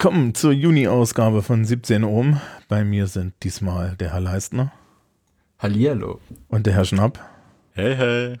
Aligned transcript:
Willkommen 0.00 0.32
zur 0.32 0.52
Juni-Ausgabe 0.52 1.42
von 1.42 1.64
17 1.64 2.04
Ohm. 2.04 2.40
Bei 2.68 2.84
mir 2.84 3.08
sind 3.08 3.34
diesmal 3.42 3.96
der 3.98 4.12
Herr 4.12 4.20
Leistner 4.20 4.70
Hallihallo. 5.58 6.20
und 6.46 6.66
der 6.66 6.74
Herr 6.74 6.84
Schnapp. 6.84 7.18
Hey, 7.72 7.96
hey. 7.96 8.34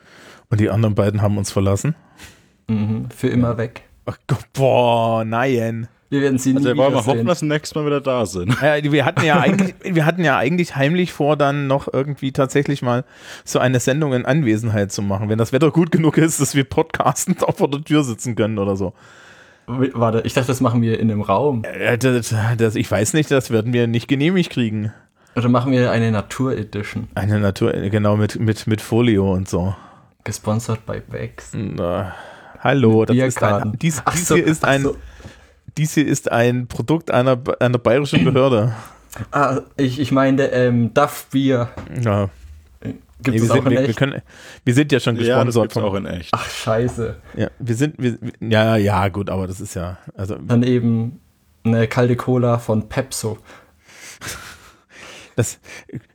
Und 0.50 0.60
die 0.60 0.70
anderen 0.70 0.94
beiden 0.94 1.20
haben 1.20 1.36
uns 1.36 1.50
verlassen. 1.50 1.96
Mhm, 2.68 3.08
für 3.10 3.26
immer 3.26 3.58
weg. 3.58 3.82
Ach 4.06 4.16
Gott, 4.28 4.44
boah, 4.52 5.24
nein. 5.24 5.88
Wir 6.10 6.20
werden 6.20 6.38
sie 6.38 6.54
Also 6.54 6.60
nie 6.60 6.64
wir 6.76 6.76
wollen 6.76 6.92
mal 6.92 7.00
wiedersehen. 7.00 7.16
hoffen, 7.18 7.26
dass 7.26 7.40
sie 7.40 7.46
nächstes 7.46 7.74
Mal 7.74 7.86
wieder 7.86 8.00
da 8.02 8.24
sind. 8.24 8.56
Ja, 8.62 8.80
wir 8.92 9.04
hatten 9.04 9.24
ja 9.24 9.40
eigentlich, 9.40 9.74
wir 9.82 10.06
hatten 10.06 10.22
ja 10.22 10.38
eigentlich 10.38 10.76
heimlich 10.76 11.12
vor, 11.12 11.36
dann 11.36 11.66
noch 11.66 11.92
irgendwie 11.92 12.30
tatsächlich 12.30 12.82
mal 12.82 13.04
so 13.44 13.58
eine 13.58 13.80
Sendung 13.80 14.12
in 14.12 14.24
Anwesenheit 14.26 14.92
zu 14.92 15.02
machen, 15.02 15.28
wenn 15.28 15.38
das 15.38 15.52
Wetter 15.52 15.72
gut 15.72 15.90
genug 15.90 16.18
ist, 16.18 16.40
dass 16.40 16.54
wir 16.54 16.62
podcastend 16.62 17.42
auch 17.42 17.56
vor 17.58 17.68
der 17.68 17.82
Tür 17.82 18.04
sitzen 18.04 18.36
können 18.36 18.60
oder 18.60 18.76
so. 18.76 18.94
Warte, 19.68 20.22
ich 20.24 20.32
dachte, 20.34 20.48
das 20.48 20.60
machen 20.60 20.80
wir 20.82 20.98
in 20.98 21.10
einem 21.10 21.20
Raum. 21.20 21.62
Äh, 21.64 21.98
Das, 21.98 22.34
das, 22.56 22.74
ich 22.74 22.90
weiß 22.90 23.12
nicht, 23.12 23.30
das 23.30 23.50
werden 23.50 23.72
wir 23.72 23.86
nicht 23.86 24.08
genehmigt 24.08 24.50
kriegen. 24.50 24.92
Oder 25.36 25.48
machen 25.48 25.70
wir 25.72 25.90
eine 25.90 26.10
Natur-Edition, 26.10 27.08
Eine 27.14 27.38
Natur, 27.38 27.72
genau, 27.72 28.16
mit, 28.16 28.40
mit, 28.40 28.66
mit 28.66 28.80
Folio 28.80 29.32
und 29.32 29.48
so. 29.48 29.76
gesponsert 30.24 30.84
bei 30.86 31.00
Bex. 31.00 31.50
Na, 31.52 32.14
hallo, 32.60 33.04
das 33.04 33.16
ist 33.16 33.42
ein, 33.42 33.72
dies, 33.78 34.02
dies, 34.12 34.26
so, 34.28 34.34
hier 34.34 34.46
ist 34.46 34.64
ein, 34.64 34.82
so. 34.82 34.96
dies 35.76 35.94
hier 35.94 36.06
ist 36.06 36.32
ein 36.32 36.66
Produkt 36.66 37.10
einer, 37.10 37.38
einer 37.60 37.78
bayerischen 37.78 38.24
Behörde. 38.24 38.74
Ah, 39.30 39.60
ich, 39.76 40.00
ich 40.00 40.12
meine, 40.12 40.44
ähm, 40.52 40.92
Duff 40.94 41.26
Bier. 41.30 41.68
Ja, 42.02 42.28
Gibt 43.22 43.34
nee, 43.36 43.42
wir, 43.42 43.48
sind, 43.48 43.64
in 43.66 43.70
wir, 43.70 43.86
wir, 43.88 43.94
können, 43.94 44.22
wir 44.64 44.74
sind 44.74 44.92
ja 44.92 45.00
schon 45.00 45.16
Ja, 45.16 45.44
das 45.44 45.54
gesponsert. 45.56 45.62
gibt's 45.74 45.76
auch 45.78 45.94
in 45.94 46.06
echt. 46.06 46.28
Ach, 46.32 46.48
scheiße. 46.48 47.16
ja, 47.36 47.48
wir 47.58 47.74
sind, 47.74 47.96
wir, 47.98 48.16
ja, 48.40 48.76
ja, 48.76 49.08
gut, 49.08 49.28
aber 49.28 49.46
das 49.48 49.60
ist 49.60 49.74
ja, 49.74 49.98
also, 50.14 50.36
Dann 50.36 50.62
eben 50.62 51.20
eine 51.64 51.88
kalte 51.88 52.14
Cola 52.16 52.58
von 52.58 52.88
Pepso. 52.88 53.38
das, 55.36 55.58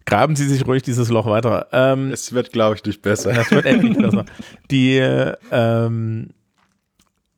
graben 0.05 0.35
Sie 0.35 0.47
sich 0.47 0.65
ruhig 0.65 0.83
dieses 0.83 1.09
Loch 1.09 1.25
weiter. 1.25 1.67
Ähm, 1.71 2.11
Es 2.11 2.33
wird, 2.33 2.51
glaube 2.51 2.75
ich, 2.75 2.83
nicht 2.85 3.01
besser. 3.01 3.33
das 3.33 3.51
wird 3.51 3.65
endlich 3.65 3.97
besser. 3.97 4.25
Die, 4.71 4.97
ähm, 5.51 6.29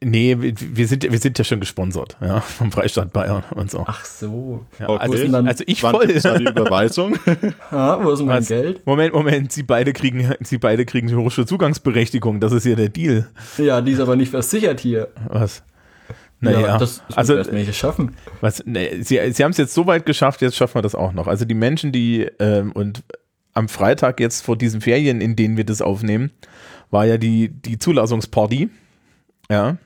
nee, 0.03 0.35
wir- 0.39 0.87
sind, 0.87 1.09
wir 1.11 1.17
sind 1.19 1.37
ja 1.37 1.43
schon 1.43 1.59
gesponsert, 1.59 2.17
ja, 2.21 2.41
vom 2.41 2.71
Freistaat 2.71 3.11
Bayern 3.13 3.43
und 3.55 3.71
so. 3.71 3.83
Ach 3.87 4.03
so. 4.05 4.65
Ja, 4.79 4.89
Okay. 4.89 5.01
also, 5.11 5.37
also 5.37 5.63
ich 5.67 5.81
Wann 5.83 5.91
voll. 5.95 6.07
gibt's 6.07 6.23
da 6.23 6.37
die 6.37 6.45
Überweisung? 6.45 7.17
Ah, 7.71 7.99
wo 8.01 8.11
ist 8.11 8.19
mein 8.19 8.37
Was? 8.39 8.47
Geld? 8.47 8.85
Moment, 8.85 9.13
Moment, 9.13 9.51
sie 9.51 9.63
beide 9.63 9.93
kriegen, 9.93 10.33
sie 10.41 10.57
beide 10.57 10.85
kriegen 10.85 11.13
hohe 11.15 11.29
Zugangsberechtigung. 11.45 12.39
Das 12.39 12.51
ist 12.51 12.63
hier 12.63 12.75
der 12.75 12.89
Deal. 12.89 13.27
Ja, 13.57 13.81
die 13.81 13.91
ist 13.93 13.99
aber 13.99 14.15
nicht 14.15 14.29
versichert 14.31 14.79
hier. 14.79 15.09
Was? 15.29 15.63
Naja, 16.41 16.77
das, 16.77 17.01
das 17.07 17.17
also, 17.17 17.33
müssen 17.35 17.51
wir 17.51 17.57
erst 17.59 17.67
nicht 17.69 17.79
schaffen. 17.79 18.15
was, 18.41 18.61
nee, 18.65 19.01
sie, 19.01 19.19
sie 19.31 19.43
haben 19.43 19.51
es 19.51 19.57
jetzt 19.57 19.73
so 19.73 19.87
weit 19.87 20.05
geschafft, 20.05 20.41
jetzt 20.41 20.55
schaffen 20.57 20.75
wir 20.75 20.81
das 20.81 20.93
auch 20.93 21.13
noch. 21.13 21.27
Also 21.27 21.45
die 21.45 21.53
Menschen, 21.55 21.91
die, 21.91 22.27
ähm, 22.39 22.71
und 22.73 23.03
am 23.53 23.69
Freitag 23.69 24.19
jetzt 24.19 24.41
vor 24.43 24.57
diesen 24.57 24.81
Ferien, 24.81 25.21
in 25.21 25.35
denen 25.37 25.55
wir 25.57 25.63
das 25.63 25.81
aufnehmen, 25.81 26.31
war 26.91 27.05
ja 27.05 27.17
die, 27.17 27.49
die 27.49 27.79
Zulassungsparty. 27.79 28.69
Ja. 29.49 29.77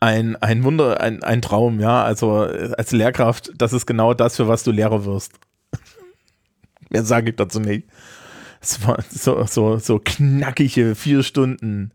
Ein, 0.00 0.36
ein 0.36 0.64
Wunder, 0.64 1.00
ein, 1.00 1.22
ein 1.22 1.42
Traum, 1.42 1.80
ja. 1.80 2.02
Also 2.04 2.32
als 2.32 2.92
Lehrkraft, 2.92 3.52
das 3.56 3.72
ist 3.72 3.86
genau 3.86 4.14
das, 4.14 4.36
für 4.36 4.48
was 4.48 4.62
du 4.62 4.70
Lehrer 4.70 5.04
wirst. 5.04 5.32
Mehr 6.90 7.04
sage 7.04 7.30
ich 7.30 7.36
dazu 7.36 7.60
nicht. 7.60 7.86
Es 8.60 8.86
war 8.86 9.02
so, 9.10 9.44
so, 9.44 9.78
so 9.78 10.00
knackige 10.02 10.94
vier 10.94 11.22
Stunden. 11.22 11.92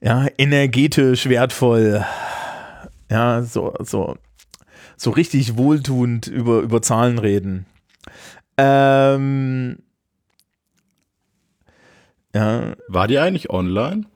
Ja, 0.00 0.26
energetisch 0.38 1.28
wertvoll. 1.28 2.04
Ja, 3.10 3.42
so, 3.42 3.74
so, 3.80 4.16
so 4.96 5.10
richtig 5.10 5.56
wohltuend 5.56 6.26
über, 6.26 6.60
über 6.60 6.80
Zahlen 6.80 7.18
reden. 7.18 7.66
Ähm, 8.56 9.78
ja, 12.34 12.74
War 12.88 13.08
die 13.08 13.18
eigentlich 13.18 13.50
online? 13.50 14.06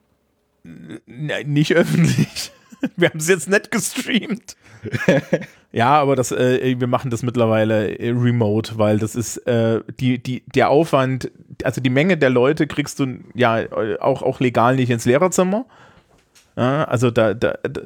Ne- 0.65 1.45
nicht 1.45 1.73
öffentlich. 1.75 2.53
Wir 2.97 3.09
haben 3.09 3.19
es 3.19 3.29
jetzt 3.29 3.49
nicht 3.49 3.71
gestreamt. 3.71 4.57
ja, 5.73 5.89
aber 5.89 6.17
das, 6.17 6.33
äh, 6.33 6.79
wir 6.79 6.87
machen 6.87 7.11
das 7.11 7.23
mittlerweile 7.23 7.99
äh, 7.99 8.11
remote, 8.11 8.77
weil 8.77 8.99
das 8.99 9.15
ist 9.15 9.39
äh, 9.47 9.81
die, 9.99 10.23
die, 10.23 10.43
der 10.55 10.69
Aufwand, 10.69 11.31
also 11.63 11.81
die 11.81 11.89
Menge 11.89 12.19
der 12.19 12.29
Leute 12.29 12.67
kriegst 12.67 13.01
du 13.01 13.21
ja 13.35 13.61
äh, 13.61 13.99
auch, 14.01 14.21
auch 14.21 14.39
legal 14.41 14.77
nicht 14.77 14.91
ins 14.91 15.07
Lehrerzimmer. 15.07 15.65
Ja, 16.57 16.85
also 16.85 17.11
da, 17.11 17.33
da, 17.33 17.55
da, 17.63 17.81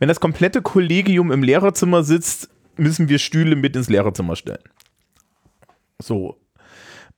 wenn 0.00 0.08
das 0.08 0.18
komplette 0.18 0.62
Kollegium 0.62 1.30
im 1.30 1.44
Lehrerzimmer 1.44 2.02
sitzt, 2.02 2.50
müssen 2.76 3.08
wir 3.08 3.18
Stühle 3.18 3.56
mit 3.56 3.76
ins 3.76 3.88
Lehrerzimmer 3.88 4.36
stellen. 4.36 4.62
So. 6.00 6.40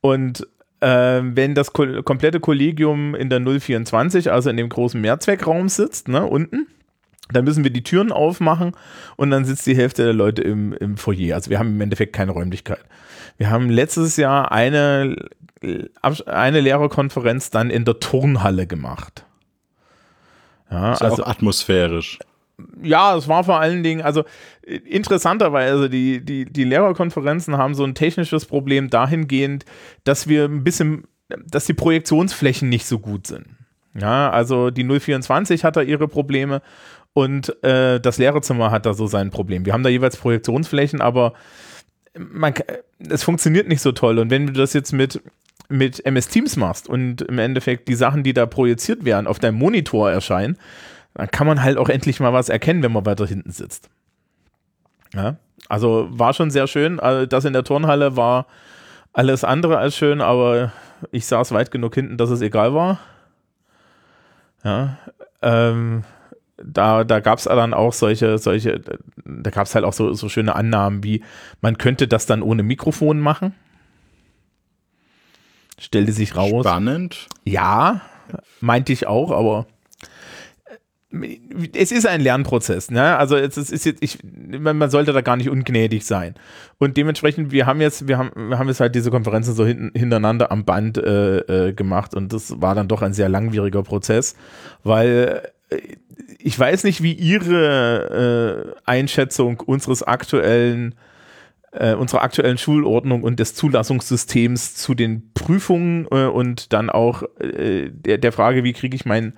Und 0.01 0.47
wenn 0.81 1.55
das 1.55 1.73
ko 1.73 2.01
komplette 2.03 2.39
Kollegium 2.39 3.15
in 3.15 3.29
der 3.29 3.39
024, 3.39 4.31
also 4.31 4.49
in 4.49 4.57
dem 4.57 4.69
großen 4.69 4.99
Mehrzweckraum 4.99 5.69
sitzt, 5.69 6.07
ne, 6.07 6.25
unten, 6.25 6.67
dann 7.31 7.45
müssen 7.45 7.63
wir 7.63 7.71
die 7.71 7.83
Türen 7.83 8.11
aufmachen 8.11 8.73
und 9.15 9.31
dann 9.31 9.45
sitzt 9.45 9.65
die 9.67 9.75
Hälfte 9.75 10.03
der 10.03 10.13
Leute 10.13 10.41
im, 10.41 10.73
im 10.73 10.97
Foyer. 10.97 11.35
Also 11.35 11.49
wir 11.49 11.59
haben 11.59 11.69
im 11.69 11.81
Endeffekt 11.81 12.13
keine 12.13 12.31
Räumlichkeit. 12.31 12.83
Wir 13.37 13.49
haben 13.49 13.69
letztes 13.69 14.17
Jahr 14.17 14.51
eine, 14.51 15.15
eine 16.25 16.59
Lehrerkonferenz 16.59 17.49
dann 17.49 17.69
in 17.69 17.85
der 17.85 17.99
Turnhalle 17.99 18.67
gemacht. 18.67 19.25
Ja 20.69 20.93
also 20.93 21.23
auch 21.23 21.27
atmosphärisch. 21.27 22.19
Ja, 22.81 23.15
es 23.15 23.27
war 23.27 23.43
vor 23.43 23.59
allen 23.59 23.83
Dingen, 23.83 24.01
also 24.01 24.23
äh, 24.65 24.75
interessanterweise, 24.77 25.89
die, 25.89 26.23
die, 26.23 26.45
die 26.45 26.63
Lehrerkonferenzen 26.63 27.57
haben 27.57 27.73
so 27.75 27.83
ein 27.83 27.95
technisches 27.95 28.45
Problem 28.45 28.89
dahingehend, 28.89 29.65
dass 30.03 30.27
wir 30.27 30.45
ein 30.45 30.63
bisschen, 30.63 31.03
dass 31.45 31.65
die 31.65 31.73
Projektionsflächen 31.73 32.69
nicht 32.69 32.85
so 32.85 32.99
gut 32.99 33.27
sind. 33.27 33.45
Ja, 33.99 34.29
also 34.29 34.69
die 34.71 34.83
024 34.85 35.63
hat 35.65 35.75
da 35.75 35.81
ihre 35.81 36.07
Probleme 36.07 36.61
und 37.13 37.61
äh, 37.63 37.99
das 37.99 38.17
Lehrerzimmer 38.17 38.71
hat 38.71 38.85
da 38.85 38.93
so 38.93 39.05
sein 39.07 39.31
Problem. 39.31 39.65
Wir 39.65 39.73
haben 39.73 39.83
da 39.83 39.89
jeweils 39.89 40.15
Projektionsflächen, 40.15 41.01
aber 41.01 41.33
man, 42.17 42.53
ka- 42.53 42.63
es 43.09 43.23
funktioniert 43.23 43.67
nicht 43.67 43.81
so 43.81 43.91
toll. 43.91 44.17
Und 44.19 44.29
wenn 44.29 44.47
du 44.47 44.53
das 44.53 44.71
jetzt 44.73 44.93
mit, 44.93 45.21
mit 45.67 46.05
MS 46.05 46.29
Teams 46.29 46.55
machst 46.55 46.87
und 46.87 47.21
im 47.23 47.37
Endeffekt 47.37 47.87
die 47.89 47.95
Sachen, 47.95 48.23
die 48.23 48.33
da 48.33 48.45
projiziert 48.45 49.03
werden, 49.03 49.27
auf 49.27 49.39
deinem 49.39 49.57
Monitor 49.57 50.09
erscheinen, 50.09 50.57
dann 51.13 51.29
kann 51.29 51.47
man 51.47 51.61
halt 51.63 51.77
auch 51.77 51.89
endlich 51.89 52.19
mal 52.19 52.33
was 52.33 52.49
erkennen, 52.49 52.83
wenn 52.83 52.91
man 52.91 53.05
weiter 53.05 53.27
hinten 53.27 53.51
sitzt. 53.51 53.89
Ja, 55.13 55.35
also 55.67 56.07
war 56.11 56.33
schon 56.33 56.51
sehr 56.51 56.67
schön. 56.67 56.99
Also 56.99 57.25
Das 57.25 57.45
in 57.45 57.53
der 57.53 57.63
Turnhalle 57.63 58.15
war 58.15 58.47
alles 59.13 59.43
andere 59.43 59.77
als 59.77 59.95
schön, 59.95 60.21
aber 60.21 60.71
ich 61.11 61.25
saß 61.25 61.51
weit 61.51 61.71
genug 61.71 61.95
hinten, 61.95 62.17
dass 62.17 62.29
es 62.29 62.41
egal 62.41 62.73
war. 62.73 62.99
Ja, 64.63 64.97
ähm, 65.41 66.03
da, 66.63 67.03
da 67.03 67.19
gab 67.19 67.39
es 67.39 67.45
dann 67.45 67.73
auch 67.73 67.93
solche, 67.93 68.37
solche, 68.37 68.79
da 69.25 69.49
gab 69.49 69.65
es 69.65 69.75
halt 69.75 69.83
auch 69.83 69.93
so, 69.93 70.13
so 70.13 70.29
schöne 70.29 70.55
Annahmen 70.55 71.03
wie, 71.03 71.23
man 71.61 71.77
könnte 71.77 72.07
das 72.07 72.25
dann 72.25 72.41
ohne 72.41 72.63
Mikrofon 72.63 73.19
machen. 73.19 73.55
Stellte 75.79 76.11
sich 76.11 76.35
raus. 76.35 76.63
Spannend. 76.63 77.27
Ja, 77.43 78.01
meinte 78.59 78.93
ich 78.93 79.07
auch, 79.07 79.31
aber 79.31 79.65
es 81.73 81.91
ist 81.91 82.07
ein 82.07 82.21
Lernprozess, 82.21 82.89
ne? 82.89 83.17
Also 83.17 83.35
es 83.35 83.57
ist, 83.57 83.71
ist 83.71 83.85
jetzt, 83.85 84.01
ich, 84.01 84.19
man 84.23 84.89
sollte 84.89 85.11
da 85.11 85.21
gar 85.21 85.35
nicht 85.35 85.49
ungnädig 85.49 86.05
sein. 86.05 86.35
Und 86.77 86.95
dementsprechend, 86.95 87.51
wir 87.51 87.65
haben 87.65 87.81
jetzt, 87.81 88.07
wir 88.07 88.17
haben, 88.17 88.31
wir 88.49 88.57
haben 88.57 88.69
jetzt 88.69 88.79
halt 88.79 88.95
diese 88.95 89.11
Konferenzen 89.11 89.53
so 89.53 89.65
hintereinander 89.65 90.51
am 90.51 90.63
Band 90.63 90.97
äh, 90.97 91.67
äh, 91.69 91.73
gemacht 91.73 92.15
und 92.15 92.31
das 92.31 92.61
war 92.61 92.75
dann 92.75 92.87
doch 92.87 93.01
ein 93.01 93.13
sehr 93.13 93.27
langwieriger 93.27 93.83
Prozess, 93.83 94.35
weil 94.83 95.43
äh, 95.69 95.77
ich 96.39 96.57
weiß 96.57 96.85
nicht, 96.85 97.03
wie 97.03 97.13
Ihre 97.13 98.73
äh, 98.75 98.81
Einschätzung 98.85 99.59
unseres 99.59 100.03
aktuellen 100.03 100.95
äh, 101.73 101.93
unserer 101.93 102.21
aktuellen 102.21 102.57
Schulordnung 102.57 103.23
und 103.23 103.39
des 103.39 103.55
Zulassungssystems 103.55 104.75
zu 104.75 104.93
den 104.93 105.31
Prüfungen 105.33 106.05
äh, 106.11 106.25
und 106.25 106.73
dann 106.73 106.89
auch 106.89 107.23
äh, 107.39 107.89
der, 107.89 108.17
der 108.17 108.31
Frage, 108.31 108.63
wie 108.63 108.73
kriege 108.73 108.95
ich 108.95 109.05
meinen 109.05 109.33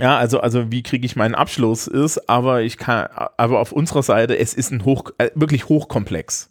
ja, 0.00 0.18
also, 0.18 0.40
also 0.40 0.70
wie 0.70 0.82
kriege 0.82 1.06
ich 1.06 1.16
meinen 1.16 1.34
Abschluss 1.34 1.86
ist, 1.86 2.28
aber 2.28 2.62
ich 2.62 2.76
kann, 2.76 3.08
aber 3.36 3.60
auf 3.60 3.72
unserer 3.72 4.02
Seite, 4.02 4.38
es 4.38 4.54
ist 4.54 4.70
ein 4.70 4.84
hoch, 4.84 5.10
äh, 5.18 5.30
wirklich 5.34 5.68
hochkomplex. 5.68 6.50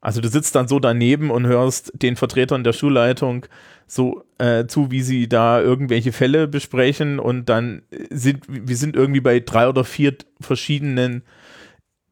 Also 0.00 0.20
du 0.20 0.28
sitzt 0.28 0.56
dann 0.56 0.66
so 0.66 0.80
daneben 0.80 1.30
und 1.30 1.46
hörst 1.46 1.92
den 1.94 2.16
Vertretern 2.16 2.64
der 2.64 2.72
Schulleitung 2.72 3.46
so 3.86 4.24
äh, 4.38 4.66
zu, 4.66 4.90
wie 4.90 5.02
sie 5.02 5.28
da 5.28 5.60
irgendwelche 5.60 6.12
Fälle 6.12 6.48
besprechen 6.48 7.20
und 7.20 7.48
dann 7.48 7.82
sind 8.10 8.44
wir 8.48 8.76
sind 8.76 8.96
irgendwie 8.96 9.20
bei 9.20 9.38
drei 9.38 9.68
oder 9.68 9.84
vier 9.84 10.16
verschiedenen 10.40 11.22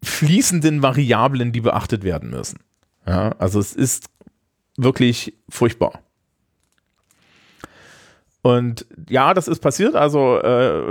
fließenden 0.05 0.83
Variablen, 0.83 1.53
die 1.53 1.63
beachtet 1.63 2.05
werden 2.05 2.31
müssen. 2.31 2.61
Ja, 3.07 3.35
also 3.39 3.59
es 3.59 3.75
ist 3.75 4.09
wirklich 4.77 5.35
furchtbar. 5.49 6.01
Und 8.43 8.87
ja, 9.09 9.35
das 9.35 9.49
ist 9.49 9.61
passiert. 9.61 9.95
Also, 9.95 10.41
äh, 10.41 10.83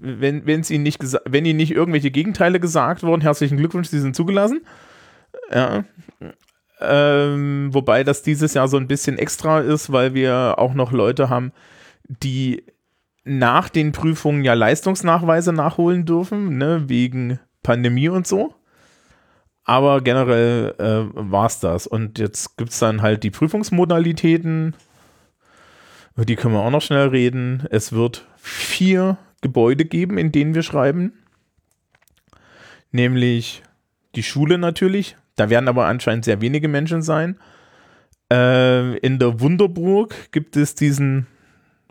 wenn, 0.00 0.46
wenn's 0.46 0.70
ihnen 0.70 0.84
nicht 0.84 1.02
wenn 1.26 1.44
ihnen 1.44 1.58
nicht 1.58 1.72
irgendwelche 1.72 2.10
Gegenteile 2.10 2.60
gesagt 2.60 3.02
wurden, 3.02 3.20
herzlichen 3.20 3.58
Glückwunsch, 3.58 3.88
sie 3.88 4.00
sind 4.00 4.16
zugelassen. 4.16 4.62
Ja. 5.52 5.84
Ähm, 6.80 7.68
wobei 7.72 8.04
das 8.04 8.22
dieses 8.22 8.54
Jahr 8.54 8.68
so 8.68 8.76
ein 8.76 8.88
bisschen 8.88 9.18
extra 9.18 9.60
ist, 9.60 9.92
weil 9.92 10.14
wir 10.14 10.54
auch 10.58 10.74
noch 10.74 10.92
Leute 10.92 11.28
haben, 11.28 11.52
die 12.08 12.64
nach 13.24 13.68
den 13.68 13.92
Prüfungen 13.92 14.44
ja 14.44 14.54
Leistungsnachweise 14.54 15.52
nachholen 15.52 16.04
dürfen, 16.04 16.58
ne, 16.58 16.88
wegen 16.88 17.38
Pandemie 17.62 18.08
und 18.08 18.26
so. 18.26 18.54
Aber 19.64 20.02
generell 20.02 20.74
äh, 20.78 21.06
war 21.14 21.46
es 21.46 21.58
das. 21.58 21.86
Und 21.86 22.18
jetzt 22.18 22.58
gibt 22.58 22.70
es 22.70 22.78
dann 22.78 23.00
halt 23.00 23.22
die 23.22 23.30
Prüfungsmodalitäten. 23.30 24.74
Über 26.14 26.24
die 26.24 26.36
können 26.36 26.54
wir 26.54 26.60
auch 26.60 26.70
noch 26.70 26.82
schnell 26.82 27.08
reden. 27.08 27.66
Es 27.70 27.92
wird 27.92 28.26
vier 28.36 29.18
Gebäude 29.40 29.84
geben, 29.84 30.16
in 30.18 30.32
denen 30.32 30.54
wir 30.54 30.62
schreiben. 30.62 31.12
Nämlich 32.92 33.62
die 34.14 34.22
Schule 34.22 34.58
natürlich. 34.58 35.16
Da 35.36 35.50
werden 35.50 35.68
aber 35.68 35.86
anscheinend 35.86 36.24
sehr 36.24 36.40
wenige 36.40 36.68
Menschen 36.68 37.02
sein. 37.02 37.38
Äh, 38.32 38.96
in 38.98 39.18
der 39.18 39.40
Wunderburg 39.40 40.14
gibt 40.30 40.56
es 40.56 40.74
diesen, 40.74 41.26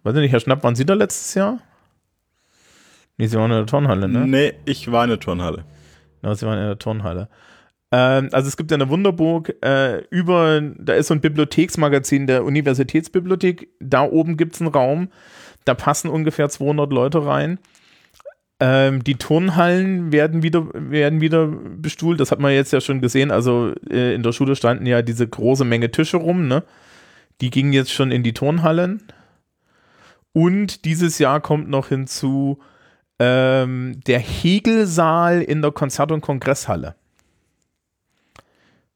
weiß 0.04 0.16
ich 0.16 0.22
nicht, 0.22 0.32
Herr 0.32 0.40
Schnapp, 0.40 0.64
waren 0.64 0.76
Sie 0.76 0.86
da 0.86 0.94
letztes 0.94 1.34
Jahr? 1.34 1.60
Nee, 3.18 3.28
Sie 3.28 3.38
waren 3.38 3.52
in 3.52 3.58
der 3.58 3.66
Turnhalle, 3.66 4.08
ne? 4.08 4.26
Nee, 4.26 4.54
ich 4.66 4.92
war 4.92 5.04
in 5.04 5.10
der 5.10 5.20
Turnhalle. 5.20 5.66
Ja, 6.24 6.34
sie 6.34 6.46
waren 6.46 6.58
in 6.58 6.66
der 6.66 6.80
Turnhalle. 6.80 7.28
Ähm, 7.94 8.30
also 8.32 8.48
es 8.48 8.58
gibt 8.58 8.72
in 8.72 8.80
der 8.80 8.90
Wunderburg 8.90 9.54
äh, 9.64 10.00
über, 10.10 10.62
da 10.62 10.94
ist 10.94 11.08
so 11.08 11.14
ein 11.14 11.22
Bibliotheksmagazin 11.22 12.26
der 12.26 12.44
Universitätsbibliothek. 12.44 13.70
Da 13.80 14.02
oben 14.02 14.36
gibt 14.36 14.56
es 14.56 14.62
einen 14.62 14.72
Raum, 14.72 15.10
da 15.64 15.76
passen 15.76 16.10
ungefähr 16.10 16.50
200 16.50 16.92
Leute 16.92 17.24
rein. 17.24 17.60
Ähm, 18.60 19.04
die 19.04 19.16
Turnhallen 19.16 20.12
werden 20.12 20.42
wieder, 20.42 20.66
werden 20.74 21.22
wieder 21.22 21.46
bestuhlt. 21.48 22.20
Das 22.20 22.32
hat 22.32 22.40
man 22.40 22.52
jetzt 22.52 22.74
ja 22.74 22.82
schon 22.82 23.00
gesehen. 23.00 23.30
Also 23.30 23.74
äh, 23.88 24.16
in 24.16 24.24
der 24.24 24.32
Schule 24.32 24.56
standen 24.56 24.88
ja 24.88 25.04
diese 25.04 25.28
große 25.28 25.64
Menge 25.64 25.92
Tische 25.92 26.18
rum. 26.18 26.48
Ne? 26.48 26.64
Die 27.42 27.52
gingen 27.52 27.74
jetzt 27.74 27.92
schon 27.92 28.12
in 28.12 28.24
die 28.24 28.34
Turnhallen. 28.34 29.04
Und 30.32 30.86
dieses 30.86 31.20
Jahr 31.20 31.42
kommt 31.42 31.70
noch 31.70 31.90
hinzu 31.90 32.58
ähm, 33.20 34.00
der 34.08 34.20
Hegelsaal 34.20 35.44
in 35.44 35.62
der 35.62 35.72
Konzert- 35.72 36.12
und 36.12 36.22
Kongresshalle. 36.22 36.96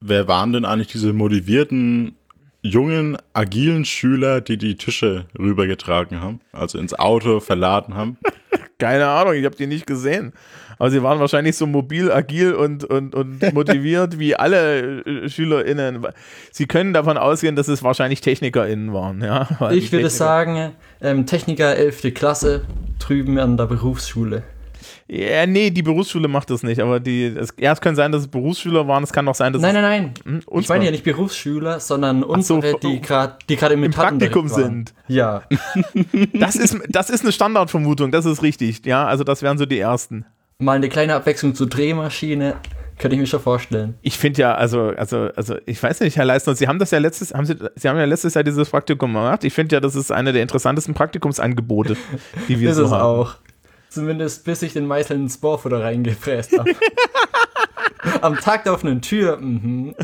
Wer 0.08 0.28
waren 0.28 0.54
denn 0.54 0.64
eigentlich 0.66 0.88
diese 0.88 1.12
motivierten, 1.14 2.16
jungen, 2.62 3.18
agilen 3.34 3.84
Schüler, 3.86 4.40
die 4.42 4.58
die 4.58 4.76
Tische 4.76 5.26
rübergetragen 5.38 6.22
haben? 6.22 6.40
Also 6.54 6.78
ins 6.80 6.94
Auto 6.98 7.40
verladen 7.42 7.94
haben? 7.96 8.18
Keine 8.80 9.08
Ahnung, 9.08 9.34
ich 9.34 9.44
habe 9.44 9.56
die 9.56 9.68
nicht 9.68 9.86
gesehen. 9.88 10.34
Aber 10.80 10.92
sie 10.92 11.02
waren 11.02 11.20
wahrscheinlich 11.20 11.58
so 11.58 11.66
mobil, 11.66 12.12
agil 12.12 12.54
und, 12.54 12.84
und, 12.86 13.16
und 13.16 13.42
motiviert 13.54 14.20
wie 14.20 14.36
alle 14.36 15.02
äh, 15.02 15.28
SchülerInnen. 15.28 16.06
Sie 16.52 16.68
können 16.68 16.94
davon 16.94 17.18
ausgehen, 17.18 17.56
dass 17.56 17.68
es 17.68 17.84
wahrscheinlich 17.84 18.22
TechnikerInnen 18.22 18.94
waren. 18.94 19.22
Ja? 19.22 19.48
Weil 19.60 19.76
Ich 19.76 19.92
würde 19.92 20.06
Techniker- 20.06 20.10
sagen, 20.12 20.72
ähm, 21.02 21.26
Techniker 21.26 21.76
11. 21.76 22.14
Klasse 22.14 22.66
drüben 23.00 23.40
an 23.40 23.58
der 23.58 23.66
Berufsschule. 23.66 24.44
Ja, 25.08 25.46
nee, 25.46 25.70
die 25.72 25.84
Berufsschule 25.84 26.28
macht 26.28 26.50
das 26.50 26.64
nicht. 26.64 26.80
Aber 26.82 27.00
die, 27.00 27.26
es, 27.26 27.54
ja, 27.60 27.72
es 27.72 27.82
kann 27.82 27.96
sein, 27.96 28.12
dass 28.12 28.22
es 28.24 28.28
Berufsschüler 28.28 28.88
waren. 28.88 29.04
Es 29.04 29.14
kann 29.14 29.28
auch 29.28 29.36
sein, 29.36 29.54
dass 29.54 29.62
Nein, 29.62 29.76
es 29.76 29.82
nein, 29.82 30.14
nein. 30.26 30.42
hm, 30.44 30.60
Ich 30.60 30.70
meine 30.70 30.86
ja 30.86 30.92
nicht 30.92 31.04
Berufsschüler, 31.04 31.80
sondern 31.80 32.24
unsere, 32.24 32.72
so, 32.72 32.78
die 32.78 33.02
gerade 33.02 33.36
die 33.50 33.56
gerade 33.56 33.74
im, 33.76 33.84
im 33.84 33.92
Praktikum 33.92 34.48
sind. 34.48 34.94
Ja. 35.08 35.44
Das 36.34 36.56
ist, 36.56 36.78
das 36.90 37.10
ist 37.10 37.22
eine 37.24 37.32
Standardvermutung, 37.32 38.12
das 38.12 38.26
ist 38.26 38.42
richtig. 38.44 38.86
Ja, 38.86 39.06
also 39.06 39.24
das 39.24 39.42
wären 39.42 39.58
so 39.58 39.66
die 39.66 39.80
ersten. 39.80 40.26
Mal 40.60 40.74
eine 40.78 40.90
kleine 40.90 41.16
Abwechslung 41.16 41.56
zur 41.56 41.68
Drehmaschine. 41.68 42.56
Könnte 43.00 43.14
ich 43.16 43.20
mir 43.20 43.28
schon 43.28 43.42
vorstellen. 43.42 43.94
Ich 44.02 44.18
finde 44.18 44.42
ja, 44.42 44.56
also, 44.56 44.92
also, 44.98 45.30
also, 45.36 45.56
ich 45.68 45.82
weiß 45.84 46.00
nicht, 46.00 46.18
Herr 46.18 46.26
Leistner, 46.26 46.56
Sie 46.56 46.68
haben 46.68 46.80
das 46.80 46.90
ja 46.90 46.98
letztes, 46.98 47.32
haben 47.32 47.46
Sie, 47.46 47.56
Sie 47.76 47.88
haben 47.88 47.98
ja 47.98 48.06
letztes 48.06 48.34
Jahr 48.34 48.44
dieses 48.44 48.72
Praktikum 48.72 49.14
gemacht. 49.14 49.44
Ich 49.44 49.54
finde 49.54 49.76
ja, 49.76 49.80
das 49.80 49.96
ist 49.96 50.12
eine 50.12 50.34
der 50.34 50.42
interessantesten 50.42 50.96
Praktikumsangebote, 50.96 51.96
die 52.48 52.60
wir 52.60 52.70
ist 52.72 52.78
so 52.78 52.86
es 52.86 52.92
haben. 52.92 53.02
auch. 53.02 53.36
Zumindest 53.98 54.46
bis 54.46 54.62
ich 54.62 54.74
den 54.74 54.86
Meißel 54.86 55.18
ins 55.18 55.40
Bohrfutter 55.40 55.82
reingefräst 55.82 56.56
habe. 56.60 56.70
Am 58.22 58.36
Tag 58.36 58.64
der 58.64 58.74
offenen 58.74 59.02
Tür. 59.02 59.38
Mhm. 59.38 59.96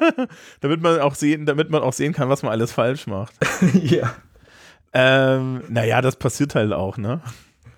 Damit 0.60 0.82
man 0.82 1.00
auch 1.00 1.14
sehen, 1.14 1.46
damit 1.46 1.70
man 1.70 1.80
auch 1.80 1.94
sehen 1.94 2.12
kann, 2.12 2.28
was 2.28 2.42
man 2.42 2.52
alles 2.52 2.72
falsch 2.72 3.06
macht. 3.06 3.32
ja. 3.72 4.14
ähm, 4.92 5.62
naja, 5.70 6.02
das 6.02 6.16
passiert 6.16 6.54
halt 6.56 6.74
auch, 6.74 6.98
ne? 6.98 7.22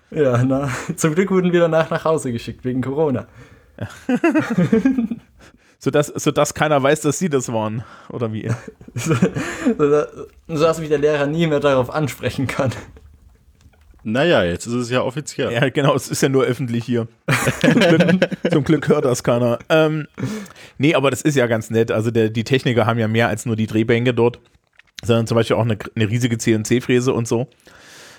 Ja, 0.09 0.43
na. 0.43 0.69
Zum 0.97 1.15
Glück 1.15 1.31
wurden 1.31 1.53
wir 1.53 1.61
danach 1.61 1.89
nach 1.89 2.03
Hause 2.03 2.33
geschickt 2.33 2.65
wegen 2.65 2.81
Corona. 2.81 3.27
Sodass, 5.79 6.07
sodass 6.07 6.53
keiner 6.53 6.83
weiß, 6.83 6.99
dass 6.99 7.17
Sie 7.17 7.29
das 7.29 7.53
waren. 7.53 7.85
Oder 8.09 8.33
wie? 8.33 8.51
So, 8.93 9.15
so, 9.15 10.03
so 10.49 10.63
dass 10.63 10.79
mich 10.81 10.89
der 10.89 10.99
Lehrer 10.99 11.27
nie 11.27 11.47
mehr 11.47 11.61
darauf 11.61 11.89
ansprechen 11.89 12.45
kann. 12.45 12.71
Naja, 14.03 14.43
jetzt 14.43 14.65
ist 14.65 14.73
es 14.73 14.89
ja 14.89 15.03
offiziell. 15.03 15.51
Ja, 15.51 15.69
genau, 15.69 15.95
es 15.95 16.09
ist 16.09 16.21
ja 16.21 16.29
nur 16.29 16.43
öffentlich 16.43 16.85
hier. 16.85 17.07
zum, 17.61 17.73
Glück, 17.73 18.29
zum 18.51 18.63
Glück 18.63 18.87
hört 18.87 19.05
das 19.05 19.23
keiner. 19.23 19.59
Ähm, 19.69 20.07
nee, 20.77 20.95
aber 20.95 21.11
das 21.11 21.21
ist 21.21 21.35
ja 21.35 21.47
ganz 21.47 21.69
nett. 21.69 21.91
Also 21.91 22.09
der, 22.09 22.29
die 22.29 22.43
Techniker 22.43 22.85
haben 22.85 22.99
ja 22.99 23.07
mehr 23.07 23.27
als 23.27 23.45
nur 23.45 23.55
die 23.55 23.67
Drehbänke 23.67 24.13
dort, 24.13 24.39
sondern 25.03 25.27
zum 25.27 25.35
Beispiel 25.35 25.55
auch 25.55 25.65
eine, 25.65 25.77
eine 25.95 26.09
riesige 26.09 26.37
CNC-Fräse 26.37 27.13
und 27.13 27.27
so. 27.27 27.47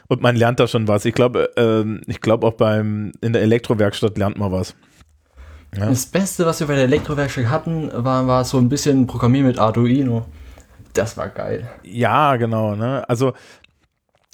Und 0.09 0.23
man 0.23 0.37
lernt 0.37 0.61
da 0.61 0.69
schon 0.69 0.87
was. 0.89 1.05
Ich 1.05 1.15
glaube, 1.15 1.51
ähm, 1.57 2.03
ich 2.07 2.21
glaube 2.21 2.47
auch 2.47 2.55
beim 2.55 3.13
in 3.21 3.33
der 3.33 3.43
Elektrowerkstatt 3.43 4.19
lernt 4.19 4.39
man 4.39 4.53
was. 4.53 4.75
Ja. 5.77 5.87
Das 5.87 6.07
Beste, 6.07 6.45
was 6.45 6.61
wir 6.61 6.67
bei 6.67 6.75
der 6.75 6.85
Elektrowerkstatt 6.85 7.49
hatten, 7.49 7.91
war, 7.93 8.27
war 8.27 8.45
so 8.45 8.59
ein 8.59 8.69
bisschen 8.69 9.07
Programmieren 9.07 9.47
mit 9.47 9.59
Arduino. 9.59 10.27
Das 10.93 11.17
war 11.17 11.29
geil. 11.29 11.71
Ja, 11.83 12.37
genau. 12.37 12.75
Ne? 12.75 13.09
Also 13.09 13.33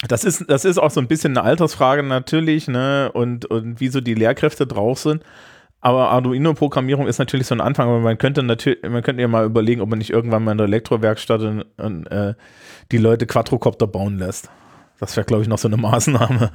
das 0.07 0.23
ist, 0.23 0.49
das 0.49 0.63
ist 0.65 0.77
auch 0.77 0.91
so 0.91 1.01
ein 1.01 1.07
bisschen 1.07 1.37
eine 1.37 1.45
Altersfrage 1.45 2.03
natürlich, 2.03 2.67
ne? 2.67 3.11
Und, 3.13 3.45
und 3.45 3.79
wie 3.79 3.89
so 3.89 3.99
die 3.99 4.13
Lehrkräfte 4.13 4.65
drauf 4.65 4.99
sind. 4.99 5.23
Aber 5.81 6.09
Arduino-Programmierung 6.09 7.07
ist 7.07 7.19
natürlich 7.19 7.47
so 7.47 7.55
ein 7.55 7.61
Anfang, 7.61 7.87
aber 7.87 7.99
man 7.99 8.17
könnte 8.17 8.43
natürlich, 8.43 8.79
man 8.83 9.01
könnte 9.01 9.21
ja 9.21 9.27
mal 9.27 9.45
überlegen, 9.45 9.81
ob 9.81 9.89
man 9.89 9.99
nicht 9.99 10.09
irgendwann 10.09 10.43
mal 10.43 10.51
in 10.53 10.57
der 10.57 10.67
Elektrowerkstatt 10.67 11.41
und, 11.41 11.65
und, 11.77 12.05
äh, 12.07 12.33
die 12.91 12.97
Leute 12.97 13.27
Quadrocopter 13.27 13.87
bauen 13.87 14.17
lässt. 14.17 14.49
Das 14.99 15.15
wäre, 15.15 15.25
glaube 15.25 15.43
ich, 15.43 15.49
noch 15.49 15.57
so 15.57 15.69
eine 15.69 15.77
Maßnahme. 15.77 16.51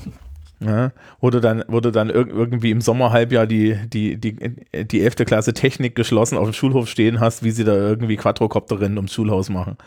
ja? 0.60 0.92
Wurde 1.20 1.40
dann, 1.40 1.64
wurde 1.68 1.92
dann 1.92 2.10
irg 2.10 2.28
irgendwie 2.28 2.70
im 2.70 2.82
Sommerhalbjahr 2.82 3.46
die, 3.46 3.78
die, 3.88 4.18
die, 4.18 4.36
die 4.84 5.02
11. 5.02 5.16
Klasse 5.24 5.54
Technik 5.54 5.94
geschlossen 5.94 6.36
auf 6.36 6.44
dem 6.44 6.52
Schulhof 6.52 6.88
stehen 6.88 7.20
hast, 7.20 7.42
wie 7.42 7.50
sie 7.50 7.64
da 7.64 7.74
irgendwie 7.74 8.16
Quadrocopterinnen 8.16 8.98
ums 8.98 9.14
Schulhaus 9.14 9.48
machen. 9.48 9.78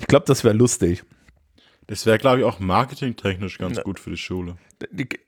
Ich 0.00 0.08
glaube, 0.08 0.26
das 0.26 0.42
wäre 0.42 0.54
lustig. 0.54 1.04
Das 1.88 2.04
wäre, 2.06 2.18
glaube 2.18 2.40
ich, 2.40 2.44
auch 2.44 2.60
marketingtechnisch 2.60 3.56
ganz 3.58 3.82
gut 3.82 3.98
für 3.98 4.10
die 4.10 4.16
Schule. 4.18 4.56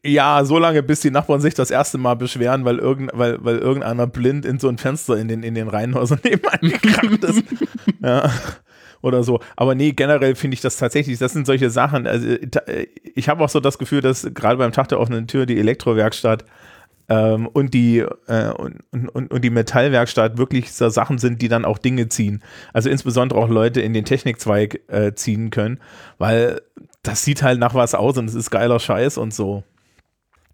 Ja, 0.04 0.44
so 0.44 0.58
lange, 0.58 0.82
bis 0.82 1.00
die 1.00 1.10
Nachbarn 1.10 1.40
sich 1.40 1.54
das 1.54 1.70
erste 1.70 1.96
Mal 1.98 2.14
beschweren, 2.14 2.64
weil, 2.66 2.78
irgend, 2.78 3.10
weil, 3.14 3.42
weil 3.42 3.58
irgendeiner 3.58 4.06
blind 4.06 4.44
in 4.44 4.58
so 4.58 4.68
ein 4.68 4.76
Fenster 4.76 5.16
in 5.16 5.26
den, 5.28 5.42
in 5.42 5.54
den 5.54 5.68
Reihenhäusern 5.68 6.20
nebenan 6.24 6.60
gekracht 6.60 7.24
ist. 7.24 7.42
ja. 8.02 8.30
Oder 9.02 9.24
so. 9.24 9.40
Aber 9.56 9.74
nee, 9.74 9.92
generell 9.92 10.34
finde 10.34 10.54
ich 10.54 10.60
das 10.60 10.76
tatsächlich, 10.76 11.18
das 11.18 11.32
sind 11.32 11.46
solche 11.46 11.70
Sachen. 11.70 12.06
Also, 12.06 12.36
ta- 12.50 12.62
ich 13.14 13.30
habe 13.30 13.42
auch 13.42 13.48
so 13.48 13.58
das 13.58 13.78
Gefühl, 13.78 14.02
dass 14.02 14.28
gerade 14.34 14.58
beim 14.58 14.72
Tag 14.72 14.88
der 14.88 15.00
offenen 15.00 15.26
Tür 15.26 15.46
die 15.46 15.58
Elektrowerkstatt 15.58 16.44
ähm, 17.10 17.48
und, 17.48 17.74
die, 17.74 17.98
äh, 17.98 18.52
und, 18.52 18.84
und, 18.92 19.30
und 19.30 19.44
die 19.44 19.50
Metallwerkstatt 19.50 20.38
wirklich 20.38 20.72
so 20.72 20.88
Sachen 20.88 21.18
sind, 21.18 21.42
die 21.42 21.48
dann 21.48 21.64
auch 21.64 21.76
Dinge 21.76 22.08
ziehen. 22.08 22.42
Also 22.72 22.88
insbesondere 22.88 23.38
auch 23.38 23.48
Leute 23.48 23.80
in 23.80 23.92
den 23.92 24.04
Technikzweig 24.04 24.80
äh, 24.86 25.12
ziehen 25.14 25.50
können, 25.50 25.80
weil 26.18 26.62
das 27.02 27.24
sieht 27.24 27.42
halt 27.42 27.58
nach 27.58 27.74
was 27.74 27.94
aus 27.94 28.16
und 28.16 28.28
es 28.28 28.36
ist 28.36 28.50
geiler 28.50 28.78
Scheiß 28.78 29.18
und 29.18 29.34
so. 29.34 29.64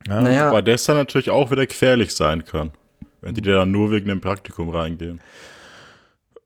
Ja. 0.08 0.22
Naja, 0.22 0.52
Weil 0.52 0.62
das 0.62 0.84
dann 0.84 0.96
natürlich 0.96 1.30
auch 1.30 1.50
wieder 1.50 1.66
gefährlich 1.66 2.14
sein 2.14 2.44
kann. 2.44 2.70
Wenn 3.20 3.34
die 3.34 3.42
da 3.42 3.66
nur 3.66 3.90
wegen 3.90 4.08
dem 4.08 4.20
Praktikum 4.20 4.70
reingehen. 4.70 5.20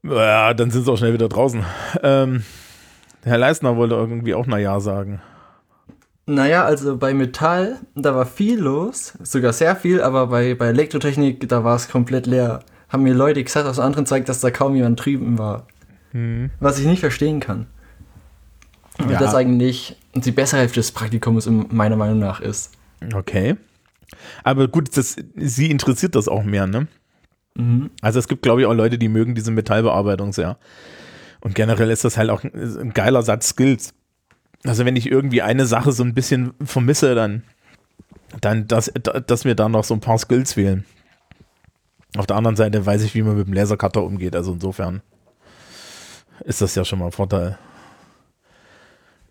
Ja, 0.02 0.54
dann 0.54 0.70
sind 0.70 0.84
sie 0.84 0.90
auch 0.90 0.96
schnell 0.96 1.12
wieder 1.12 1.28
draußen. 1.28 1.64
Ähm, 2.02 2.42
Herr 3.22 3.38
Leistner 3.38 3.76
wollte 3.76 3.94
irgendwie 3.94 4.34
auch 4.34 4.48
ein 4.48 4.60
Ja 4.60 4.80
sagen. 4.80 5.20
Naja, 6.34 6.64
also 6.64 6.96
bei 6.96 7.12
Metall, 7.14 7.78
da 7.94 8.14
war 8.14 8.26
viel 8.26 8.58
los, 8.60 9.14
sogar 9.22 9.52
sehr 9.52 9.76
viel, 9.76 10.00
aber 10.02 10.28
bei, 10.28 10.54
bei 10.54 10.68
Elektrotechnik, 10.68 11.48
da 11.48 11.64
war 11.64 11.76
es 11.76 11.88
komplett 11.88 12.26
leer. 12.26 12.60
Haben 12.88 13.02
mir 13.04 13.14
Leute 13.14 13.42
gesagt 13.44 13.66
aus 13.66 13.78
anderen 13.78 14.06
zeigt, 14.06 14.28
dass 14.28 14.40
da 14.40 14.50
kaum 14.50 14.74
jemand 14.74 15.04
drüben 15.04 15.38
war. 15.38 15.66
Was 16.58 16.78
ich 16.80 16.86
nicht 16.86 17.00
verstehen 17.00 17.38
kann. 17.38 17.66
Und 18.98 19.10
Ja. 19.10 19.18
das 19.18 19.34
eigentlich 19.34 19.96
die 20.14 20.32
bessere 20.32 20.60
Hälfte 20.60 20.80
des 20.80 20.90
Praktikums 20.92 21.46
in 21.46 21.66
meiner 21.70 21.96
Meinung 21.96 22.18
nach 22.18 22.40
ist. 22.40 22.72
Okay. 23.14 23.56
Aber 24.42 24.66
gut, 24.66 24.96
das, 24.96 25.16
sie 25.36 25.70
interessiert 25.70 26.16
das 26.16 26.26
auch 26.26 26.42
mehr, 26.42 26.66
ne? 26.66 26.88
Also 28.00 28.18
es 28.18 28.26
gibt, 28.26 28.42
glaube 28.42 28.62
ich, 28.62 28.66
auch 28.66 28.74
Leute, 28.74 28.98
die 28.98 29.08
mögen 29.08 29.34
diese 29.34 29.50
Metallbearbeitung 29.50 30.32
sehr. 30.32 30.56
Und 31.40 31.54
generell 31.54 31.90
ist 31.90 32.04
das 32.04 32.16
halt 32.16 32.30
auch 32.30 32.42
ein 32.42 32.92
geiler 32.94 33.22
Satz 33.22 33.50
Skills. 33.50 33.94
Also 34.64 34.84
wenn 34.84 34.96
ich 34.96 35.10
irgendwie 35.10 35.42
eine 35.42 35.66
Sache 35.66 35.92
so 35.92 36.02
ein 36.02 36.14
bisschen 36.14 36.52
vermisse, 36.62 37.14
dann, 37.14 37.42
dann 38.40 38.66
dass, 38.66 38.92
dass 39.26 39.44
mir 39.44 39.54
da 39.54 39.68
noch 39.68 39.84
so 39.84 39.94
ein 39.94 40.00
paar 40.00 40.18
Skills 40.18 40.54
fehlen. 40.54 40.84
Auf 42.16 42.26
der 42.26 42.36
anderen 42.36 42.56
Seite 42.56 42.84
weiß 42.84 43.02
ich, 43.02 43.14
wie 43.14 43.22
man 43.22 43.36
mit 43.36 43.46
dem 43.46 43.54
Lasercutter 43.54 44.02
umgeht, 44.02 44.34
also 44.34 44.52
insofern 44.52 45.00
ist 46.44 46.60
das 46.60 46.74
ja 46.74 46.84
schon 46.84 46.98
mal 46.98 47.06
ein 47.06 47.12
Vorteil. 47.12 47.58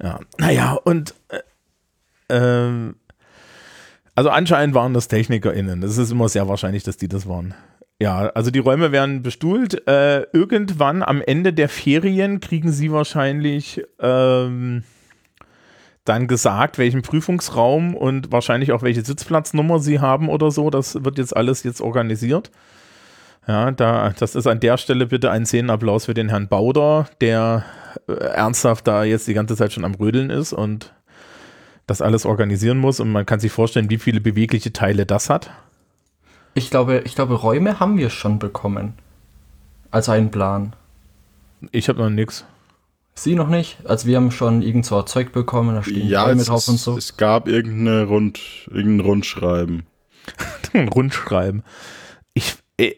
Ja, 0.02 0.20
naja, 0.38 0.74
und 0.74 1.14
äh, 1.28 1.40
ähm, 2.30 2.96
also 4.16 4.30
anscheinend 4.30 4.76
waren 4.76 4.94
das 4.94 5.08
TechnikerInnen. 5.08 5.82
Das 5.82 5.98
ist 5.98 6.12
immer 6.12 6.30
sehr 6.30 6.48
wahrscheinlich, 6.48 6.84
dass 6.84 6.98
die 6.98 7.08
das 7.08 7.28
waren. 7.28 7.54
Ja, 8.02 8.28
also 8.30 8.50
die 8.50 8.60
Räume 8.60 8.92
werden 8.92 9.24
bestuhlt. 9.24 9.88
Äh, 9.88 10.22
irgendwann 10.32 11.04
am 11.04 11.22
Ende 11.22 11.52
der 11.52 11.68
Ferien 11.68 12.40
kriegen 12.40 12.72
sie 12.72 12.92
wahrscheinlich 12.92 13.84
ähm, 14.00 14.84
dann 16.10 16.28
gesagt, 16.28 16.78
welchen 16.78 17.04
Prüfungsraum 17.04 17.96
und 17.96 18.32
wahrscheinlich 18.32 18.72
auch 18.72 18.82
welche 18.82 19.06
Sitzplatznummer 19.06 19.80
sie 19.80 20.00
haben 20.00 20.28
oder 20.28 20.50
so. 20.50 20.70
Das 20.70 21.04
wird 21.04 21.20
jetzt 21.20 21.38
alles 21.38 21.64
jetzt 21.64 21.82
organisiert. 21.82 22.50
Ja, 23.48 23.72
da, 23.72 24.14
das 24.18 24.36
ist 24.36 24.48
an 24.48 24.60
der 24.60 24.78
Stelle 24.78 25.06
bitte 25.06 25.32
ein 25.32 25.46
Szenenapplaus 25.46 26.06
für 26.06 26.14
den 26.14 26.30
Herrn 26.30 26.48
Bauder, 26.48 27.08
der 27.22 27.64
äh, 28.08 28.14
ernsthaft 28.14 28.88
da 28.88 29.04
jetzt 29.04 29.28
die 29.28 29.34
ganze 29.34 29.56
Zeit 29.56 29.72
schon 29.72 29.86
am 29.86 29.96
Rödeln 29.96 30.30
ist 30.30 30.52
und 30.52 30.94
das 31.88 32.02
alles 32.02 32.26
organisieren 32.26 32.80
muss. 32.80 33.00
Und 33.00 33.12
man 33.12 33.26
kann 33.26 33.40
sich 33.40 33.52
vorstellen, 33.52 33.90
wie 33.90 33.98
viele 33.98 34.20
bewegliche 34.20 34.74
Teile 34.74 35.06
das 35.06 35.30
hat. 35.30 35.52
Ich 36.56 36.70
glaube, 36.70 37.04
ich 37.06 37.16
glaube, 37.16 37.36
Räume 37.36 37.80
haben 37.80 37.98
wir 37.98 38.10
schon 38.10 38.40
bekommen. 38.40 38.94
Als 39.92 40.10
einen 40.10 40.32
Plan. 40.32 40.74
Ich 41.72 41.90
habe 41.90 42.00
noch 42.00 42.10
nichts. 42.10 42.46
Sie 43.24 43.36
noch 43.36 43.48
nicht? 43.50 43.78
Also 43.86 44.08
wir 44.08 44.18
haben 44.18 44.32
schon 44.32 44.62
irgend 44.62 44.86
so 44.86 45.02
Zeug 45.04 45.32
bekommen, 45.32 45.76
da 45.76 45.84
stehen 45.84 46.08
Ja, 46.08 46.30
es, 46.32 46.46
drauf 46.46 46.68
und 46.68 46.78
so. 46.78 46.98
es 46.98 47.18
gab 47.18 47.48
irgendeine 47.48 48.04
Rund, 48.06 48.40
irgendein 48.72 49.06
Rundschreiben. 49.06 49.84
Ein 50.74 50.88
Rundschreiben. 50.90 51.64
Ich, 52.34 52.56
äh, 52.78 52.96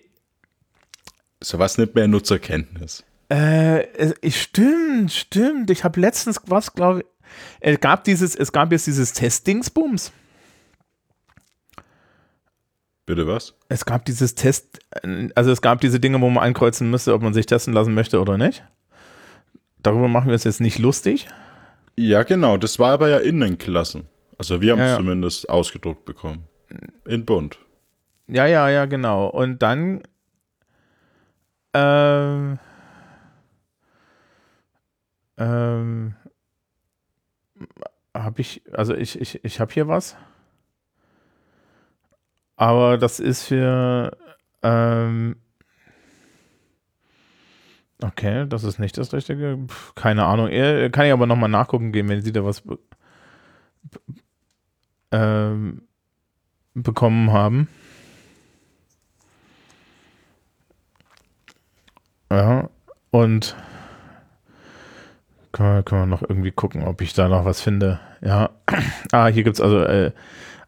Sowas 1.43 1.77
nicht 1.77 1.95
mehr 1.95 2.07
Nutzerkenntnis. 2.07 3.03
Äh, 3.31 4.11
ich, 4.21 4.41
stimmt, 4.41 5.11
stimmt. 5.11 5.69
Ich 5.69 5.83
habe 5.83 5.99
letztens 5.99 6.41
was, 6.47 6.73
glaube 6.73 6.99
ich. 6.99 7.05
Es 7.61 7.79
gab 7.79 8.03
dieses, 8.03 8.35
es 8.35 8.51
gab 8.51 8.71
jetzt 8.71 8.87
dieses 8.87 9.13
Testdingsbums. 9.13 10.11
Bitte 13.05 13.27
was? 13.27 13.55
Es 13.69 13.85
gab 13.85 14.05
dieses 14.05 14.35
Test, 14.35 14.79
also 15.35 15.51
es 15.51 15.61
gab 15.61 15.81
diese 15.81 15.99
Dinge, 15.99 16.19
wo 16.21 16.29
man 16.29 16.43
ankreuzen 16.43 16.89
müsste, 16.89 17.13
ob 17.13 17.21
man 17.21 17.33
sich 17.33 17.45
testen 17.45 17.73
lassen 17.73 17.93
möchte 17.93 18.21
oder 18.21 18.37
nicht. 18.37 18.63
Darüber 19.83 20.07
machen 20.07 20.27
wir 20.27 20.35
es 20.35 20.43
jetzt 20.43 20.61
nicht 20.61 20.79
lustig. 20.79 21.27
Ja, 21.97 22.23
genau. 22.23 22.57
Das 22.57 22.79
war 22.79 22.91
aber 22.91 23.09
ja 23.09 23.17
in 23.17 23.39
den 23.39 23.57
Klassen. 23.57 24.07
Also 24.37 24.61
wir 24.61 24.71
haben 24.73 24.79
es 24.79 24.91
ja. 24.91 24.97
zumindest 24.97 25.49
ausgedruckt 25.49 26.05
bekommen. 26.05 26.45
In 27.05 27.25
bunt. 27.25 27.59
Ja, 28.27 28.45
ja, 28.45 28.69
ja, 28.69 28.85
genau. 28.85 29.27
Und 29.27 29.61
dann 29.61 30.01
ähm, 31.73 32.59
ähm, 35.37 36.15
habe 38.15 38.41
ich, 38.41 38.61
also 38.73 38.93
ich, 38.95 39.19
ich, 39.19 39.43
ich 39.43 39.59
habe 39.59 39.73
hier 39.73 39.87
was. 39.87 40.15
Aber 42.55 42.97
das 42.97 43.19
ist 43.19 43.43
für 43.43 44.17
ähm, 44.61 45.35
okay, 48.03 48.45
das 48.47 48.63
ist 48.63 48.79
nicht 48.79 48.97
das 48.97 49.13
Richtige. 49.13 49.57
Pff, 49.67 49.95
keine 49.95 50.25
Ahnung. 50.25 50.49
Eh, 50.49 50.89
Kann 50.89 51.05
ich 51.05 51.11
aber 51.13 51.27
nochmal 51.27 51.49
nachgucken 51.49 51.91
gehen, 51.91 52.09
wenn 52.09 52.21
Sie 52.21 52.31
da 52.31 52.43
was 52.45 52.61
be 52.61 52.79
ähm, 55.11 55.81
bekommen 56.73 57.31
haben. 57.31 57.67
Ja, 62.31 62.69
und 63.09 63.55
können 65.51 65.75
wir, 65.75 65.83
können 65.83 66.01
wir 66.03 66.05
noch 66.05 66.21
irgendwie 66.21 66.51
gucken, 66.51 66.83
ob 66.83 67.01
ich 67.01 67.13
da 67.13 67.27
noch 67.27 67.43
was 67.43 67.59
finde. 67.59 67.99
Ja, 68.21 68.51
ah, 69.11 69.27
hier 69.27 69.43
gibt 69.43 69.57
es 69.57 69.61
also, 69.61 69.81
äh, 69.83 70.11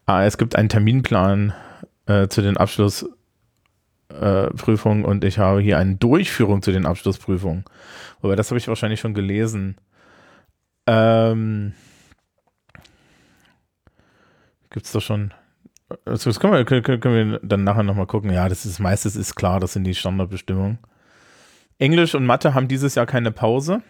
ah, 0.04 0.24
es 0.24 0.36
gibt 0.36 0.56
einen 0.56 0.68
Terminplan 0.68 1.54
äh, 2.06 2.28
zu 2.28 2.42
den 2.42 2.58
Abschlussprüfungen 2.58 3.13
äh, 4.08 4.46
Prüfungen 4.48 5.04
und 5.04 5.24
ich 5.24 5.38
habe 5.38 5.60
hier 5.60 5.78
eine 5.78 5.96
Durchführung 5.96 6.62
zu 6.62 6.72
den 6.72 6.86
Abschlussprüfungen. 6.86 7.64
Wobei, 8.20 8.36
das 8.36 8.50
habe 8.50 8.58
ich 8.58 8.68
wahrscheinlich 8.68 9.00
schon 9.00 9.14
gelesen. 9.14 9.76
Ähm, 10.86 11.72
gibt 14.70 14.86
es 14.86 14.92
da 14.92 15.00
schon 15.00 15.32
das 16.04 16.24
das 16.24 16.40
können 16.40 16.54
wir, 16.54 16.64
können, 16.64 17.00
können 17.00 17.32
wir 17.32 17.40
dann 17.42 17.64
nachher 17.64 17.82
nochmal 17.82 18.06
gucken. 18.06 18.32
Ja, 18.32 18.48
das 18.48 18.64
ist 18.66 18.78
meistens 18.78 19.16
ist 19.16 19.34
klar, 19.34 19.60
das 19.60 19.74
sind 19.74 19.84
die 19.84 19.94
Standardbestimmungen. 19.94 20.78
Englisch 21.78 22.14
und 22.14 22.24
Mathe 22.24 22.54
haben 22.54 22.68
dieses 22.68 22.94
Jahr 22.94 23.06
keine 23.06 23.32
Pause. 23.32 23.82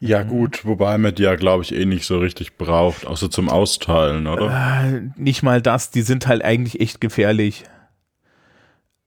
Ja, 0.00 0.22
gut, 0.22 0.64
wobei 0.64 0.96
man 0.96 1.14
die 1.14 1.24
ja, 1.24 1.34
glaube 1.34 1.64
ich, 1.64 1.74
eh 1.74 1.84
nicht 1.84 2.04
so 2.04 2.18
richtig 2.18 2.56
braucht, 2.56 3.04
außer 3.06 3.30
zum 3.30 3.48
Austeilen, 3.48 4.28
oder? 4.28 4.84
Äh, 4.84 5.10
nicht 5.16 5.42
mal 5.42 5.60
das, 5.60 5.90
die 5.90 6.02
sind 6.02 6.28
halt 6.28 6.44
eigentlich 6.44 6.80
echt 6.80 7.00
gefährlich. 7.00 7.64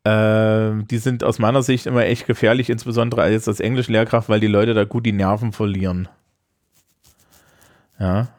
Ähm, 0.03 0.87
die 0.87 0.97
sind 0.97 1.23
aus 1.23 1.39
meiner 1.39 1.61
Sicht 1.63 1.85
immer 1.85 2.05
echt 2.05 2.25
gefährlich, 2.25 2.69
insbesondere 2.69 3.21
als 3.21 3.47
als 3.47 3.59
Englischlehrkraft, 3.59 4.29
weil 4.29 4.39
die 4.39 4.47
Leute 4.47 4.73
da 4.73 4.83
gut 4.83 5.05
die 5.05 5.11
Nerven 5.11 5.53
verlieren. 5.53 6.09
Ja. 7.99 8.29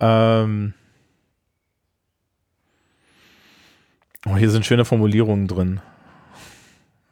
Ähm. 0.00 0.74
Oh, 4.24 4.36
hier 4.36 4.50
sind 4.50 4.64
schöne 4.64 4.84
Formulierungen 4.84 5.48
drin. 5.48 5.80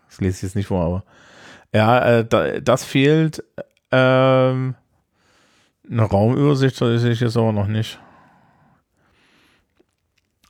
Das 0.08 0.20
lese 0.20 0.36
ich 0.36 0.42
jetzt 0.42 0.56
nicht 0.56 0.68
vor, 0.68 0.84
aber. 0.84 1.04
Ja, 1.72 2.18
äh, 2.18 2.24
da, 2.24 2.60
das 2.60 2.84
fehlt. 2.84 3.42
Ähm, 3.96 4.74
eine 5.88 6.02
Raumübersicht 6.02 6.76
sehe 6.76 7.10
ich 7.10 7.20
jetzt 7.20 7.36
aber 7.36 7.52
noch 7.52 7.68
nicht. 7.68 8.00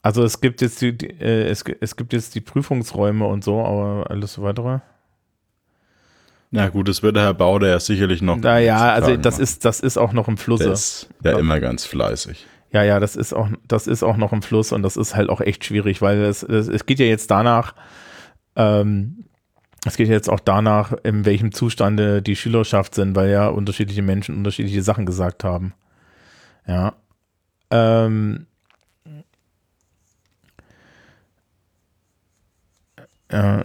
Also 0.00 0.22
es 0.22 0.40
gibt 0.40 0.62
jetzt 0.62 0.80
die, 0.80 0.96
die 0.96 1.10
äh, 1.10 1.48
es, 1.48 1.62
es 1.80 1.96
gibt 1.96 2.12
jetzt 2.14 2.34
die 2.34 2.40
Prüfungsräume 2.40 3.26
und 3.26 3.44
so, 3.44 3.60
aber 3.60 4.10
alles 4.10 4.40
weitere. 4.40 4.80
Na 6.50 6.68
gut, 6.68 6.88
das 6.88 7.02
wird 7.02 7.16
der 7.16 7.24
Herr 7.24 7.34
Bauder 7.34 7.68
ja 7.68 7.80
sicherlich 7.80 8.22
noch. 8.22 8.36
Naja, 8.36 8.92
also 8.92 9.16
das 9.16 9.34
machen. 9.34 9.42
ist, 9.42 9.64
das 9.64 9.80
ist 9.80 9.98
auch 9.98 10.12
noch 10.12 10.28
im 10.28 10.36
Der 10.36 10.44
Flusse. 10.44 10.70
ist 10.70 11.08
ja 11.22 11.38
immer 11.38 11.60
ganz 11.60 11.84
fleißig. 11.84 12.46
Ja, 12.70 12.82
ja, 12.82 12.98
das 12.98 13.14
ist 13.16 13.34
auch, 13.34 13.48
das 13.68 13.86
ist 13.86 14.02
auch 14.02 14.16
noch 14.16 14.32
im 14.32 14.40
Fluss 14.40 14.72
und 14.72 14.82
das 14.82 14.96
ist 14.96 15.14
halt 15.14 15.28
auch 15.28 15.40
echt 15.40 15.64
schwierig, 15.64 16.00
weil 16.00 16.22
es, 16.22 16.42
es, 16.42 16.68
es 16.68 16.86
geht 16.86 16.98
ja 16.98 17.06
jetzt 17.06 17.30
danach, 17.30 17.74
ähm, 18.56 19.24
es 19.84 19.96
geht 19.96 20.08
jetzt 20.08 20.30
auch 20.30 20.40
danach, 20.40 20.92
in 21.02 21.24
welchem 21.24 21.52
Zustande 21.52 22.22
die 22.22 22.36
Schülerschaft 22.36 22.94
sind, 22.94 23.14
weil 23.14 23.30
ja 23.30 23.48
unterschiedliche 23.48 24.02
Menschen 24.02 24.36
unterschiedliche 24.36 24.82
Sachen 24.82 25.04
gesagt 25.06 25.44
haben. 25.44 25.74
Ja. 26.66 26.94
Ähm, 27.70 28.46
äh, 33.28 33.62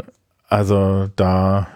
also 0.47 1.09
da 1.15 1.67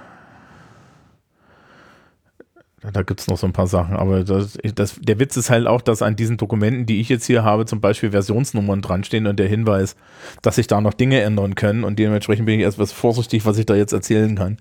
da 2.92 3.04
gibt 3.04 3.22
es 3.22 3.28
noch 3.28 3.38
so 3.38 3.48
ein 3.48 3.54
paar 3.54 3.68
Sachen, 3.68 3.96
aber 3.96 4.24
das, 4.24 4.58
das, 4.76 4.96
der 5.00 5.20
Witz 5.20 5.38
ist 5.38 5.50
halt 5.50 5.68
auch, 5.68 5.82
dass 5.82 6.02
an 6.02 6.16
diesen 6.16 6.38
Dokumenten, 6.38 6.86
die 6.86 7.00
ich 7.00 7.08
jetzt 7.08 7.26
hier 7.26 7.44
habe, 7.44 7.66
zum 7.66 7.80
Beispiel 7.80 8.12
Versionsnummern 8.12 8.82
dran 8.82 9.04
stehen 9.04 9.26
und 9.28 9.38
der 9.40 9.48
Hinweis, 9.48 9.96
dass 10.42 10.56
sich 10.56 10.68
da 10.68 10.82
noch 10.82 10.94
Dinge 10.94 11.22
ändern 11.22 11.56
können 11.56 11.84
und 11.84 11.98
dementsprechend 11.98 12.46
bin 12.46 12.60
ich 12.60 12.66
etwas 12.66 12.92
vorsichtig, 12.92 13.46
was 13.46 13.58
ich 13.58 13.66
da 13.66 13.76
jetzt 13.76 13.94
erzählen 13.94 14.36
kann. 14.36 14.58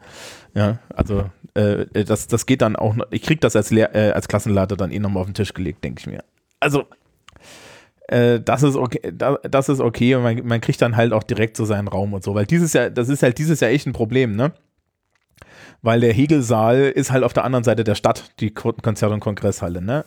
Ja, 0.55 0.79
also 0.95 1.25
äh, 1.55 1.87
das, 2.05 2.29
das 2.29 2.47
geht 2.47 2.63
dann 2.63 2.77
auch, 2.77 2.95
noch, 2.95 3.07
ich 3.11 3.23
krieg 3.23 3.41
das 3.41 3.57
als, 3.57 3.71
Lehr 3.71 3.95
äh, 3.95 4.13
als 4.13 4.29
Klassenleiter 4.29 4.77
dann 4.77 4.93
eh 4.93 4.99
nochmal 4.99 5.23
auf 5.23 5.29
den 5.29 5.35
Tisch 5.35 5.53
gelegt, 5.55 5.83
denke 5.83 6.01
ich 6.01 6.07
mir. 6.07 6.23
Also 6.61 6.85
äh, 8.09 8.41
das 8.41 8.63
ist 8.63 8.77
okay, 8.77 9.01
da, 9.13 9.39
das 9.43 9.69
ist 9.69 9.81
okay 9.81 10.15
und 10.15 10.23
man, 10.23 10.47
man 10.47 10.61
kriegt 10.61 10.81
dann 10.81 10.97
halt 10.97 11.13
auch 11.13 11.23
direkt 11.23 11.57
so 11.57 11.65
seinen 11.65 11.89
Raum 11.89 12.13
und 12.13 12.23
so, 12.23 12.35
weil 12.35 12.47
dieses 12.47 12.73
Jahr, 12.73 12.91
das 12.91 13.09
ist 13.09 13.23
halt 13.23 13.39
dieses 13.39 13.61
Jahr 13.61 13.71
echt 13.71 13.87
ein 13.87 13.93
Problem, 13.93 14.37
ne? 14.37 14.53
Weil 15.83 16.01
der 16.01 16.13
Hegelsaal 16.13 16.81
ist 16.83 17.11
halt 17.13 17.25
auf 17.25 17.33
der 17.33 17.45
anderen 17.45 17.65
Seite 17.65 17.85
der 17.85 17.95
Stadt, 17.95 18.31
die 18.41 18.53
Ko- 18.55 18.73
Konzert- 18.73 19.13
und 19.13 19.21
Kongresshalle, 19.21 19.83
ne? 19.83 20.05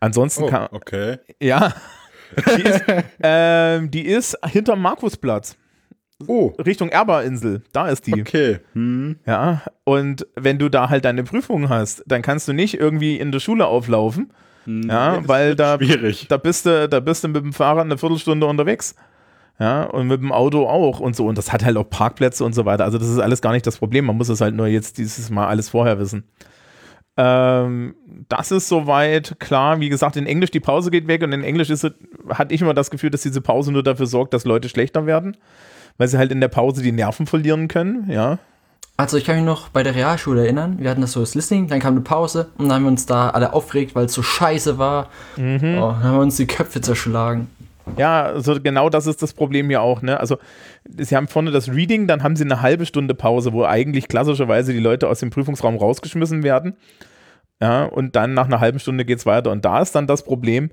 Ansonsten 0.00 0.44
Oh, 0.44 0.46
kann, 0.48 0.68
okay. 0.70 1.18
ja, 1.42 1.74
die 2.56 2.62
ist, 2.62 2.82
ähm, 3.22 3.90
die 3.90 4.06
ist 4.06 4.36
hinterm 4.46 4.80
Markusplatz, 4.80 5.56
Oh, 6.26 6.48
Richtung 6.64 6.88
Erberinsel, 6.88 7.62
da 7.72 7.88
ist 7.88 8.06
die. 8.08 8.20
okay. 8.20 8.58
Hm. 8.72 9.20
Ja, 9.24 9.62
und 9.84 10.26
wenn 10.34 10.58
du 10.58 10.68
da 10.68 10.88
halt 10.90 11.04
deine 11.04 11.22
Prüfungen 11.22 11.68
hast, 11.68 12.02
dann 12.06 12.22
kannst 12.22 12.48
du 12.48 12.52
nicht 12.52 12.74
irgendwie 12.74 13.16
in 13.18 13.30
der 13.30 13.38
Schule 13.38 13.66
auflaufen, 13.66 14.32
Ja, 14.66 15.18
das 15.18 15.28
weil 15.28 15.54
da- 15.54 15.76
Schwierig. 15.78 16.26
da 16.28 16.36
bist 16.36 16.66
du, 16.66 16.88
da 16.88 16.98
bist 17.00 17.22
du 17.24 17.28
mit 17.28 17.42
dem 17.44 17.52
Fahrrad 17.52 17.84
eine 17.84 17.98
Viertelstunde 17.98 18.46
unterwegs. 18.46 18.96
Ja, 19.60 19.84
und 19.84 20.06
mit 20.06 20.20
dem 20.20 20.30
Auto 20.30 20.68
auch 20.68 21.00
und 21.00 21.16
so. 21.16 21.26
Und 21.26 21.36
das 21.36 21.52
hat 21.52 21.64
halt 21.64 21.76
auch 21.76 21.88
Parkplätze 21.88 22.44
und 22.44 22.54
so 22.54 22.64
weiter. 22.64 22.84
Also, 22.84 22.98
das 22.98 23.08
ist 23.08 23.18
alles 23.18 23.42
gar 23.42 23.52
nicht 23.52 23.66
das 23.66 23.78
Problem. 23.78 24.06
Man 24.06 24.16
muss 24.16 24.28
es 24.28 24.40
halt 24.40 24.54
nur 24.54 24.68
jetzt 24.68 24.98
dieses 24.98 25.30
Mal 25.30 25.48
alles 25.48 25.68
vorher 25.70 25.98
wissen. 25.98 26.24
Ähm, 27.18 27.96
das 28.28 28.52
ist 28.52 28.68
soweit 28.68 29.40
klar. 29.40 29.80
Wie 29.80 29.88
gesagt, 29.88 30.16
in 30.16 30.26
Englisch 30.26 30.52
die 30.52 30.60
Pause 30.60 30.92
geht 30.92 31.08
weg 31.08 31.24
und 31.24 31.32
in 31.32 31.42
Englisch 31.42 31.68
ist, 31.68 31.84
hatte 32.30 32.54
ich 32.54 32.62
immer 32.62 32.74
das 32.74 32.90
Gefühl, 32.90 33.10
dass 33.10 33.22
diese 33.22 33.40
Pause 33.40 33.72
nur 33.72 33.82
dafür 33.82 34.06
sorgt, 34.06 34.32
dass 34.32 34.44
Leute 34.44 34.68
schlechter 34.68 35.04
werden, 35.04 35.36
weil 35.96 36.06
sie 36.06 36.16
halt 36.16 36.30
in 36.30 36.40
der 36.40 36.46
Pause 36.46 36.80
die 36.80 36.92
Nerven 36.92 37.26
verlieren 37.26 37.66
können, 37.66 38.08
ja. 38.08 38.38
Also 38.96 39.16
ich 39.16 39.24
kann 39.24 39.36
mich 39.36 39.44
noch 39.44 39.68
bei 39.68 39.82
der 39.82 39.96
Realschule 39.96 40.42
erinnern, 40.42 40.78
wir 40.78 40.90
hatten 40.90 41.00
das 41.00 41.12
so 41.12 41.20
das 41.20 41.34
Listening, 41.34 41.66
dann 41.66 41.80
kam 41.80 41.94
eine 41.94 42.02
Pause 42.02 42.50
und 42.56 42.68
dann 42.68 42.76
haben 42.76 42.82
wir 42.84 42.88
uns 42.88 43.06
da 43.06 43.30
alle 43.30 43.52
aufgeregt, 43.52 43.96
weil 43.96 44.06
es 44.06 44.12
so 44.12 44.22
scheiße 44.22 44.78
war. 44.78 45.08
Mhm. 45.36 45.78
Oh, 45.78 45.92
dann 45.92 46.02
haben 46.04 46.14
wir 46.16 46.22
uns 46.22 46.36
die 46.36 46.46
Köpfe 46.46 46.80
zerschlagen. 46.80 47.48
Ja, 47.96 48.24
also 48.24 48.60
genau 48.60 48.88
das 48.88 49.06
ist 49.06 49.22
das 49.22 49.32
Problem 49.32 49.70
ja 49.70 49.80
auch. 49.80 50.02
Ne? 50.02 50.18
Also 50.18 50.38
sie 50.96 51.16
haben 51.16 51.28
vorne 51.28 51.50
das 51.50 51.68
Reading, 51.68 52.06
dann 52.06 52.22
haben 52.22 52.36
sie 52.36 52.44
eine 52.44 52.62
halbe 52.62 52.86
Stunde 52.86 53.14
Pause, 53.14 53.52
wo 53.52 53.64
eigentlich 53.64 54.08
klassischerweise 54.08 54.72
die 54.72 54.80
Leute 54.80 55.08
aus 55.08 55.20
dem 55.20 55.30
Prüfungsraum 55.30 55.76
rausgeschmissen 55.76 56.42
werden. 56.42 56.76
Ja, 57.60 57.84
und 57.84 58.14
dann 58.14 58.34
nach 58.34 58.46
einer 58.46 58.60
halben 58.60 58.78
Stunde 58.78 59.04
geht 59.04 59.18
es 59.18 59.26
weiter. 59.26 59.50
Und 59.50 59.64
da 59.64 59.82
ist 59.82 59.94
dann 59.94 60.06
das 60.06 60.22
Problem, 60.22 60.70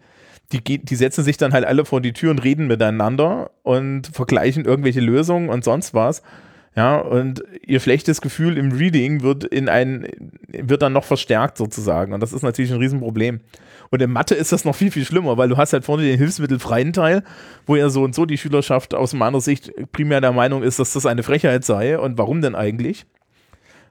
die, 0.52 0.62
die 0.62 0.96
setzen 0.96 1.24
sich 1.24 1.38
dann 1.38 1.54
halt 1.54 1.66
alle 1.66 1.86
vor 1.86 2.02
die 2.02 2.14
Tür 2.14 2.32
und 2.32 2.44
reden 2.44 2.68
miteinander 2.68 3.52
und 3.64 4.08
vergleichen 4.08 4.66
irgendwelche 4.66 5.00
Lösungen 5.00 5.50
und 5.50 5.64
sonst 5.64 5.94
was. 5.94 6.22
Ja, 6.76 6.98
und 6.98 7.42
ihr 7.66 7.80
schlechtes 7.80 8.20
Gefühl 8.20 8.58
im 8.58 8.74
Reading 8.74 9.22
wird 9.24 9.46
in 9.46 9.70
ein, 9.70 10.08
wird 10.48 10.82
dann 10.82 10.92
noch 10.92 11.06
verstärkt 11.06 11.58
sozusagen. 11.58 12.14
Und 12.14 12.20
das 12.20 12.34
ist 12.34 12.44
natürlich 12.44 12.72
ein 12.72 12.80
Riesenproblem. 12.80 13.40
Und 13.96 14.02
in 14.02 14.12
Mathe 14.12 14.36
ist 14.36 14.52
das 14.52 14.66
noch 14.66 14.76
viel, 14.76 14.92
viel 14.92 15.06
schlimmer, 15.06 15.38
weil 15.38 15.48
du 15.48 15.56
hast 15.56 15.72
halt 15.72 15.86
vorne 15.86 16.04
den 16.04 16.18
hilfsmittelfreien 16.18 16.92
Teil, 16.92 17.24
wo 17.66 17.78
ja 17.78 17.88
so 17.88 18.04
und 18.04 18.14
so 18.14 18.26
die 18.26 18.38
Schülerschaft 18.38 18.94
aus 18.94 19.14
meiner 19.14 19.40
Sicht 19.40 19.72
primär 19.94 20.20
der 20.20 20.34
Meinung 20.34 20.64
ist, 20.64 20.80
dass 20.80 20.92
das 20.92 21.06
eine 21.06 21.24
Frechheit 21.24 21.64
sei. 21.64 21.98
Und 21.98 22.18
warum 22.18 22.42
denn 22.42 22.56
eigentlich? 22.56 23.06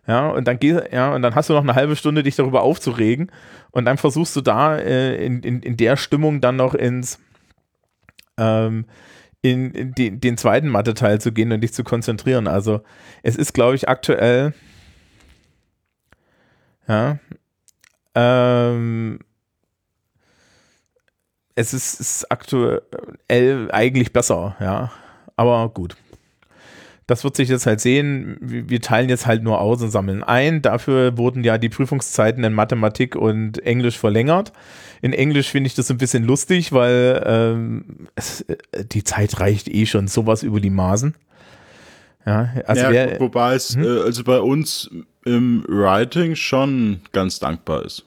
Ja, 0.06 0.28
und 0.28 0.46
dann 0.46 0.58
geht, 0.58 0.92
ja, 0.92 1.14
und 1.14 1.22
dann 1.22 1.34
hast 1.34 1.48
du 1.48 1.54
noch 1.54 1.62
eine 1.62 1.74
halbe 1.74 1.96
Stunde, 1.96 2.22
dich 2.22 2.36
darüber 2.36 2.60
aufzuregen. 2.60 3.32
Und 3.70 3.86
dann 3.86 3.96
versuchst 3.96 4.36
du 4.36 4.42
da 4.42 4.76
äh, 4.76 5.24
in, 5.24 5.40
in, 5.40 5.62
in 5.62 5.78
der 5.78 5.96
Stimmung 5.96 6.42
dann 6.42 6.56
noch 6.56 6.74
ins 6.74 7.18
ähm, 8.36 8.84
in, 9.40 9.70
in 9.70 9.94
die, 9.94 10.20
den 10.20 10.36
zweiten 10.36 10.68
Mathe-Teil 10.68 11.18
zu 11.18 11.32
gehen 11.32 11.50
und 11.50 11.62
dich 11.62 11.72
zu 11.72 11.82
konzentrieren. 11.82 12.46
Also 12.46 12.82
es 13.22 13.36
ist, 13.36 13.54
glaube 13.54 13.74
ich, 13.74 13.88
aktuell 13.88 14.52
ja 16.86 17.18
ähm, 18.14 19.20
es 21.54 21.74
ist, 21.74 22.00
ist 22.00 22.30
aktuell 22.30 22.82
eigentlich 23.72 24.12
besser, 24.12 24.56
ja. 24.60 24.92
Aber 25.36 25.68
gut 25.70 25.96
das 27.06 27.22
wird 27.22 27.36
sich 27.36 27.48
jetzt 27.48 27.66
halt 27.66 27.80
sehen. 27.80 28.38
Wir 28.40 28.80
teilen 28.80 29.08
jetzt 29.08 29.26
halt 29.26 29.42
nur 29.42 29.60
aus 29.60 29.82
und 29.82 29.90
sammeln 29.90 30.22
ein. 30.22 30.62
Dafür 30.62 31.18
wurden 31.18 31.44
ja 31.44 31.58
die 31.58 31.68
Prüfungszeiten 31.68 32.42
in 32.44 32.54
Mathematik 32.54 33.14
und 33.14 33.58
Englisch 33.64 33.98
verlängert. 33.98 34.52
In 35.02 35.12
Englisch 35.12 35.50
finde 35.50 35.66
ich 35.66 35.74
das 35.74 35.90
ein 35.90 35.98
bisschen 35.98 36.24
lustig, 36.24 36.72
weil 36.72 37.22
ähm, 37.26 38.08
es, 38.14 38.40
äh, 38.42 38.56
die 38.90 39.04
Zeit 39.04 39.38
reicht 39.38 39.68
eh 39.68 39.84
schon 39.84 40.08
sowas 40.08 40.42
über 40.42 40.60
die 40.60 40.70
Maßen. 40.70 41.14
Ja, 42.24 42.54
also 42.64 42.84
ja, 42.84 42.90
wer, 42.90 43.20
wobei 43.20 43.54
es 43.54 43.76
hm? 43.76 43.84
äh, 43.84 44.00
also 44.00 44.24
bei 44.24 44.40
uns 44.40 44.90
im 45.26 45.62
Writing 45.68 46.36
schon 46.36 47.00
ganz 47.12 47.38
dankbar 47.38 47.84
ist. 47.84 48.06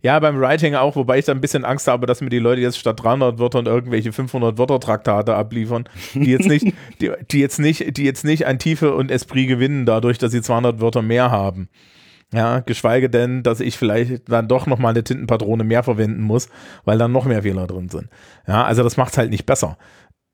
Ja, 0.00 0.18
beim 0.20 0.40
Writing 0.40 0.76
auch, 0.76 0.94
wobei 0.94 1.18
ich 1.18 1.24
da 1.24 1.32
ein 1.32 1.40
bisschen 1.40 1.64
Angst 1.64 1.88
habe, 1.88 2.06
dass 2.06 2.20
mir 2.20 2.30
die 2.30 2.38
Leute 2.38 2.60
jetzt 2.60 2.78
statt 2.78 3.02
300 3.02 3.38
Wörtern 3.38 3.66
irgendwelche 3.66 4.12
500 4.12 4.56
Wörter 4.56 4.78
Traktate 4.78 5.34
abliefern, 5.34 5.88
die 6.14 6.30
jetzt 6.30 6.46
nicht, 6.46 6.66
die, 7.00 7.10
die, 7.30 7.40
jetzt 7.40 7.58
nicht, 7.58 7.96
die 7.96 8.04
jetzt 8.04 8.24
nicht 8.24 8.46
an 8.46 8.58
Tiefe 8.58 8.94
und 8.94 9.10
Esprit 9.10 9.48
gewinnen, 9.48 9.86
dadurch, 9.86 10.18
dass 10.18 10.30
sie 10.30 10.42
200 10.42 10.80
Wörter 10.80 11.02
mehr 11.02 11.30
haben. 11.30 11.68
Ja, 12.32 12.60
geschweige 12.60 13.08
denn, 13.08 13.42
dass 13.42 13.60
ich 13.60 13.78
vielleicht 13.78 14.30
dann 14.30 14.48
doch 14.48 14.66
noch 14.66 14.78
mal 14.78 14.90
eine 14.90 15.02
Tintenpatrone 15.02 15.64
mehr 15.64 15.82
verwenden 15.82 16.22
muss, 16.22 16.48
weil 16.84 16.98
dann 16.98 17.10
noch 17.10 17.24
mehr 17.24 17.42
Fehler 17.42 17.66
drin 17.66 17.88
sind. 17.88 18.08
Ja, 18.46 18.64
also 18.64 18.82
das 18.82 18.98
macht 18.98 19.12
es 19.12 19.18
halt 19.18 19.30
nicht 19.30 19.46
besser. 19.46 19.78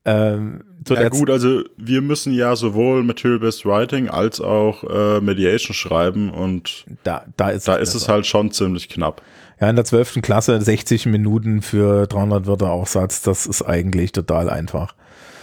Ähm, 0.07 0.61
ja 0.87 1.09
gut, 1.09 1.31
also 1.31 1.63
wir 1.77 2.01
müssen 2.01 2.33
ja 2.33 2.55
sowohl 2.55 3.01
Material-Based 3.03 3.65
Writing 3.65 4.07
als 4.07 4.39
auch 4.39 4.83
äh, 4.83 5.19
Mediation 5.19 5.73
schreiben 5.73 6.29
und 6.29 6.85
da, 7.03 7.25
da 7.37 7.49
ist, 7.49 7.67
da 7.67 7.75
ist 7.75 7.95
es 7.95 8.07
halt 8.07 8.27
schon 8.27 8.51
ziemlich 8.51 8.87
knapp. 8.87 9.23
Ja, 9.59 9.69
in 9.69 9.75
der 9.75 9.85
12. 9.85 10.21
Klasse 10.21 10.61
60 10.61 11.05
Minuten 11.05 11.61
für 11.61 12.07
300 12.07 12.45
Wörter 12.45 12.71
Aufsatz, 12.71 13.21
das 13.21 13.45
ist 13.45 13.61
eigentlich 13.61 14.11
total 14.11 14.49
einfach. 14.49 14.95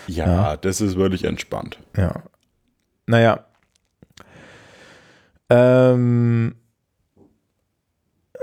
Ja, 0.06 0.26
ja. 0.26 0.56
das 0.56 0.80
ist 0.80 0.96
wirklich 0.96 1.24
entspannt. 1.24 1.78
Ja. 1.96 2.22
Naja. 3.06 3.46
Ähm, 5.48 6.54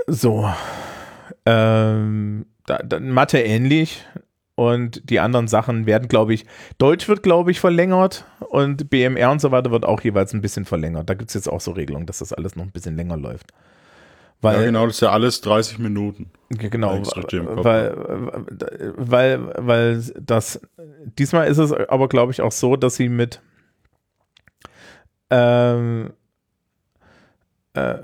so. 0.06 0.50
Ähm, 1.46 2.46
da, 2.66 2.78
da, 2.78 3.00
Mathe 3.00 3.40
ähnlich. 3.40 4.04
Und 4.54 5.08
die 5.08 5.20
anderen 5.20 5.48
Sachen 5.48 5.86
werden, 5.86 6.08
glaube 6.08 6.34
ich, 6.34 6.44
Deutsch 6.76 7.08
wird, 7.08 7.22
glaube 7.22 7.50
ich, 7.50 7.60
verlängert 7.60 8.26
und 8.50 8.90
BMR 8.90 9.30
und 9.30 9.40
so 9.40 9.52
weiter 9.52 9.70
wird 9.70 9.86
auch 9.86 10.02
jeweils 10.02 10.34
ein 10.34 10.42
bisschen 10.42 10.66
verlängert. 10.66 11.08
Da 11.08 11.14
gibt 11.14 11.30
es 11.30 11.34
jetzt 11.34 11.48
auch 11.48 11.62
so 11.62 11.70
Regelungen, 11.70 12.04
dass 12.04 12.18
das 12.18 12.34
alles 12.34 12.56
noch 12.56 12.64
ein 12.64 12.70
bisschen 12.70 12.94
länger 12.94 13.16
läuft. 13.16 13.54
Weil, 14.42 14.60
ja, 14.60 14.66
genau, 14.66 14.86
das 14.86 14.96
ist 14.96 15.00
ja 15.02 15.10
alles 15.10 15.40
30 15.42 15.78
Minuten. 15.78 16.30
Genau, 16.48 17.00
weil, 17.02 17.94
weil, 18.96 19.52
weil 19.58 20.02
das, 20.18 20.60
diesmal 21.18 21.46
ist 21.46 21.58
es 21.58 21.72
aber, 21.72 22.08
glaube 22.08 22.32
ich, 22.32 22.40
auch 22.40 22.52
so, 22.52 22.76
dass 22.76 22.96
sie 22.96 23.08
mit, 23.08 23.40
ähm, 25.30 26.12
äh, 27.74 27.98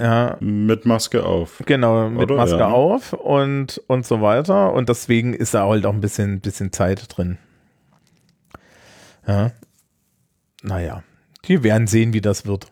ja. 0.00 0.36
Mit 0.40 0.86
Maske 0.86 1.24
auf. 1.24 1.62
Genau, 1.66 2.08
mit 2.08 2.22
Oder? 2.22 2.36
Maske 2.36 2.58
ja. 2.58 2.68
auf 2.68 3.12
und, 3.12 3.82
und 3.88 4.06
so 4.06 4.22
weiter. 4.22 4.72
Und 4.72 4.88
deswegen 4.88 5.34
ist 5.34 5.54
da 5.54 5.66
halt 5.66 5.84
auch 5.86 5.92
ein 5.92 6.00
bisschen, 6.00 6.40
bisschen 6.40 6.72
Zeit 6.72 7.04
drin. 7.16 7.38
Ja. 9.26 9.50
Naja. 10.62 11.02
Wir 11.42 11.62
werden 11.62 11.86
sehen, 11.86 12.12
wie 12.12 12.20
das 12.20 12.46
wird. 12.46 12.70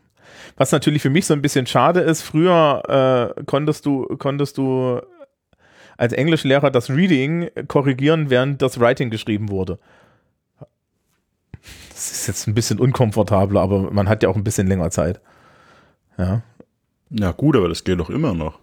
Was 0.57 0.73
natürlich 0.73 1.03
für 1.03 1.11
mich 1.11 1.27
so 1.27 1.35
ein 1.35 1.43
bisschen 1.43 1.67
schade 1.67 2.01
ist, 2.01 2.23
früher 2.23 3.35
äh, 3.39 3.45
konntest 3.45 3.85
du, 3.85 4.07
konntest 4.19 4.57
du 4.57 5.01
als 5.99 6.13
Englischlehrer 6.13 6.71
das 6.71 6.91
Reading 6.91 7.51
korrigieren, 7.69 8.31
während 8.31 8.63
das 8.63 8.81
Writing 8.81 9.11
geschrieben 9.11 9.51
wurde. 9.51 9.79
Das 11.91 12.11
ist 12.11 12.27
jetzt 12.27 12.47
ein 12.47 12.55
bisschen 12.55 12.79
unkomfortabler, 12.79 13.61
aber 13.61 13.91
man 13.91 14.09
hat 14.09 14.23
ja 14.23 14.29
auch 14.29 14.37
ein 14.37 14.45
bisschen 14.45 14.67
länger 14.67 14.91
Zeit. 14.91 15.21
Ja. 16.19 16.43
Ja, 17.11 17.33
gut, 17.33 17.57
aber 17.57 17.69
das 17.69 17.85
geht 17.85 18.01
doch 18.01 18.11
immer 18.11 18.35
noch. 18.35 18.59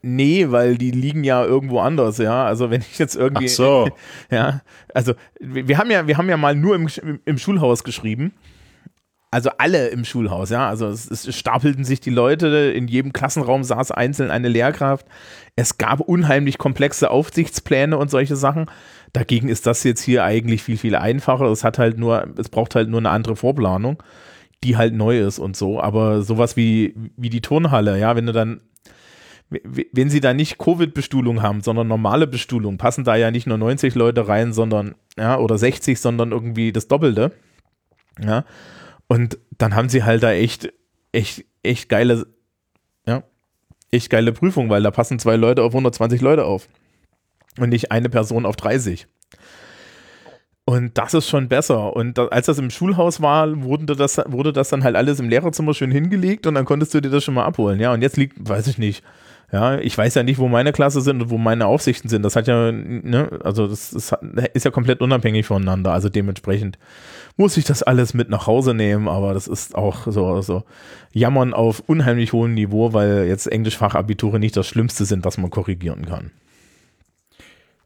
Nee, 0.00 0.50
weil 0.50 0.78
die 0.78 0.90
liegen 0.90 1.24
ja 1.24 1.44
irgendwo 1.44 1.80
anders, 1.80 2.18
ja. 2.18 2.44
Also 2.44 2.70
wenn 2.70 2.80
ich 2.80 2.98
jetzt 2.98 3.16
irgendwie. 3.16 3.46
Ach 3.46 3.50
so. 3.50 3.88
Ja, 4.30 4.60
also 4.94 5.14
wir 5.40 5.78
haben 5.78 5.90
ja, 5.90 6.06
wir 6.06 6.16
haben 6.16 6.28
ja 6.28 6.36
mal 6.36 6.54
nur 6.54 6.74
im, 6.76 6.88
im 7.24 7.38
Schulhaus 7.38 7.84
geschrieben 7.84 8.32
also 9.30 9.50
alle 9.58 9.88
im 9.88 10.04
Schulhaus, 10.04 10.50
ja. 10.50 10.68
Also 10.68 10.86
es, 10.86 11.10
es, 11.10 11.36
stapelten 11.36 11.84
sich 11.84 12.00
die 12.00 12.10
Leute, 12.10 12.46
in 12.74 12.88
jedem 12.88 13.12
Klassenraum 13.12 13.62
saß 13.62 13.90
einzeln 13.90 14.30
eine 14.30 14.48
Lehrkraft. 14.48 15.06
Es 15.54 15.76
gab 15.76 16.00
unheimlich 16.00 16.56
komplexe 16.56 17.10
Aufsichtspläne 17.10 17.98
und 17.98 18.10
solche 18.10 18.36
Sachen. 18.36 18.66
Dagegen 19.12 19.48
ist 19.48 19.66
das 19.66 19.84
jetzt 19.84 20.02
hier 20.02 20.24
eigentlich 20.24 20.62
viel, 20.62 20.78
viel 20.78 20.96
einfacher. 20.96 21.46
Es 21.46 21.62
hat 21.62 21.78
halt 21.78 21.98
nur, 21.98 22.28
es 22.38 22.48
braucht 22.48 22.74
halt 22.74 22.88
nur 22.88 23.00
eine 23.00 23.10
andere 23.10 23.36
Vorplanung, 23.36 24.02
die 24.64 24.76
halt 24.76 24.94
neu 24.94 25.20
ist 25.20 25.38
und 25.38 25.56
so. 25.56 25.80
Aber 25.80 26.22
sowas 26.22 26.56
wie, 26.56 26.94
wie 27.16 27.30
die 27.30 27.42
Turnhalle, 27.42 27.98
ja, 27.98 28.16
wenn 28.16 28.26
du 28.26 28.32
dann 28.32 28.62
wenn 29.50 30.10
sie 30.10 30.20
da 30.20 30.34
nicht 30.34 30.58
Covid-Bestuhlung 30.58 31.40
haben, 31.40 31.62
sondern 31.62 31.88
normale 31.88 32.26
Bestuhlung, 32.26 32.76
passen 32.76 33.04
da 33.04 33.16
ja 33.16 33.30
nicht 33.30 33.46
nur 33.46 33.56
90 33.56 33.94
Leute 33.94 34.28
rein, 34.28 34.52
sondern, 34.52 34.94
ja, 35.16 35.38
oder 35.38 35.56
60, 35.56 35.98
sondern 35.98 36.32
irgendwie 36.32 36.70
das 36.70 36.86
Doppelte. 36.86 37.32
Ja. 38.22 38.44
Und 39.08 39.38
dann 39.56 39.74
haben 39.74 39.88
sie 39.88 40.04
halt 40.04 40.22
da 40.22 40.32
echt, 40.32 40.72
echt, 41.12 41.44
echt 41.62 41.88
geile, 41.88 42.26
ja, 43.06 43.22
echt 43.90 44.10
geile 44.10 44.32
Prüfung, 44.32 44.70
weil 44.70 44.82
da 44.82 44.90
passen 44.90 45.18
zwei 45.18 45.36
Leute 45.36 45.62
auf 45.62 45.72
120 45.72 46.20
Leute 46.20 46.44
auf. 46.44 46.68
Und 47.58 47.70
nicht 47.70 47.90
eine 47.90 48.08
Person 48.08 48.46
auf 48.46 48.54
30. 48.56 49.08
Und 50.64 50.98
das 50.98 51.14
ist 51.14 51.28
schon 51.28 51.48
besser. 51.48 51.96
Und 51.96 52.18
da, 52.18 52.26
als 52.26 52.44
das 52.46 52.58
im 52.58 52.68
Schulhaus 52.68 53.22
war, 53.22 53.62
wurde 53.62 53.96
das, 53.96 54.18
wurde 54.26 54.52
das 54.52 54.68
dann 54.68 54.84
halt 54.84 54.96
alles 54.96 55.18
im 55.18 55.30
Lehrerzimmer 55.30 55.72
schön 55.72 55.90
hingelegt 55.90 56.46
und 56.46 56.54
dann 56.54 56.66
konntest 56.66 56.92
du 56.92 57.00
dir 57.00 57.08
das 57.08 57.24
schon 57.24 57.34
mal 57.34 57.46
abholen. 57.46 57.80
Ja, 57.80 57.94
und 57.94 58.02
jetzt 58.02 58.18
liegt, 58.18 58.46
weiß 58.46 58.66
ich 58.66 58.76
nicht, 58.76 59.02
ja, 59.50 59.78
ich 59.78 59.96
weiß 59.96 60.14
ja 60.14 60.22
nicht, 60.22 60.38
wo 60.38 60.46
meine 60.48 60.72
Klasse 60.72 61.00
sind 61.00 61.22
und 61.22 61.30
wo 61.30 61.38
meine 61.38 61.66
Aufsichten 61.66 62.10
sind. 62.10 62.22
Das 62.22 62.36
hat 62.36 62.48
ja, 62.48 62.70
ne, 62.70 63.30
also 63.42 63.66
das, 63.66 63.90
das 63.92 64.12
ist 64.52 64.64
ja 64.64 64.70
komplett 64.70 65.00
unabhängig 65.00 65.46
voneinander. 65.46 65.92
Also 65.92 66.10
dementsprechend 66.10 66.78
muss 67.38 67.56
ich 67.56 67.64
das 67.64 67.82
alles 67.82 68.12
mit 68.12 68.28
nach 68.28 68.46
Hause 68.46 68.74
nehmen, 68.74 69.08
aber 69.08 69.32
das 69.32 69.48
ist 69.48 69.74
auch 69.74 70.06
so, 70.06 70.42
so 70.42 70.64
Jammern 71.12 71.54
auf 71.54 71.82
unheimlich 71.86 72.34
hohem 72.34 72.52
Niveau, 72.52 72.92
weil 72.92 73.26
jetzt 73.26 73.46
Englischfachabiture 73.46 74.38
nicht 74.38 74.56
das 74.56 74.66
Schlimmste 74.66 75.06
sind, 75.06 75.24
was 75.24 75.38
man 75.38 75.50
korrigieren 75.50 76.04
kann. 76.04 76.30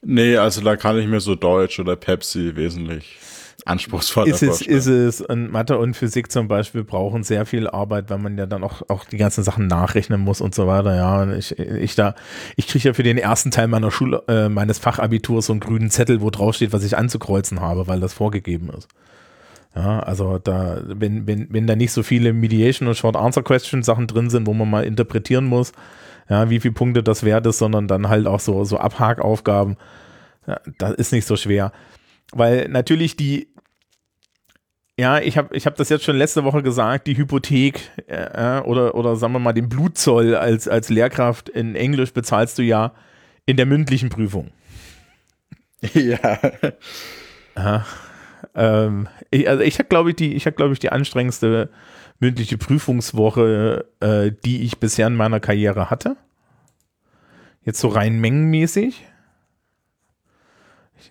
Nee, 0.04 0.36
also 0.36 0.62
da 0.62 0.74
kann 0.76 0.98
ich 0.98 1.06
mir 1.06 1.20
so 1.20 1.36
Deutsch 1.36 1.78
oder 1.78 1.94
Pepsi 1.94 2.56
wesentlich 2.56 3.18
anspruchsvoller 3.64 4.28
ist 4.28 4.42
es, 4.42 4.60
ist 4.60 4.86
es. 4.86 5.20
Und 5.20 5.52
Mathe 5.52 5.78
und 5.78 5.94
Physik 5.94 6.32
zum 6.32 6.48
Beispiel 6.48 6.84
brauchen 6.84 7.22
sehr 7.22 7.46
viel 7.46 7.68
Arbeit, 7.68 8.10
weil 8.10 8.18
man 8.18 8.36
ja 8.36 8.46
dann 8.46 8.64
auch, 8.64 8.82
auch 8.88 9.04
die 9.04 9.16
ganzen 9.16 9.44
Sachen 9.44 9.66
nachrechnen 9.66 10.20
muss 10.20 10.40
und 10.40 10.54
so 10.54 10.66
weiter. 10.66 10.96
Ja, 10.96 11.22
und 11.22 11.32
ich, 11.36 11.58
ich 11.58 11.94
da, 11.94 12.14
ich 12.56 12.66
kriege 12.66 12.88
ja 12.88 12.94
für 12.94 13.02
den 13.02 13.18
ersten 13.18 13.50
Teil 13.50 13.68
meiner 13.68 13.90
Schule, 13.90 14.22
äh, 14.28 14.48
meines 14.48 14.78
Fachabiturs 14.78 15.46
so 15.46 15.52
einen 15.52 15.60
grünen 15.60 15.90
Zettel, 15.90 16.20
wo 16.20 16.30
drauf 16.30 16.56
steht, 16.56 16.72
was 16.72 16.84
ich 16.84 16.96
anzukreuzen 16.96 17.60
habe, 17.60 17.86
weil 17.86 18.00
das 18.00 18.12
vorgegeben 18.12 18.70
ist. 18.76 18.88
Ja, 19.74 20.00
also 20.00 20.38
da, 20.38 20.82
wenn, 20.84 21.26
wenn, 21.26 21.46
wenn 21.50 21.66
da 21.66 21.76
nicht 21.76 21.92
so 21.92 22.02
viele 22.02 22.32
Mediation 22.32 22.88
und 22.88 22.96
Short 22.96 23.16
Answer 23.16 23.42
Question 23.42 23.82
Sachen 23.82 24.06
drin 24.06 24.28
sind, 24.28 24.46
wo 24.46 24.52
man 24.52 24.68
mal 24.68 24.84
interpretieren 24.84 25.46
muss, 25.46 25.72
ja, 26.28 26.50
wie 26.50 26.60
viele 26.60 26.74
Punkte 26.74 27.02
das 27.02 27.24
wert 27.24 27.46
ist, 27.46 27.58
sondern 27.58 27.88
dann 27.88 28.08
halt 28.08 28.26
auch 28.26 28.40
so, 28.40 28.64
so 28.64 28.78
Abhakaufgaben, 28.78 29.76
ja, 30.46 30.60
das 30.78 30.92
ist 30.92 31.12
nicht 31.12 31.26
so 31.26 31.36
schwer. 31.36 31.72
Weil 32.32 32.68
natürlich 32.68 33.16
die, 33.16 33.48
ja, 34.98 35.20
ich 35.20 35.38
habe 35.38 35.56
ich 35.56 35.66
hab 35.66 35.76
das 35.76 35.88
jetzt 35.88 36.04
schon 36.04 36.16
letzte 36.16 36.44
Woche 36.44 36.62
gesagt, 36.62 37.06
die 37.06 37.16
Hypothek 37.16 37.80
äh, 38.06 38.60
oder, 38.60 38.94
oder 38.94 39.16
sagen 39.16 39.32
wir 39.32 39.38
mal 39.38 39.52
den 39.52 39.68
Blutzoll 39.68 40.34
als, 40.34 40.68
als 40.68 40.90
Lehrkraft 40.90 41.48
in 41.48 41.74
Englisch 41.74 42.12
bezahlst 42.12 42.58
du 42.58 42.62
ja 42.62 42.92
in 43.46 43.56
der 43.56 43.66
mündlichen 43.66 44.10
Prüfung. 44.10 44.50
ja. 45.94 46.38
Aha. 47.54 47.86
Ähm, 48.54 49.08
ich, 49.30 49.48
also 49.48 49.62
ich 49.62 49.78
habe, 49.78 49.88
glaube 49.88 50.10
ich, 50.10 50.16
die, 50.16 50.34
ich 50.34 50.46
habe, 50.46 50.56
glaube 50.56 50.74
ich, 50.74 50.78
die 50.78 50.92
anstrengendste 50.92 51.70
mündliche 52.20 52.58
Prüfungswoche, 52.58 53.86
äh, 54.00 54.30
die 54.44 54.62
ich 54.62 54.78
bisher 54.78 55.06
in 55.06 55.16
meiner 55.16 55.40
Karriere 55.40 55.90
hatte. 55.90 56.16
Jetzt 57.64 57.80
so 57.80 57.88
rein 57.88 58.20
mengenmäßig. 58.20 59.04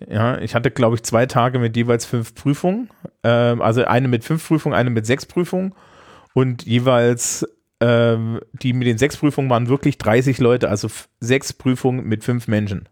Ich, 0.00 0.08
ja, 0.08 0.38
ich 0.38 0.54
hatte, 0.54 0.70
glaube 0.70 0.96
ich, 0.96 1.02
zwei 1.02 1.26
Tage 1.26 1.58
mit 1.58 1.76
jeweils 1.76 2.06
fünf 2.06 2.34
Prüfungen. 2.34 2.90
Ähm, 3.22 3.62
also 3.62 3.84
eine 3.84 4.08
mit 4.08 4.24
fünf 4.24 4.46
Prüfungen, 4.46 4.74
eine 4.74 4.90
mit 4.90 5.06
sechs 5.06 5.26
Prüfungen. 5.26 5.74
Und 6.34 6.64
jeweils 6.64 7.46
ähm, 7.82 8.40
die 8.52 8.72
mit 8.72 8.86
den 8.86 8.96
sechs 8.96 9.16
Prüfungen 9.16 9.50
waren 9.50 9.68
wirklich 9.68 9.98
30 9.98 10.38
Leute, 10.38 10.68
also 10.68 10.88
sechs 11.18 11.52
Prüfungen 11.52 12.06
mit 12.06 12.22
fünf 12.22 12.46
Menschen. 12.46 12.88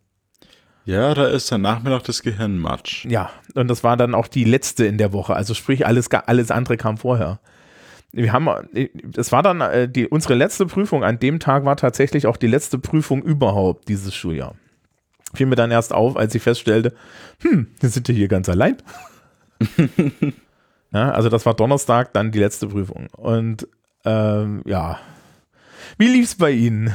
ja, 0.84 1.14
da 1.14 1.28
ist 1.28 1.50
der 1.50 1.58
Nachmittag 1.58 2.02
das 2.04 2.22
Gehirn 2.22 2.58
matsch. 2.58 3.04
Ja, 3.04 3.30
und 3.54 3.68
das 3.68 3.84
war 3.84 3.96
dann 3.96 4.16
auch 4.16 4.26
die 4.26 4.42
letzte 4.42 4.86
in 4.86 4.98
der 4.98 5.12
Woche. 5.12 5.36
Also 5.36 5.54
sprich, 5.54 5.86
alles, 5.86 6.10
alles 6.10 6.50
andere 6.50 6.76
kam 6.76 6.96
vorher. 6.96 7.38
Wir 8.10 8.32
haben, 8.32 8.48
äh, 8.74 8.88
das 9.04 9.30
war 9.30 9.44
dann 9.44 9.60
äh, 9.60 9.88
die, 9.88 10.08
unsere 10.08 10.34
letzte 10.34 10.66
Prüfung. 10.66 11.04
An 11.04 11.20
dem 11.20 11.38
Tag 11.38 11.64
war 11.64 11.76
tatsächlich 11.76 12.26
auch 12.26 12.36
die 12.36 12.48
letzte 12.48 12.78
Prüfung 12.78 13.22
überhaupt 13.22 13.88
dieses 13.88 14.12
Schuljahr. 14.12 14.56
Fiel 15.34 15.46
mir 15.46 15.56
dann 15.56 15.70
erst 15.70 15.92
auf, 15.92 16.16
als 16.16 16.34
ich 16.34 16.42
feststellte, 16.42 16.92
hm, 17.40 17.68
wir 17.78 17.88
sind 17.88 18.08
ja 18.08 18.14
hier 18.14 18.28
ganz 18.28 18.48
allein. 18.48 18.76
ja, 20.92 21.10
also 21.12 21.28
das 21.28 21.46
war 21.46 21.54
Donnerstag, 21.54 22.12
dann 22.12 22.32
die 22.32 22.38
letzte 22.38 22.66
Prüfung. 22.66 23.08
Und 23.12 23.68
ähm, 24.04 24.62
ja, 24.64 24.98
wie 25.98 26.08
lief's 26.08 26.34
bei 26.34 26.50
Ihnen? 26.50 26.94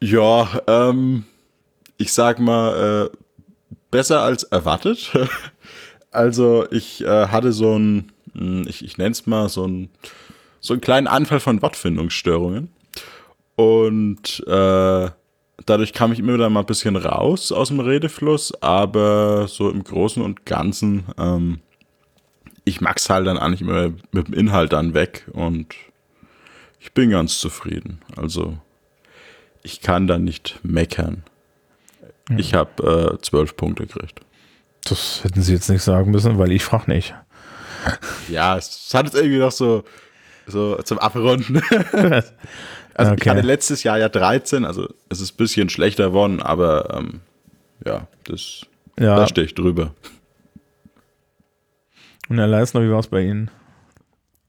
Ja, 0.00 0.60
ähm, 0.66 1.24
ich 1.96 2.12
sag 2.12 2.38
mal, 2.38 3.10
äh, 3.10 3.16
besser 3.90 4.20
als 4.20 4.42
erwartet. 4.44 5.12
also 6.10 6.70
ich 6.70 7.02
äh, 7.04 7.28
hatte 7.28 7.52
so 7.52 7.78
ein, 7.78 8.12
mh, 8.34 8.68
ich, 8.68 8.84
ich 8.84 8.98
nenne 8.98 9.12
es 9.12 9.26
mal 9.26 9.48
so 9.48 9.66
ein, 9.66 9.88
so 10.60 10.74
einen 10.74 10.80
kleinen 10.80 11.06
Anfall 11.06 11.40
von 11.40 11.62
Wortfindungsstörungen. 11.62 12.68
Und 13.56 14.42
äh, 14.46 15.10
dadurch 15.66 15.92
kam 15.92 16.12
ich 16.12 16.18
immer 16.18 16.34
wieder 16.34 16.50
mal 16.50 16.60
ein 16.60 16.66
bisschen 16.66 16.96
raus 16.96 17.52
aus 17.52 17.68
dem 17.68 17.80
Redefluss, 17.80 18.52
aber 18.62 19.48
so 19.48 19.70
im 19.70 19.84
Großen 19.84 20.22
und 20.22 20.46
Ganzen, 20.46 21.04
ähm, 21.18 21.60
ich 22.64 22.80
mag's 22.80 23.08
halt 23.10 23.26
dann 23.26 23.38
eigentlich 23.38 23.60
immer 23.60 23.92
mit 24.12 24.28
dem 24.28 24.34
Inhalt 24.34 24.72
dann 24.72 24.94
weg 24.94 25.26
und 25.32 25.74
ich 26.80 26.92
bin 26.92 27.10
ganz 27.10 27.38
zufrieden. 27.38 28.00
Also 28.16 28.58
ich 29.62 29.80
kann 29.80 30.06
da 30.06 30.18
nicht 30.18 30.60
meckern. 30.62 31.24
Ich 32.36 32.54
habe 32.54 33.16
äh, 33.16 33.22
zwölf 33.22 33.56
Punkte 33.56 33.86
gekriegt. 33.86 34.20
Das 34.84 35.24
hätten 35.24 35.42
Sie 35.42 35.52
jetzt 35.52 35.70
nicht 35.70 35.82
sagen 35.82 36.10
müssen, 36.10 36.38
weil 36.38 36.52
ich 36.52 36.64
frage 36.64 36.90
nicht. 36.90 37.14
Ja, 38.28 38.56
es 38.56 38.90
hat 38.94 39.06
jetzt 39.06 39.14
irgendwie 39.14 39.38
noch 39.38 39.52
so, 39.52 39.84
so 40.46 40.76
zum 40.82 40.98
Abrunden. 40.98 41.62
also 42.94 43.12
ich 43.14 43.20
Okay. 43.20 43.30
hatte 43.30 43.40
letztes 43.42 43.82
Jahr 43.82 43.98
ja 43.98 44.08
13, 44.08 44.64
also 44.64 44.88
es 45.08 45.20
ist 45.20 45.34
ein 45.34 45.36
bisschen 45.36 45.68
schlechter 45.68 46.08
geworden, 46.08 46.40
aber 46.42 46.94
ähm, 46.98 47.20
ja, 47.84 48.06
das, 48.24 48.62
Ja, 48.98 49.16
da 49.16 49.26
stehe 49.26 49.46
ich 49.46 49.54
drüber. 49.54 49.92
und 52.28 52.38
Herr 52.38 52.46
Leisner, 52.46 52.82
wie 52.82 52.90
war 52.90 53.00
es 53.00 53.08
bei 53.08 53.22
Ihnen? 53.22 53.50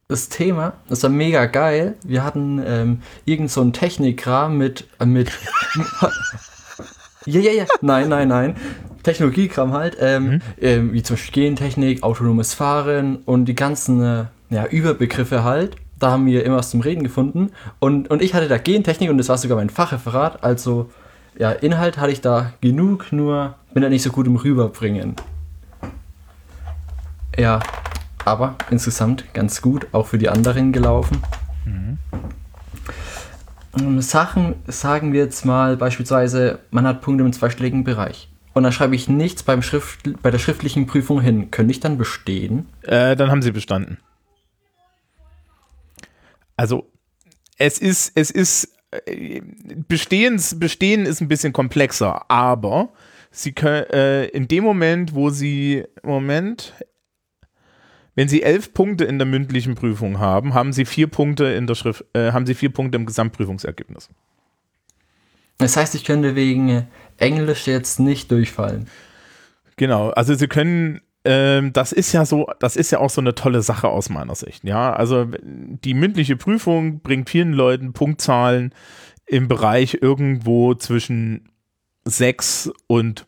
Das 0.07 0.29
Thema, 0.29 0.73
das 0.87 1.01
war 1.01 1.09
mega 1.09 1.45
geil. 1.47 1.95
Wir 2.03 2.23
hatten 2.23 2.61
ähm, 2.63 3.01
irgend 3.25 3.49
so 3.49 3.61
einen 3.61 3.73
Technikkram 3.73 4.57
mit, 4.57 4.85
äh, 4.99 5.05
mit 5.05 5.31
Ja, 7.25 7.39
ja, 7.39 7.51
ja. 7.51 7.65
Nein, 7.81 8.09
nein, 8.09 8.27
nein. 8.27 8.55
Technologiekram 9.01 9.73
halt. 9.73 9.97
Ähm, 9.99 10.41
ähm, 10.61 10.93
wie 10.93 11.01
zum 11.01 11.15
Beispiel 11.15 11.45
Gentechnik, 11.45 12.03
autonomes 12.03 12.53
Fahren 12.53 13.17
und 13.25 13.45
die 13.45 13.55
ganzen 13.55 13.99
äh, 14.03 14.25
ja, 14.51 14.67
Überbegriffe 14.67 15.43
halt. 15.43 15.75
Da 15.99 16.11
haben 16.11 16.25
wir 16.25 16.43
immer 16.45 16.57
was 16.57 16.71
zum 16.71 16.81
Reden 16.81 17.03
gefunden. 17.03 17.51
Und, 17.79 18.09
und 18.09 18.21
ich 18.21 18.33
hatte 18.33 18.47
da 18.47 18.57
Gentechnik 18.57 19.09
und 19.09 19.17
das 19.17 19.29
war 19.29 19.37
sogar 19.37 19.57
mein 19.57 19.69
Fachreferat. 19.69 20.43
Also, 20.43 20.89
ja, 21.37 21.51
Inhalt 21.51 21.97
hatte 21.97 22.11
ich 22.11 22.21
da 22.21 22.53
genug, 22.61 23.11
nur 23.11 23.55
bin 23.73 23.83
da 23.83 23.89
nicht 23.89 24.03
so 24.03 24.11
gut 24.11 24.27
im 24.27 24.35
Rüberbringen. 24.35 25.15
Ja, 27.37 27.59
aber 28.23 28.55
insgesamt 28.71 29.33
ganz 29.33 29.61
gut, 29.61 29.87
auch 29.91 30.07
für 30.07 30.17
die 30.17 30.29
anderen 30.29 30.71
gelaufen. 30.71 31.21
Ähm, 33.79 34.01
Sachen, 34.01 34.55
sagen 34.67 35.13
wir 35.13 35.21
jetzt 35.21 35.45
mal 35.45 35.77
beispielsweise, 35.77 36.59
man 36.71 36.87
hat 36.87 37.01
Punkte 37.01 37.23
im 37.23 37.33
zweistelligen 37.33 37.83
Bereich. 37.83 38.29
Und 38.53 38.63
dann 38.63 38.71
schreibe 38.71 38.95
ich 38.95 39.09
nichts 39.09 39.43
beim 39.43 39.61
Schrift, 39.61 40.21
bei 40.21 40.31
der 40.31 40.39
schriftlichen 40.39 40.87
Prüfung 40.87 41.19
hin. 41.19 41.51
Könnte 41.51 41.71
ich 41.71 41.81
dann 41.81 41.97
bestehen? 41.97 42.67
Äh, 42.83 43.15
dann 43.17 43.29
haben 43.29 43.41
sie 43.41 43.51
bestanden. 43.51 43.97
Also, 46.55 46.91
es 47.57 47.79
ist, 47.79 48.11
es 48.15 48.31
ist, 48.31 48.69
äh, 48.91 49.41
Bestehens, 49.87 50.59
Bestehen 50.59 51.05
ist 51.05 51.21
ein 51.21 51.27
bisschen 51.27 51.53
komplexer, 51.53 52.29
aber 52.29 52.89
sie 53.31 53.51
können, 53.51 53.85
äh, 53.91 54.25
in 54.27 54.47
dem 54.47 54.63
Moment, 54.63 55.13
wo 55.13 55.29
sie, 55.29 55.83
Moment, 56.03 56.73
wenn 58.15 58.29
sie 58.29 58.43
elf 58.43 58.73
Punkte 58.73 59.03
in 59.03 59.19
der 59.19 59.25
mündlichen 59.25 59.75
Prüfung 59.75 60.19
haben, 60.19 60.53
haben 60.53 60.71
sie 60.71 60.85
vier 60.85 61.07
Punkte 61.07 61.45
in 61.45 61.67
der 61.67 61.75
Schrift, 61.75 62.05
äh, 62.13 62.31
haben 62.31 62.45
sie 62.45 62.55
vier 62.55 62.69
Punkte 62.69 62.97
im 62.97 63.05
Gesamtprüfungsergebnis. 63.05 64.09
Das 65.57 65.77
heißt, 65.77 65.95
ich 65.95 66.03
könnte 66.03 66.35
wegen 66.35 66.87
Englisch 67.17 67.67
jetzt 67.67 67.99
nicht 67.99 68.31
durchfallen. 68.31 68.87
Genau, 69.77 70.09
also 70.09 70.33
sie 70.33 70.47
können, 70.47 71.01
ähm, 71.25 71.73
das 71.73 71.91
ist 71.91 72.11
ja 72.13 72.25
so, 72.25 72.47
das 72.59 72.75
ist 72.75 72.91
ja 72.91 72.99
auch 72.99 73.09
so 73.09 73.19
eine 73.19 73.35
tolle 73.35 73.61
Sache 73.61 73.89
aus 73.89 74.09
meiner 74.09 74.35
Sicht. 74.35 74.63
Ja, 74.63 74.93
also 74.93 75.27
die 75.41 75.93
mündliche 75.93 76.37
Prüfung 76.37 77.01
bringt 77.01 77.29
vielen 77.29 77.53
Leuten 77.53 77.93
Punktzahlen 77.93 78.73
im 79.25 79.47
Bereich 79.47 79.97
irgendwo 80.01 80.75
zwischen 80.75 81.49
6 82.05 82.71
und 82.87 83.25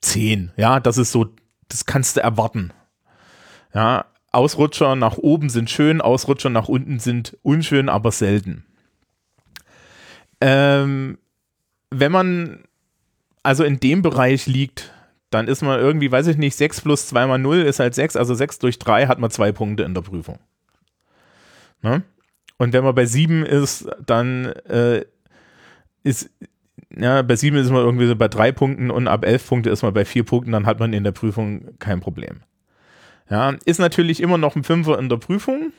10. 0.00 0.52
Ja, 0.56 0.78
das 0.80 0.96
ist 0.96 1.10
so, 1.10 1.26
das 1.68 1.86
kannst 1.86 2.16
du 2.16 2.22
erwarten. 2.22 2.72
Ja, 3.74 4.06
Ausrutscher 4.30 4.94
nach 4.94 5.18
oben 5.18 5.48
sind 5.48 5.70
schön, 5.70 6.00
Ausrutscher 6.00 6.50
nach 6.50 6.68
unten 6.68 7.00
sind 7.00 7.36
unschön, 7.42 7.88
aber 7.88 8.12
selten. 8.12 8.64
Ähm, 10.40 11.18
wenn 11.90 12.12
man 12.12 12.64
also 13.42 13.64
in 13.64 13.78
dem 13.78 14.02
Bereich 14.02 14.46
liegt, 14.46 14.93
dann 15.34 15.48
ist 15.48 15.62
man 15.62 15.80
irgendwie, 15.80 16.10
weiß 16.10 16.28
ich 16.28 16.36
nicht, 16.36 16.56
6 16.56 16.82
plus 16.82 17.08
2 17.08 17.26
mal 17.26 17.38
0 17.38 17.62
ist 17.62 17.80
halt 17.80 17.94
6, 17.94 18.16
also 18.16 18.34
6 18.34 18.60
durch 18.60 18.78
3 18.78 19.08
hat 19.08 19.18
man 19.18 19.30
zwei 19.30 19.52
Punkte 19.52 19.82
in 19.82 19.92
der 19.92 20.02
Prüfung. 20.02 20.38
Ne? 21.82 22.02
Und 22.56 22.72
wenn 22.72 22.84
man 22.84 22.94
bei 22.94 23.04
7 23.04 23.44
ist, 23.44 23.88
dann 24.06 24.46
äh, 24.46 25.04
ist, 26.04 26.30
ja, 26.96 27.22
bei 27.22 27.34
7 27.34 27.56
ist 27.56 27.70
man 27.70 27.82
irgendwie 27.82 28.06
so 28.06 28.14
bei 28.14 28.28
3 28.28 28.52
Punkten 28.52 28.90
und 28.90 29.08
ab 29.08 29.24
11 29.24 29.48
Punkte 29.48 29.70
ist 29.70 29.82
man 29.82 29.92
bei 29.92 30.04
4 30.04 30.24
Punkten, 30.24 30.52
dann 30.52 30.66
hat 30.66 30.78
man 30.78 30.92
in 30.92 31.02
der 31.02 31.12
Prüfung 31.12 31.78
kein 31.80 32.00
Problem. 32.00 32.40
Ja, 33.28 33.56
ist 33.64 33.80
natürlich 33.80 34.20
immer 34.20 34.38
noch 34.38 34.54
ein 34.54 34.64
Fünfer 34.64 34.98
in 34.98 35.08
der 35.08 35.16
Prüfung. 35.16 35.72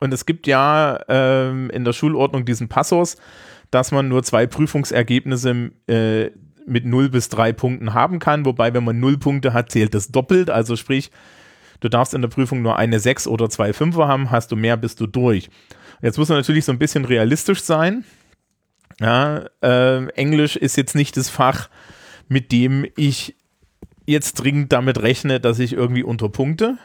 Und 0.00 0.12
es 0.12 0.26
gibt 0.26 0.46
ja 0.46 1.00
ähm, 1.08 1.70
in 1.70 1.84
der 1.84 1.94
Schulordnung 1.94 2.44
diesen 2.44 2.68
Passus, 2.68 3.16
dass 3.70 3.92
man 3.92 4.08
nur 4.08 4.22
zwei 4.22 4.46
Prüfungsergebnisse 4.46 5.70
äh, 5.86 6.30
mit 6.66 6.84
0 6.84 7.08
bis 7.08 7.28
3 7.28 7.52
Punkten 7.52 7.94
haben 7.94 8.18
kann. 8.18 8.44
Wobei, 8.44 8.74
wenn 8.74 8.84
man 8.84 9.00
0 9.00 9.18
Punkte 9.18 9.52
hat, 9.52 9.70
zählt 9.70 9.94
das 9.94 10.08
doppelt. 10.08 10.50
Also 10.50 10.76
sprich, 10.76 11.10
du 11.80 11.88
darfst 11.88 12.14
in 12.14 12.22
der 12.22 12.28
Prüfung 12.28 12.62
nur 12.62 12.76
eine 12.76 13.00
6 13.00 13.26
oder 13.26 13.48
zwei 13.48 13.72
Fünfer 13.72 14.08
haben, 14.08 14.30
hast 14.30 14.52
du 14.52 14.56
mehr, 14.56 14.76
bist 14.76 15.00
du 15.00 15.06
durch. 15.06 15.48
Jetzt 16.02 16.18
muss 16.18 16.28
man 16.28 16.38
natürlich 16.38 16.64
so 16.64 16.72
ein 16.72 16.78
bisschen 16.78 17.04
realistisch 17.04 17.62
sein. 17.62 18.04
Ja, 19.00 19.44
äh, 19.62 20.06
Englisch 20.10 20.56
ist 20.56 20.76
jetzt 20.76 20.94
nicht 20.94 21.16
das 21.16 21.28
Fach, 21.28 21.68
mit 22.28 22.52
dem 22.52 22.86
ich 22.96 23.36
jetzt 24.06 24.34
dringend 24.34 24.72
damit 24.72 25.02
rechne, 25.02 25.40
dass 25.40 25.58
ich 25.58 25.72
irgendwie 25.72 26.02
unterpunkte. 26.02 26.78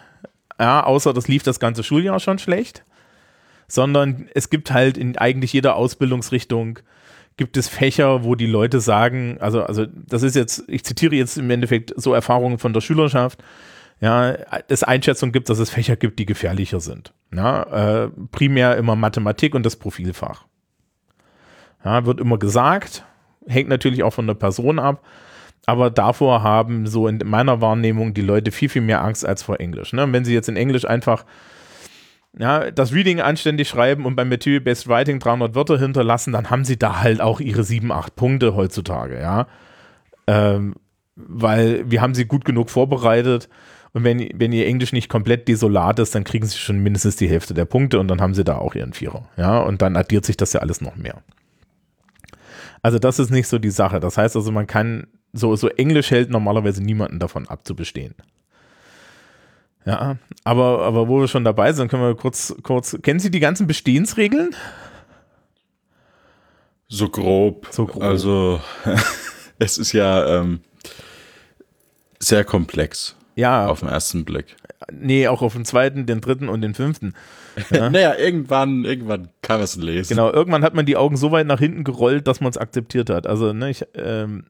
Ja, 0.59 0.83
außer 0.83 1.13
das 1.13 1.27
lief 1.27 1.43
das 1.43 1.59
ganze 1.59 1.83
Schuljahr 1.83 2.19
schon 2.19 2.39
schlecht. 2.39 2.83
Sondern 3.67 4.27
es 4.33 4.49
gibt 4.49 4.71
halt 4.71 4.97
in 4.97 5.17
eigentlich 5.17 5.53
jeder 5.53 5.75
Ausbildungsrichtung 5.75 6.79
gibt 7.41 7.57
es 7.57 7.67
Fächer, 7.67 8.23
wo 8.23 8.35
die 8.35 8.45
Leute 8.45 8.81
sagen, 8.81 9.37
also, 9.39 9.63
also 9.63 9.87
das 9.87 10.21
ist 10.21 10.35
jetzt, 10.35 10.63
ich 10.67 10.83
zitiere 10.83 11.15
jetzt 11.15 11.39
im 11.39 11.49
Endeffekt 11.49 11.91
so 11.95 12.13
Erfahrungen 12.13 12.59
von 12.59 12.71
der 12.71 12.81
Schülerschaft, 12.81 13.43
ja, 13.99 14.35
es 14.67 14.83
Einschätzung 14.83 15.31
gibt, 15.31 15.49
dass 15.49 15.57
es 15.57 15.71
Fächer 15.71 15.95
gibt, 15.95 16.19
die 16.19 16.27
gefährlicher 16.27 16.79
sind. 16.79 17.15
Ja, 17.33 18.03
äh, 18.03 18.09
primär 18.31 18.77
immer 18.77 18.95
Mathematik 18.95 19.55
und 19.55 19.65
das 19.65 19.75
Profilfach. 19.75 20.45
Ja, 21.83 22.05
wird 22.05 22.19
immer 22.19 22.37
gesagt, 22.37 23.05
hängt 23.47 23.69
natürlich 23.69 24.03
auch 24.03 24.13
von 24.13 24.27
der 24.27 24.35
Person 24.35 24.77
ab, 24.77 25.03
aber 25.65 25.89
davor 25.89 26.43
haben 26.43 26.85
so 26.85 27.07
in 27.07 27.23
meiner 27.25 27.59
Wahrnehmung 27.59 28.13
die 28.13 28.21
Leute 28.21 28.51
viel, 28.51 28.69
viel 28.69 28.83
mehr 28.83 29.03
Angst 29.03 29.25
als 29.25 29.41
vor 29.41 29.59
Englisch. 29.59 29.93
Ne? 29.93 30.13
wenn 30.13 30.25
sie 30.25 30.35
jetzt 30.35 30.47
in 30.47 30.57
Englisch 30.57 30.85
einfach 30.85 31.25
ja, 32.37 32.71
das 32.71 32.93
Reading 32.93 33.19
anständig 33.19 33.67
schreiben 33.67 34.05
und 34.05 34.15
beim 34.15 34.29
Material-Based 34.29 34.87
Writing 34.87 35.19
300 35.19 35.53
Wörter 35.55 35.77
hinterlassen, 35.77 36.33
dann 36.33 36.49
haben 36.49 36.63
sie 36.63 36.77
da 36.77 37.01
halt 37.01 37.21
auch 37.21 37.39
ihre 37.39 37.63
7, 37.63 37.91
8 37.91 38.15
Punkte 38.15 38.55
heutzutage, 38.55 39.19
ja. 39.19 39.47
Ähm, 40.27 40.75
weil 41.15 41.89
wir 41.89 42.01
haben 42.01 42.15
sie 42.15 42.25
gut 42.25 42.45
genug 42.45 42.69
vorbereitet 42.69 43.49
und 43.93 44.03
wenn, 44.05 44.29
wenn 44.35 44.53
ihr 44.53 44.65
Englisch 44.65 44.93
nicht 44.93 45.09
komplett 45.09 45.47
desolat 45.47 45.99
ist, 45.99 46.15
dann 46.15 46.23
kriegen 46.23 46.45
sie 46.45 46.57
schon 46.57 46.79
mindestens 46.79 47.17
die 47.17 47.27
Hälfte 47.27 47.53
der 47.53 47.65
Punkte 47.65 47.99
und 47.99 48.07
dann 48.07 48.21
haben 48.21 48.33
sie 48.33 48.45
da 48.45 48.57
auch 48.57 48.75
ihren 48.75 48.93
Vierer, 48.93 49.27
ja. 49.37 49.59
Und 49.59 49.81
dann 49.81 49.97
addiert 49.97 50.25
sich 50.25 50.37
das 50.37 50.53
ja 50.53 50.61
alles 50.61 50.79
noch 50.79 50.95
mehr. 50.95 51.21
Also 52.81 52.97
das 52.97 53.19
ist 53.19 53.29
nicht 53.29 53.47
so 53.47 53.59
die 53.59 53.69
Sache. 53.69 53.99
Das 53.99 54.17
heißt 54.17 54.35
also, 54.35 54.51
man 54.51 54.67
kann, 54.67 55.07
so, 55.33 55.55
so 55.55 55.67
Englisch 55.67 56.11
hält 56.11 56.29
normalerweise 56.29 56.81
niemanden 56.81 57.19
davon 57.19 57.47
abzubestehen. 57.47 58.15
Ja, 59.85 60.17
aber, 60.43 60.83
aber 60.83 61.07
wo 61.07 61.19
wir 61.19 61.27
schon 61.27 61.43
dabei 61.43 61.73
sind, 61.73 61.87
können 61.89 62.03
wir 62.03 62.15
kurz, 62.15 62.55
kurz, 62.63 62.97
kennen 63.01 63.19
Sie 63.19 63.31
die 63.31 63.39
ganzen 63.39 63.67
Bestehensregeln? 63.67 64.55
So 66.87 67.09
grob. 67.09 67.67
So 67.71 67.85
grob. 67.85 68.03
Also, 68.03 68.59
es 69.59 69.77
ist 69.77 69.93
ja 69.93 70.39
ähm, 70.39 70.59
sehr 72.19 72.43
komplex. 72.43 73.15
Ja. 73.35 73.67
Auf 73.67 73.79
den 73.79 73.89
ersten 73.89 74.25
Blick. 74.25 74.57
Nee, 74.91 75.27
auch 75.27 75.41
auf 75.41 75.53
den 75.53 75.65
zweiten, 75.65 76.05
den 76.05 76.21
dritten 76.21 76.49
und 76.49 76.61
den 76.61 76.73
fünften. 76.73 77.13
Ja. 77.69 77.89
naja, 77.89 78.15
irgendwann, 78.15 78.85
irgendwann 78.85 79.27
kann 79.41 79.57
man 79.57 79.65
es 79.65 79.75
lesen. 79.75 80.15
Genau, 80.15 80.31
irgendwann 80.31 80.63
hat 80.63 80.73
man 80.73 80.85
die 80.85 80.95
Augen 80.95 81.17
so 81.17 81.33
weit 81.33 81.47
nach 81.47 81.59
hinten 81.59 81.83
gerollt, 81.83 82.25
dass 82.25 82.39
man 82.39 82.49
es 82.49 82.57
akzeptiert 82.57 83.09
hat. 83.09 83.27
Also, 83.27 83.51
ne, 83.51 83.69
ich, 83.69 83.83
ähm, 83.93 84.45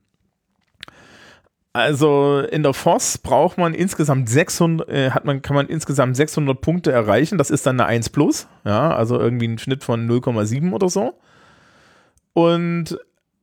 also 1.74 2.40
in 2.40 2.64
der 2.64 2.74
FOS 2.74 3.18
braucht 3.18 3.58
man 3.58 3.74
insgesamt 3.74 4.28
600, 4.30 4.90
äh, 4.90 5.12
hat 5.12 5.24
man, 5.24 5.42
kann 5.42 5.56
man 5.56 5.68
insgesamt 5.68 6.18
600 6.18 6.60
Punkte 6.60 6.92
erreichen. 6.92 7.38
Das 7.38 7.50
ist 7.50 7.66
dann 7.66 7.80
eine 7.80 7.88
1 7.88 8.10
plus, 8.10 8.48
ja, 8.66 8.94
also 8.94 9.20
irgendwie 9.20 9.48
ein 9.48 9.58
Schnitt 9.58 9.84
von 9.84 10.10
0,7 10.10 10.74
oder 10.74 10.90
so. 10.90 11.18
Und 12.34 12.98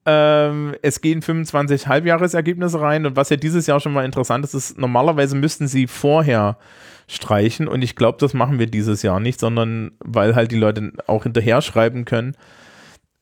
ähm, 0.05 0.75
es 0.83 1.01
gehen 1.01 1.23
25 1.23 1.87
Halbjahresergebnisse 1.89 2.81
rein. 2.81 3.07
Und 3.07 3.17
was 3.17 3.31
ja 3.31 3.37
dieses 3.37 3.67
Jahr 3.67 3.81
schon 3.81 3.93
mal 3.93 4.05
interessant 4.05 4.45
ist, 4.45 4.55
ist, 4.55 4.79
normalerweise 4.79 5.37
müssten 5.37 5.67
sie 5.67 5.87
vorher 5.87 6.59
streichen. 7.07 7.67
Und 7.67 7.83
ich 7.83 7.97
glaube, 7.97 8.19
das 8.21 8.35
machen 8.35 8.59
wir 8.59 8.67
dieses 8.67 9.03
Jahr 9.03 9.21
nicht, 9.21 9.41
sondern 9.41 9.93
weil 10.01 10.35
halt 10.35 10.53
die 10.53 10.59
Leute 10.59 10.93
auch 11.07 11.23
hinterher 11.23 11.63
schreiben 11.63 12.05
können, 12.05 12.37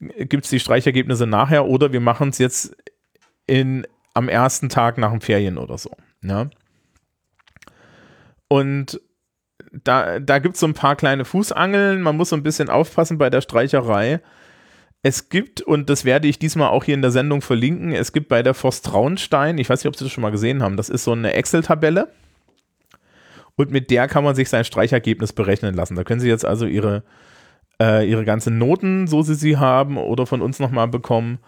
gibt 0.01 0.45
es 0.45 0.51
die 0.51 0.61
Streichergebnisse 0.61 1.27
nachher 1.27 1.67
oder 1.67 1.93
wir 1.93 2.01
machen 2.01 2.29
es 2.29 2.39
jetzt 2.39 2.77
in 3.47 3.87
am 4.17 4.29
ersten 4.29 4.69
Tag 4.69 4.99
nach 4.99 5.11
den 5.11 5.21
Ferien 5.21 5.59
oder 5.59 5.79
so. 5.79 5.91
Ne? 6.23 6.51
Und 8.49 9.01
da, 9.73 10.21
da 10.21 10.39
gibt 10.39 10.55
es 10.55 10.61
so 10.61 10.67
ein 10.67 10.75
paar 10.75 10.97
kleine 10.97 11.25
Fußangeln. 11.25 12.01
Man 12.01 12.17
muss 12.17 12.31
so 12.31 12.37
ein 12.37 12.43
bisschen 12.43 12.71
aufpassen 12.71 13.19
bei 13.19 13.29
der 13.29 13.43
Streicherei. 13.43 14.21
Es 15.03 15.29
gibt, 15.29 15.61
und 15.61 15.91
das 15.91 16.05
werde 16.05 16.29
ich 16.29 16.39
diesmal 16.39 16.71
auch 16.71 16.85
hier 16.85 16.95
in 16.95 17.03
der 17.03 17.11
Sendung 17.11 17.43
verlinken, 17.43 17.93
es 17.93 18.13
gibt 18.13 18.29
bei 18.29 18.43
der 18.43 18.55
Forst 18.55 18.87
Traunstein, 18.87 19.59
ich 19.59 19.71
weiß 19.71 19.85
nicht, 19.85 19.89
ob 19.89 19.95
Sie 19.95 20.03
das 20.03 20.13
schon 20.13 20.23
mal 20.23 20.31
gesehen 20.31 20.65
haben, 20.65 20.77
das 20.77 20.89
ist 20.89 21.05
so 21.05 21.13
eine 21.13 21.33
Excel-Tabelle. 21.35 22.09
Und 23.55 23.71
mit 23.71 23.91
der 23.91 24.09
kann 24.09 24.25
man 24.25 24.35
sich 24.35 24.49
sein 24.49 24.65
Streichergebnis 24.65 25.33
berechnen 25.33 25.75
lassen. 25.75 25.95
Da 25.95 26.03
können 26.03 26.21
Sie 26.21 26.29
jetzt 26.29 26.45
also 26.45 26.67
Ihre, 26.67 27.05
äh, 27.81 28.09
Ihre 28.09 28.25
ganzen 28.25 28.59
Noten, 28.59 29.07
so 29.07 29.23
Sie 29.23 29.35
sie 29.35 29.59
haben, 29.59 29.97
oder 29.97 30.27
von 30.27 30.43
uns 30.43 30.59
nochmal 30.59 30.89
bekommen 30.89 31.39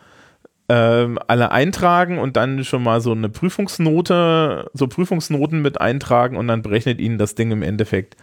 ähm, 0.69 1.19
alle 1.27 1.51
eintragen 1.51 2.19
und 2.19 2.37
dann 2.37 2.63
schon 2.63 2.83
mal 2.83 3.01
so 3.01 3.13
eine 3.13 3.31
Prüfungsnote, 3.31 4.71
so 4.75 4.87
Prüfungsnoten 4.87 5.63
mit 5.63 5.81
eintragen 5.81 6.37
und 6.37 6.49
dann 6.49 6.63
berechnet 6.63 7.01
Ihnen 7.01 7.19
das 7.19 7.35
Ding 7.35 7.51
im 7.51 7.63
Endeffekt, 7.63 8.17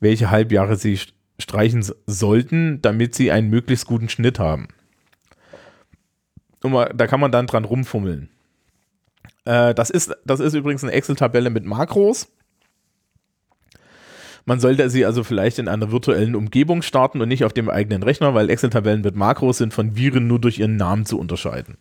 welche 0.00 0.30
Halbjahre 0.30 0.76
Sie 0.76 0.98
streichen 1.38 1.84
sollten, 2.06 2.80
damit 2.80 3.14
Sie 3.14 3.30
einen 3.30 3.50
möglichst 3.50 3.86
guten 3.86 4.08
Schnitt 4.08 4.38
haben. 4.38 4.68
Und 6.62 6.74
da 6.94 7.06
kann 7.06 7.20
man 7.20 7.32
dann 7.32 7.46
dran 7.46 7.64
rumfummeln. 7.64 8.30
Äh, 9.44 9.74
das, 9.74 9.90
ist, 9.90 10.14
das 10.24 10.40
ist 10.40 10.54
übrigens 10.54 10.82
eine 10.82 10.92
Excel-Tabelle 10.92 11.50
mit 11.50 11.64
Makros. 11.64 12.32
Man 14.46 14.58
sollte 14.58 14.88
sie 14.88 15.04
also 15.04 15.22
vielleicht 15.22 15.58
in 15.58 15.68
einer 15.68 15.92
virtuellen 15.92 16.34
Umgebung 16.34 16.80
starten 16.80 17.20
und 17.20 17.28
nicht 17.28 17.44
auf 17.44 17.52
dem 17.52 17.68
eigenen 17.68 18.02
Rechner, 18.02 18.34
weil 18.34 18.48
Excel-Tabellen 18.48 19.02
mit 19.02 19.14
Makros 19.14 19.58
sind 19.58 19.74
von 19.74 19.96
Viren 19.96 20.26
nur 20.26 20.40
durch 20.40 20.58
ihren 20.58 20.76
Namen 20.76 21.04
zu 21.04 21.18
unterscheiden 21.18 21.76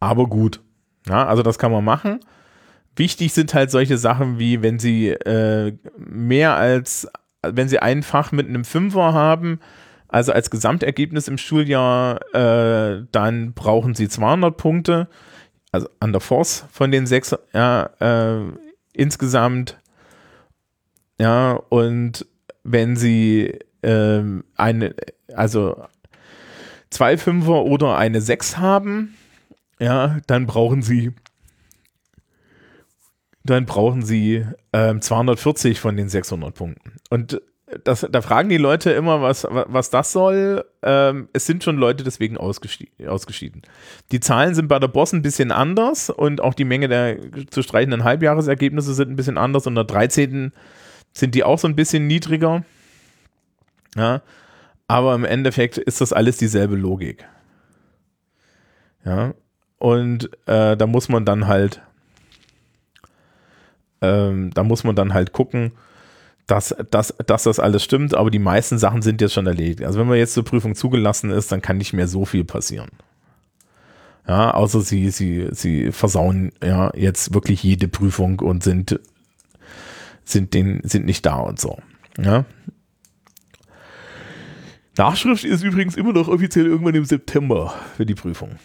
aber 0.00 0.26
gut. 0.26 0.60
Ja, 1.08 1.26
also 1.26 1.42
das 1.42 1.58
kann 1.58 1.72
man 1.72 1.84
machen. 1.84 2.20
Wichtig 2.96 3.32
sind 3.32 3.54
halt 3.54 3.70
solche 3.70 3.98
Sachen 3.98 4.38
wie, 4.38 4.62
wenn 4.62 4.78
sie 4.78 5.10
äh, 5.10 5.76
mehr 5.98 6.56
als, 6.56 7.08
wenn 7.42 7.68
sie 7.68 7.78
ein 7.78 8.02
Fach 8.02 8.32
mit 8.32 8.48
einem 8.48 8.64
Fünfer 8.64 9.12
haben, 9.12 9.60
also 10.08 10.32
als 10.32 10.50
Gesamtergebnis 10.50 11.28
im 11.28 11.38
Schuljahr, 11.38 12.20
äh, 12.34 13.04
dann 13.12 13.52
brauchen 13.52 13.94
sie 13.94 14.08
200 14.08 14.56
Punkte, 14.56 15.08
also 15.72 15.88
an 16.00 16.12
der 16.12 16.20
Force 16.20 16.64
von 16.70 16.90
den 16.90 17.06
sechs, 17.06 17.36
ja, 17.52 17.90
äh, 18.00 18.40
insgesamt. 18.94 19.78
Ja, 21.20 21.52
und 21.68 22.26
wenn 22.62 22.96
sie 22.96 23.58
äh, 23.82 24.22
eine, 24.56 24.94
also 25.34 25.84
zwei 26.90 27.18
Fünfer 27.18 27.64
oder 27.64 27.96
eine 27.96 28.20
Sechs 28.20 28.58
haben, 28.58 29.16
ja, 29.78 30.18
dann 30.26 30.46
brauchen 30.46 30.82
sie 30.82 31.12
dann 33.46 33.64
brauchen 33.64 34.02
sie 34.02 34.44
ähm, 34.72 35.00
240 35.00 35.80
von 35.80 35.96
den 35.96 36.08
600 36.08 36.54
Punkten. 36.54 36.92
Und 37.10 37.40
das, 37.84 38.06
da 38.10 38.22
fragen 38.22 38.48
die 38.48 38.58
Leute 38.58 38.90
immer, 38.90 39.22
was, 39.22 39.46
was 39.50 39.90
das 39.90 40.12
soll. 40.12 40.64
Ähm, 40.82 41.28
es 41.32 41.46
sind 41.46 41.64
schon 41.64 41.76
Leute 41.76 42.04
deswegen 42.04 42.36
ausgeschieden, 42.36 43.08
ausgeschieden. 43.08 43.62
Die 44.12 44.20
Zahlen 44.20 44.54
sind 44.54 44.68
bei 44.68 44.78
der 44.78 44.88
Boss 44.88 45.12
ein 45.12 45.22
bisschen 45.22 45.50
anders 45.50 46.10
und 46.10 46.40
auch 46.40 46.54
die 46.54 46.64
Menge 46.64 46.88
der 46.88 47.18
zu 47.50 47.62
streichenden 47.62 48.04
Halbjahresergebnisse 48.04 48.94
sind 48.94 49.10
ein 49.10 49.16
bisschen 49.16 49.38
anders. 49.38 49.66
Und 49.66 49.74
der 49.74 49.84
13. 49.84 50.52
sind 51.12 51.34
die 51.34 51.42
auch 51.42 51.58
so 51.58 51.66
ein 51.66 51.76
bisschen 51.76 52.06
niedriger. 52.06 52.64
Ja, 53.96 54.22
aber 54.86 55.14
im 55.14 55.24
Endeffekt 55.24 55.78
ist 55.78 56.00
das 56.00 56.12
alles 56.12 56.36
dieselbe 56.36 56.76
Logik. 56.76 57.24
Ja, 59.04 59.34
und 59.78 60.30
äh, 60.46 60.76
da 60.76 60.86
muss 60.86 61.08
man 61.08 61.24
dann 61.24 61.46
halt, 61.46 61.82
ähm, 64.00 64.50
da 64.54 64.64
muss 64.64 64.84
man 64.84 64.96
dann 64.96 65.14
halt 65.14 65.32
gucken, 65.32 65.72
dass, 66.46 66.74
dass, 66.90 67.14
dass 67.26 67.42
das 67.42 67.58
alles 67.58 67.82
stimmt, 67.82 68.14
aber 68.14 68.30
die 68.30 68.38
meisten 68.38 68.78
Sachen 68.78 69.02
sind 69.02 69.20
jetzt 69.20 69.34
schon 69.34 69.46
erledigt. 69.46 69.82
Also 69.82 69.98
wenn 69.98 70.06
man 70.06 70.18
jetzt 70.18 70.34
zur 70.34 70.44
Prüfung 70.44 70.74
zugelassen 70.74 71.30
ist, 71.30 71.50
dann 71.50 71.60
kann 71.60 71.76
nicht 71.78 71.92
mehr 71.92 72.08
so 72.08 72.24
viel 72.24 72.44
passieren. 72.44 72.90
Ja, 74.28 74.52
außer 74.52 74.80
sie, 74.80 75.10
sie, 75.10 75.48
sie 75.52 75.92
versauen 75.92 76.52
ja 76.62 76.90
jetzt 76.96 77.34
wirklich 77.34 77.62
jede 77.62 77.88
Prüfung 77.88 78.40
und 78.40 78.62
sind, 78.62 78.98
sind, 80.24 80.54
den, 80.54 80.80
sind 80.82 81.04
nicht 81.04 81.26
da 81.26 81.36
und 81.36 81.60
so. 81.60 81.78
Ja. 82.18 82.44
Nachschrift 84.96 85.44
ist 85.44 85.62
übrigens 85.62 85.96
immer 85.96 86.12
noch 86.12 86.28
offiziell 86.28 86.66
irgendwann 86.66 86.94
im 86.94 87.04
September 87.04 87.74
für 87.96 88.06
die 88.06 88.14
Prüfung. 88.14 88.56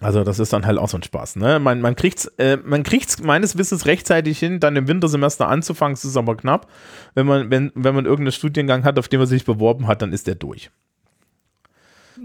Also 0.00 0.24
das 0.24 0.38
ist 0.38 0.52
dann 0.52 0.64
halt 0.64 0.78
auch 0.78 0.88
so 0.88 0.96
ein 0.96 1.02
Spaß. 1.02 1.36
Ne? 1.36 1.58
Man, 1.58 1.80
man 1.80 1.94
kriegt 1.94 2.18
es 2.18 2.26
äh, 2.38 2.56
man 2.64 2.82
kriegt's 2.82 3.22
meines 3.22 3.58
Wissens 3.58 3.84
rechtzeitig 3.86 4.38
hin, 4.38 4.58
dann 4.58 4.76
im 4.76 4.88
Wintersemester 4.88 5.48
anzufangen. 5.48 5.94
Es 5.94 6.04
ist 6.04 6.16
aber 6.16 6.36
knapp. 6.36 6.68
Wenn 7.14 7.26
man, 7.26 7.50
wenn, 7.50 7.70
wenn 7.74 7.94
man 7.94 8.06
irgendeinen 8.06 8.32
Studiengang 8.32 8.84
hat, 8.84 8.98
auf 8.98 9.08
den 9.08 9.20
man 9.20 9.28
sich 9.28 9.44
beworben 9.44 9.86
hat, 9.86 10.00
dann 10.00 10.12
ist 10.12 10.26
der 10.26 10.36
durch. 10.36 10.70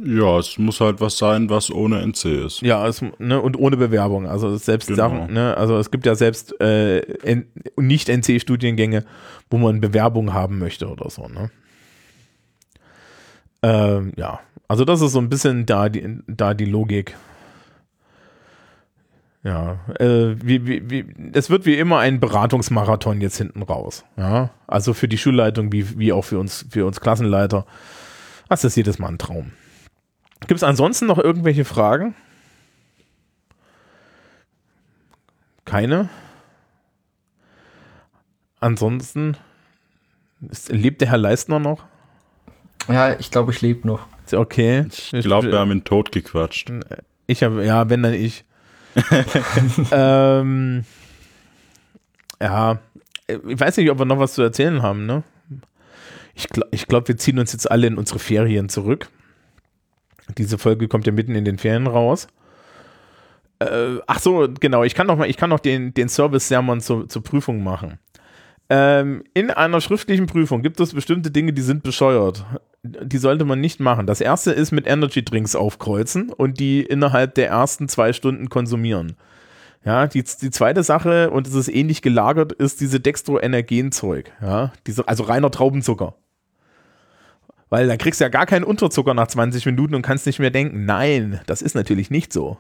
Ja, 0.04 0.40
es 0.40 0.58
muss 0.58 0.82
halt 0.82 1.00
was 1.00 1.18
sein, 1.18 1.50
was 1.50 1.72
ohne 1.72 2.02
NC 2.02 2.26
ist. 2.46 2.62
Ja, 2.62 2.86
es, 2.88 3.02
ne, 3.18 3.40
und 3.40 3.58
ohne 3.58 3.78
Bewerbung. 3.78 4.28
Also 4.28 4.56
selbst 4.58 4.88
genau. 4.88 4.98
Sachen, 4.98 5.34
ne, 5.34 5.56
also 5.56 5.78
es 5.78 5.92
gibt 5.92 6.06
ja 6.06 6.16
selbst 6.16 6.60
äh, 6.60 7.02
nicht 7.78 8.10
NC-Studiengänge, 8.10 9.06
wo 9.50 9.58
man 9.58 9.80
Bewerbung 9.80 10.34
haben 10.34 10.60
möchte 10.60 10.88
oder 10.90 11.10
so, 11.10 11.28
ne? 11.28 11.50
Ähm, 13.64 14.12
ja, 14.18 14.42
also 14.68 14.86
das 14.86 15.02
ist 15.02 15.14
so 15.14 15.20
ein 15.20 15.30
bisschen 15.30 15.66
da 15.66 15.90
die, 15.90 16.20
da 16.28 16.54
die 16.54 16.66
Logik. 16.66 17.16
Ja, 19.46 19.78
äh, 20.00 20.36
wie, 20.44 20.66
wie, 20.66 20.90
wie, 20.90 21.06
es 21.34 21.52
wird 21.52 21.68
wie 21.68 21.78
immer 21.78 22.00
ein 22.00 22.20
Beratungsmarathon 22.20 23.22
jetzt 23.22 23.38
hinten 23.38 23.62
raus. 23.62 24.04
Ja, 24.18 24.50
also 24.66 24.96
für 24.96 25.08
die 25.08 25.20
Schulleitung 25.20 25.72
wie, 25.72 26.00
wie 26.00 26.12
auch 26.12 26.24
für 26.24 26.40
uns, 26.40 26.66
für 26.68 26.84
uns 26.84 27.00
Klassenleiter. 27.00 27.68
Das 28.50 28.64
ist 28.64 28.76
jedes 28.76 28.98
Mal 28.98 29.10
ein 29.10 29.20
Traum. 29.20 29.52
Gibt 30.42 30.58
es 30.58 30.64
ansonsten 30.64 31.06
noch 31.06 31.20
irgendwelche 31.20 31.64
Fragen? 31.64 32.16
Keine? 35.64 36.10
Ansonsten 38.60 39.38
ist, 40.50 40.72
lebt 40.72 41.02
der 41.02 41.10
Herr 41.10 41.20
Leistner 41.20 41.60
noch? 41.60 41.86
Ja, 42.88 43.14
ich 43.20 43.30
glaube, 43.30 43.52
ich 43.52 43.62
lebe 43.62 43.88
noch. 43.88 44.08
Okay. 44.32 44.88
Ich 44.90 45.24
glaube, 45.24 45.52
wir 45.52 45.60
haben 45.60 45.72
ihn 45.72 45.84
tot 45.84 46.12
gequatscht. 46.12 46.72
Ich 47.28 47.44
habe, 47.44 47.64
ja, 47.64 47.92
wenn 47.92 48.02
dann 48.02 48.16
ich. 48.16 48.44
ähm, 49.92 50.86
ja, 52.42 52.80
ich 53.28 53.60
weiß 53.60 53.78
nicht, 53.78 53.90
ob 53.90 54.00
wir 54.00 54.06
noch 54.06 54.20
was 54.20 54.34
zu 54.34 54.42
erzählen 54.42 54.82
haben, 54.82 55.06
ne? 55.06 55.24
Ich 56.34 56.50
glaube, 56.50 56.70
ich 56.72 56.88
glaub, 56.88 57.08
wir 57.08 57.18
ziehen 57.18 57.40
uns 57.40 57.54
jetzt 57.54 57.70
alle 57.70 57.88
in 57.88 57.98
unsere 57.98 58.20
Ferien 58.20 58.70
zurück. 58.70 59.10
Diese 60.38 60.58
Folge 60.58 60.88
kommt 60.88 61.06
ja 61.06 61.14
mitten 61.14 61.36
in 61.36 61.46
den 61.46 61.58
Ferien 61.58 61.88
raus. 61.88 62.28
Äh, 63.60 64.00
ach 64.06 64.20
so, 64.20 64.48
genau, 64.60 64.84
ich 64.84 64.96
kann 64.96 65.08
noch 65.08 65.18
mal, 65.18 65.30
ich 65.30 65.38
kann 65.38 65.50
noch 65.50 65.60
den, 65.60 65.94
den 65.94 66.10
Service-Sermon 66.10 66.82
zur, 66.82 67.08
zur 67.08 67.24
Prüfung 67.24 67.64
machen. 67.64 68.00
Ähm, 68.70 69.24
in 69.34 69.52
einer 69.52 69.80
schriftlichen 69.80 70.26
Prüfung 70.26 70.62
gibt 70.62 70.80
es 70.80 70.94
bestimmte 70.94 71.30
Dinge, 71.32 71.54
die 71.54 71.62
sind 71.62 71.84
bescheuert. 71.84 72.46
Die 72.84 73.18
sollte 73.18 73.46
man 73.46 73.62
nicht 73.62 73.80
machen. 73.80 74.08
Das 74.08 74.22
erste 74.22 74.52
ist 74.52 74.72
mit 74.72 74.88
Energy 74.88 75.24
Drinks 75.24 75.56
aufkreuzen 75.56 76.32
und 76.32 76.60
die 76.60 76.82
innerhalb 76.82 77.36
der 77.36 77.50
ersten 77.50 77.88
zwei 77.88 78.14
Stunden 78.14 78.50
konsumieren. 78.50 79.16
Ja, 79.84 80.08
die, 80.08 80.24
die 80.24 80.50
zweite 80.50 80.82
Sache, 80.82 81.30
und 81.30 81.48
es 81.48 81.54
ist 81.54 81.68
ähnlich 81.68 82.02
gelagert, 82.02 82.54
ist 82.54 82.82
diese 82.82 83.00
Dextroenergenzeug. 83.00 84.32
Ja, 84.42 84.74
diese, 84.88 85.08
also 85.08 85.24
reiner 85.24 85.52
Traubenzucker. 85.52 86.16
Weil 87.70 87.88
dann 87.88 88.00
kriegst 88.00 88.20
du 88.20 88.26
ja 88.26 88.30
gar 88.30 88.48
keinen 88.48 88.64
Unterzucker 88.64 89.14
nach 89.14 89.28
20 89.28 89.66
Minuten 89.68 89.94
und 89.94 90.02
kannst 90.02 90.26
nicht 90.26 90.40
mehr 90.40 90.50
denken. 90.50 90.86
Nein, 90.86 91.40
das 91.46 91.62
ist 91.62 91.76
natürlich 91.76 92.10
nicht 92.10 92.34
so. 92.34 92.58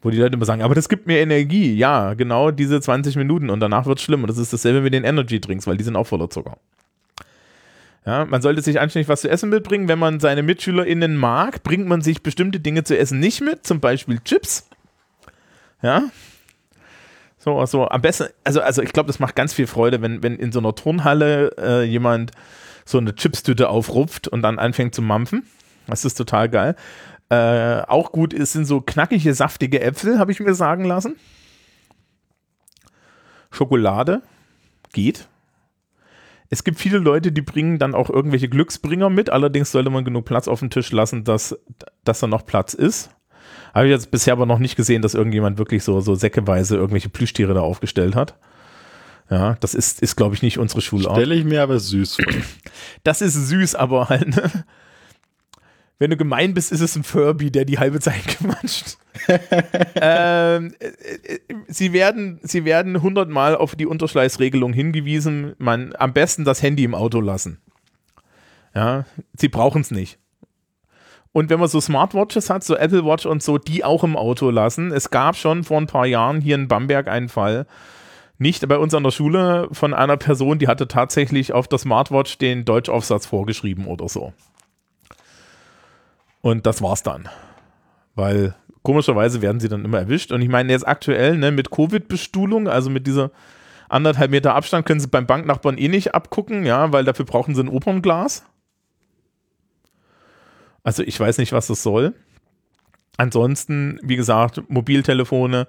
Wo 0.00 0.10
die 0.10 0.18
Leute 0.18 0.34
immer 0.34 0.44
sagen, 0.44 0.62
aber 0.62 0.74
das 0.74 0.88
gibt 0.88 1.06
mir 1.06 1.18
Energie. 1.18 1.74
Ja, 1.74 2.14
genau 2.14 2.50
diese 2.50 2.80
20 2.80 3.16
Minuten 3.16 3.50
und 3.50 3.60
danach 3.60 3.86
wird 3.86 3.98
es 3.98 4.04
schlimm. 4.04 4.22
Und 4.22 4.30
das 4.30 4.38
ist 4.38 4.52
dasselbe 4.52 4.80
mit 4.80 4.94
den 4.94 5.04
Energy 5.04 5.40
Drinks, 5.40 5.66
weil 5.66 5.76
die 5.76 5.84
sind 5.84 5.96
auch 5.96 6.06
voller 6.06 6.30
Zucker. 6.30 6.56
Ja, 8.06 8.24
man 8.24 8.40
sollte 8.40 8.62
sich 8.62 8.80
anständig 8.80 9.08
was 9.08 9.22
zu 9.22 9.28
essen 9.28 9.50
mitbringen. 9.50 9.88
Wenn 9.88 9.98
man 9.98 10.20
seine 10.20 10.42
MitschülerInnen 10.42 11.16
mag, 11.16 11.62
bringt 11.62 11.86
man 11.86 12.00
sich 12.00 12.22
bestimmte 12.22 12.60
Dinge 12.60 12.84
zu 12.84 12.96
essen 12.96 13.18
nicht 13.18 13.40
mit, 13.40 13.66
zum 13.66 13.80
Beispiel 13.80 14.20
Chips. 14.20 14.68
Ja. 15.82 16.04
So, 17.38 17.64
so 17.66 17.88
am 17.88 18.00
besten, 18.00 18.28
also, 18.44 18.60
also 18.60 18.82
ich 18.82 18.92
glaube, 18.92 19.08
das 19.08 19.18
macht 19.18 19.36
ganz 19.36 19.52
viel 19.52 19.66
Freude, 19.66 20.00
wenn, 20.00 20.22
wenn 20.22 20.36
in 20.36 20.52
so 20.52 20.58
einer 20.58 20.74
Turnhalle 20.74 21.54
äh, 21.58 21.82
jemand 21.84 22.32
so 22.84 22.98
eine 22.98 23.14
Chipstüte 23.14 23.68
aufrupft 23.68 24.26
und 24.26 24.42
dann 24.42 24.58
anfängt 24.58 24.94
zu 24.94 25.02
mampfen. 25.02 25.44
Das 25.86 26.04
ist 26.04 26.14
total 26.14 26.48
geil. 26.48 26.76
Äh, 27.30 27.82
auch 27.82 28.12
gut 28.12 28.32
ist, 28.32 28.52
sind 28.52 28.64
so 28.64 28.80
knackige, 28.80 29.34
saftige 29.34 29.80
Äpfel, 29.80 30.18
habe 30.18 30.32
ich 30.32 30.40
mir 30.40 30.54
sagen 30.54 30.84
lassen. 30.84 31.16
Schokolade 33.50 34.22
geht. 34.92 35.28
Es 36.50 36.64
gibt 36.64 36.78
viele 36.78 36.98
Leute, 36.98 37.30
die 37.30 37.42
bringen 37.42 37.78
dann 37.78 37.94
auch 37.94 38.08
irgendwelche 38.08 38.48
Glücksbringer 38.48 39.10
mit. 39.10 39.28
Allerdings 39.28 39.70
sollte 39.70 39.90
man 39.90 40.04
genug 40.04 40.24
Platz 40.24 40.48
auf 40.48 40.60
dem 40.60 40.70
Tisch 40.70 40.90
lassen, 40.92 41.24
dass, 41.24 41.58
dass 42.04 42.20
da 42.20 42.26
noch 42.26 42.46
Platz 42.46 42.72
ist. 42.72 43.10
Habe 43.74 43.86
ich 43.86 43.90
jetzt 43.90 44.10
bisher 44.10 44.32
aber 44.32 44.46
noch 44.46 44.58
nicht 44.58 44.76
gesehen, 44.76 45.02
dass 45.02 45.12
irgendjemand 45.12 45.58
wirklich 45.58 45.84
so, 45.84 46.00
so 46.00 46.14
säckeweise 46.14 46.76
irgendwelche 46.76 47.10
Plüschtiere 47.10 47.52
da 47.52 47.60
aufgestellt 47.60 48.16
hat. 48.16 48.38
Ja, 49.30 49.56
das 49.60 49.74
ist, 49.74 50.00
ist 50.00 50.16
glaube 50.16 50.34
ich, 50.34 50.42
nicht 50.42 50.58
unsere 50.58 50.80
Schulart. 50.80 51.16
Stelle 51.16 51.34
ich 51.34 51.44
mir 51.44 51.62
aber 51.62 51.78
süß 51.78 52.16
vor. 52.16 52.24
Das 53.04 53.20
ist 53.20 53.34
süß, 53.34 53.74
aber 53.74 54.08
halt, 54.08 54.28
ne? 54.34 54.64
Wenn 55.98 56.10
du 56.10 56.16
gemein 56.16 56.54
bist, 56.54 56.70
ist 56.70 56.80
es 56.80 56.94
ein 56.96 57.02
Furby, 57.02 57.50
der 57.50 57.64
die 57.64 57.78
halbe 57.78 58.00
Zeit 58.00 58.26
quatscht. 58.26 58.98
ähm, 59.96 60.74
äh, 60.78 60.86
äh, 60.86 61.38
sie 61.66 61.92
werden, 61.92 62.38
sie 62.42 62.64
werden 62.64 63.02
hundertmal 63.02 63.56
auf 63.56 63.74
die 63.74 63.86
Unterschleißregelung 63.86 64.72
hingewiesen. 64.72 65.54
Man 65.58 65.94
am 65.96 66.12
besten 66.12 66.44
das 66.44 66.62
Handy 66.62 66.84
im 66.84 66.94
Auto 66.94 67.20
lassen. 67.20 67.60
Ja, 68.74 69.06
sie 69.36 69.48
brauchen 69.48 69.82
es 69.82 69.90
nicht. 69.90 70.18
Und 71.32 71.50
wenn 71.50 71.60
man 71.60 71.68
so 71.68 71.80
Smartwatches 71.80 72.48
hat, 72.48 72.64
so 72.64 72.76
Apple 72.76 73.04
Watch 73.04 73.26
und 73.26 73.42
so, 73.42 73.58
die 73.58 73.84
auch 73.84 74.02
im 74.02 74.16
Auto 74.16 74.50
lassen. 74.50 74.92
Es 74.92 75.10
gab 75.10 75.36
schon 75.36 75.64
vor 75.64 75.80
ein 75.80 75.86
paar 75.86 76.06
Jahren 76.06 76.40
hier 76.40 76.54
in 76.54 76.68
Bamberg 76.68 77.08
einen 77.08 77.28
Fall, 77.28 77.66
nicht 78.38 78.66
bei 78.68 78.78
uns 78.78 78.94
an 78.94 79.02
der 79.02 79.10
Schule, 79.10 79.68
von 79.72 79.94
einer 79.94 80.16
Person, 80.16 80.60
die 80.60 80.68
hatte 80.68 80.86
tatsächlich 80.86 81.52
auf 81.52 81.66
der 81.66 81.78
Smartwatch 81.78 82.38
den 82.38 82.64
Deutschaufsatz 82.64 83.26
vorgeschrieben 83.26 83.86
oder 83.86 84.08
so. 84.08 84.32
Und 86.48 86.64
das 86.64 86.80
war's 86.80 87.02
dann. 87.02 87.28
Weil 88.14 88.54
komischerweise 88.82 89.42
werden 89.42 89.60
sie 89.60 89.68
dann 89.68 89.84
immer 89.84 89.98
erwischt. 89.98 90.32
Und 90.32 90.40
ich 90.40 90.48
meine, 90.48 90.72
jetzt 90.72 90.88
aktuell 90.88 91.36
ne, 91.36 91.50
mit 91.50 91.70
Covid-Bestuhlung, 91.70 92.68
also 92.68 92.88
mit 92.88 93.06
dieser 93.06 93.30
anderthalb 93.90 94.30
Meter 94.30 94.54
Abstand, 94.54 94.86
können 94.86 94.98
sie 94.98 95.08
beim 95.08 95.26
Banknachbarn 95.26 95.76
eh 95.76 95.88
nicht 95.88 96.14
abgucken, 96.14 96.64
ja, 96.64 96.90
weil 96.90 97.04
dafür 97.04 97.26
brauchen 97.26 97.54
sie 97.54 97.60
ein 97.60 97.68
Opernglas. 97.68 98.44
Also 100.82 101.02
ich 101.02 101.20
weiß 101.20 101.36
nicht, 101.36 101.52
was 101.52 101.66
das 101.66 101.82
soll. 101.82 102.14
Ansonsten, 103.18 104.00
wie 104.02 104.16
gesagt, 104.16 104.62
Mobiltelefone. 104.68 105.66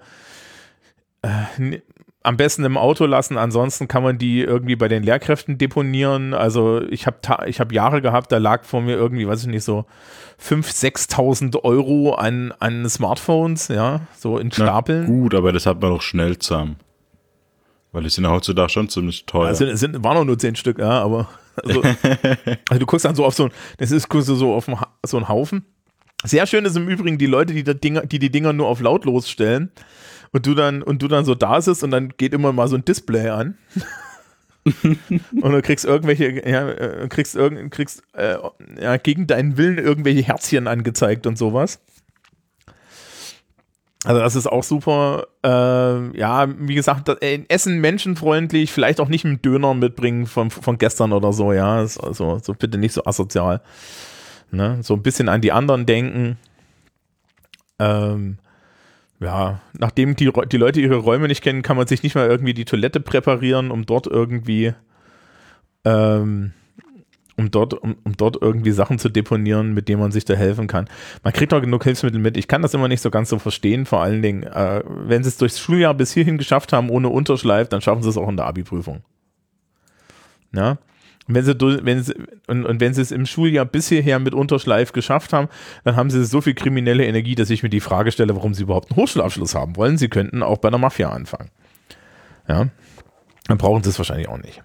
Äh, 1.20 1.80
am 2.22 2.36
besten 2.36 2.64
im 2.64 2.76
Auto 2.76 3.06
lassen, 3.06 3.38
ansonsten 3.38 3.88
kann 3.88 4.02
man 4.02 4.18
die 4.18 4.40
irgendwie 4.42 4.76
bei 4.76 4.88
den 4.88 5.02
Lehrkräften 5.02 5.56
deponieren. 5.56 6.34
Also 6.34 6.82
ich 6.82 7.06
habe 7.06 7.18
ich 7.46 7.60
hab 7.60 7.72
Jahre 7.72 8.02
gehabt, 8.02 8.30
da 8.30 8.38
lag 8.38 8.64
vor 8.64 8.82
mir 8.82 8.94
irgendwie, 8.94 9.26
weiß 9.26 9.42
ich 9.42 9.48
nicht, 9.48 9.64
so 9.64 9.86
5.000, 10.42 11.10
6.000 11.10 11.64
Euro 11.64 12.14
an, 12.14 12.52
an 12.58 12.88
Smartphones, 12.88 13.68
ja, 13.68 14.02
so 14.18 14.38
in 14.38 14.52
Stapeln. 14.52 15.02
Na 15.02 15.06
gut, 15.06 15.34
aber 15.34 15.52
das 15.52 15.64
hat 15.64 15.80
man 15.80 15.90
doch 15.90 16.02
schnell 16.02 16.38
zusammen. 16.38 16.76
Weil 17.92 18.04
die 18.04 18.10
sind 18.10 18.24
ja 18.24 18.30
heutzutage 18.30 18.68
schon 18.68 18.88
ziemlich 18.88 19.24
teuer. 19.24 19.48
Also 19.48 19.64
es 19.64 19.80
sind, 19.80 20.04
waren 20.04 20.16
auch 20.16 20.24
nur 20.24 20.38
10 20.38 20.56
Stück, 20.56 20.78
ja, 20.78 21.02
aber 21.02 21.28
also, 21.64 21.82
also 22.68 22.78
du 22.78 22.86
guckst 22.86 23.04
dann 23.04 23.14
so 23.14 23.24
auf 23.24 23.34
so 23.34 23.44
ein, 23.44 23.50
das 23.78 23.90
ist 23.90 24.08
so 24.12 24.54
auf 24.54 24.66
so 25.04 25.16
einen 25.16 25.28
Haufen. 25.28 25.64
Sehr 26.22 26.46
schön 26.46 26.66
ist 26.66 26.76
im 26.76 26.86
Übrigen 26.86 27.16
die 27.16 27.26
Leute, 27.26 27.54
die, 27.54 27.64
Dinger, 27.64 28.04
die 28.04 28.18
die 28.18 28.30
Dinger 28.30 28.52
nur 28.52 28.68
auf 28.68 28.80
lautlos 28.80 29.30
stellen 29.30 29.72
und 30.32 30.46
du 30.46 30.54
dann 30.54 30.82
und 30.82 31.02
du 31.02 31.08
dann 31.08 31.24
so 31.24 31.34
da 31.34 31.60
sitzt 31.60 31.82
und 31.82 31.90
dann 31.90 32.12
geht 32.16 32.34
immer 32.34 32.52
mal 32.52 32.68
so 32.68 32.76
ein 32.76 32.84
Display 32.84 33.28
an. 33.28 33.58
und 34.82 35.52
du 35.52 35.62
kriegst 35.62 35.84
irgendwelche, 35.84 36.46
ja, 36.48 36.68
äh, 36.68 37.08
kriegst 37.08 37.34
irgend, 37.34 37.70
kriegst 37.70 38.02
äh, 38.12 38.36
ja, 38.80 38.96
gegen 38.98 39.26
deinen 39.26 39.56
Willen 39.56 39.78
irgendwelche 39.78 40.22
Herzchen 40.22 40.68
angezeigt 40.68 41.26
und 41.26 41.38
sowas. 41.38 41.80
Also 44.04 44.20
das 44.20 44.34
ist 44.34 44.46
auch 44.46 44.62
super. 44.62 45.26
Äh, 45.44 46.18
ja, 46.18 46.48
wie 46.58 46.74
gesagt, 46.74 47.08
das, 47.08 47.18
äh, 47.18 47.42
Essen 47.48 47.80
menschenfreundlich, 47.80 48.72
vielleicht 48.72 49.00
auch 49.00 49.08
nicht 49.08 49.24
mit 49.24 49.44
Döner 49.44 49.74
mitbringen 49.74 50.26
von, 50.26 50.50
von 50.50 50.78
gestern 50.78 51.12
oder 51.12 51.32
so, 51.32 51.52
ja. 51.52 51.76
Also 51.76 52.38
so 52.42 52.54
bitte 52.54 52.78
nicht 52.78 52.94
so 52.94 53.04
asozial. 53.04 53.60
Ne? 54.50 54.78
So 54.82 54.94
ein 54.94 55.02
bisschen 55.02 55.28
an 55.28 55.42
die 55.42 55.52
anderen 55.52 55.84
denken. 55.84 56.38
Ähm, 57.78 58.38
ja, 59.20 59.60
nachdem 59.78 60.16
die, 60.16 60.32
die 60.50 60.56
Leute 60.56 60.80
ihre 60.80 60.96
Räume 60.96 61.28
nicht 61.28 61.42
kennen, 61.42 61.62
kann 61.62 61.76
man 61.76 61.86
sich 61.86 62.02
nicht 62.02 62.14
mal 62.14 62.28
irgendwie 62.28 62.54
die 62.54 62.64
Toilette 62.64 63.00
präparieren, 63.00 63.70
um 63.70 63.84
dort 63.84 64.06
irgendwie, 64.06 64.72
ähm, 65.84 66.52
um 67.36 67.50
dort, 67.50 67.74
um, 67.74 67.96
um 68.02 68.16
dort 68.16 68.38
irgendwie 68.40 68.70
Sachen 68.70 68.98
zu 68.98 69.10
deponieren, 69.10 69.74
mit 69.74 69.88
denen 69.88 70.00
man 70.00 70.10
sich 70.10 70.24
da 70.24 70.34
helfen 70.34 70.66
kann. 70.66 70.88
Man 71.22 71.34
kriegt 71.34 71.52
auch 71.52 71.60
genug 71.60 71.84
Hilfsmittel 71.84 72.18
mit. 72.20 72.38
Ich 72.38 72.48
kann 72.48 72.62
das 72.62 72.72
immer 72.72 72.88
nicht 72.88 73.02
so 73.02 73.10
ganz 73.10 73.28
so 73.28 73.38
verstehen, 73.38 73.84
vor 73.84 74.02
allen 74.02 74.22
Dingen, 74.22 74.42
äh, 74.42 74.82
wenn 74.86 75.22
sie 75.22 75.28
es 75.28 75.36
durchs 75.36 75.60
Schuljahr 75.60 75.92
bis 75.92 76.12
hierhin 76.12 76.38
geschafft 76.38 76.72
haben, 76.72 76.88
ohne 76.88 77.10
Unterschleif, 77.10 77.68
dann 77.68 77.82
schaffen 77.82 78.02
sie 78.02 78.08
es 78.08 78.16
auch 78.16 78.28
in 78.28 78.38
der 78.38 78.46
Abi-Prüfung. 78.46 79.02
Ja, 80.54 80.78
wenn 81.34 81.44
sie, 81.44 81.54
wenn 81.58 82.02
sie, 82.02 82.14
und, 82.46 82.64
und 82.64 82.80
wenn 82.80 82.94
sie 82.94 83.02
es 83.02 83.10
im 83.10 83.26
Schuljahr 83.26 83.64
bis 83.64 83.88
hierher 83.88 84.18
mit 84.18 84.34
Unterschleif 84.34 84.92
geschafft 84.92 85.32
haben, 85.32 85.48
dann 85.84 85.96
haben 85.96 86.10
sie 86.10 86.24
so 86.24 86.40
viel 86.40 86.54
kriminelle 86.54 87.04
Energie, 87.06 87.34
dass 87.34 87.50
ich 87.50 87.62
mir 87.62 87.68
die 87.68 87.80
Frage 87.80 88.12
stelle, 88.12 88.34
warum 88.34 88.54
sie 88.54 88.62
überhaupt 88.62 88.90
einen 88.90 88.96
Hochschulabschluss 88.96 89.54
haben 89.54 89.76
wollen. 89.76 89.98
Sie 89.98 90.08
könnten 90.08 90.42
auch 90.42 90.58
bei 90.58 90.70
der 90.70 90.78
Mafia 90.78 91.10
anfangen. 91.10 91.50
Ja, 92.48 92.68
dann 93.46 93.58
brauchen 93.58 93.82
sie 93.82 93.90
es 93.90 93.98
wahrscheinlich 93.98 94.28
auch 94.28 94.38
nicht. 94.38 94.62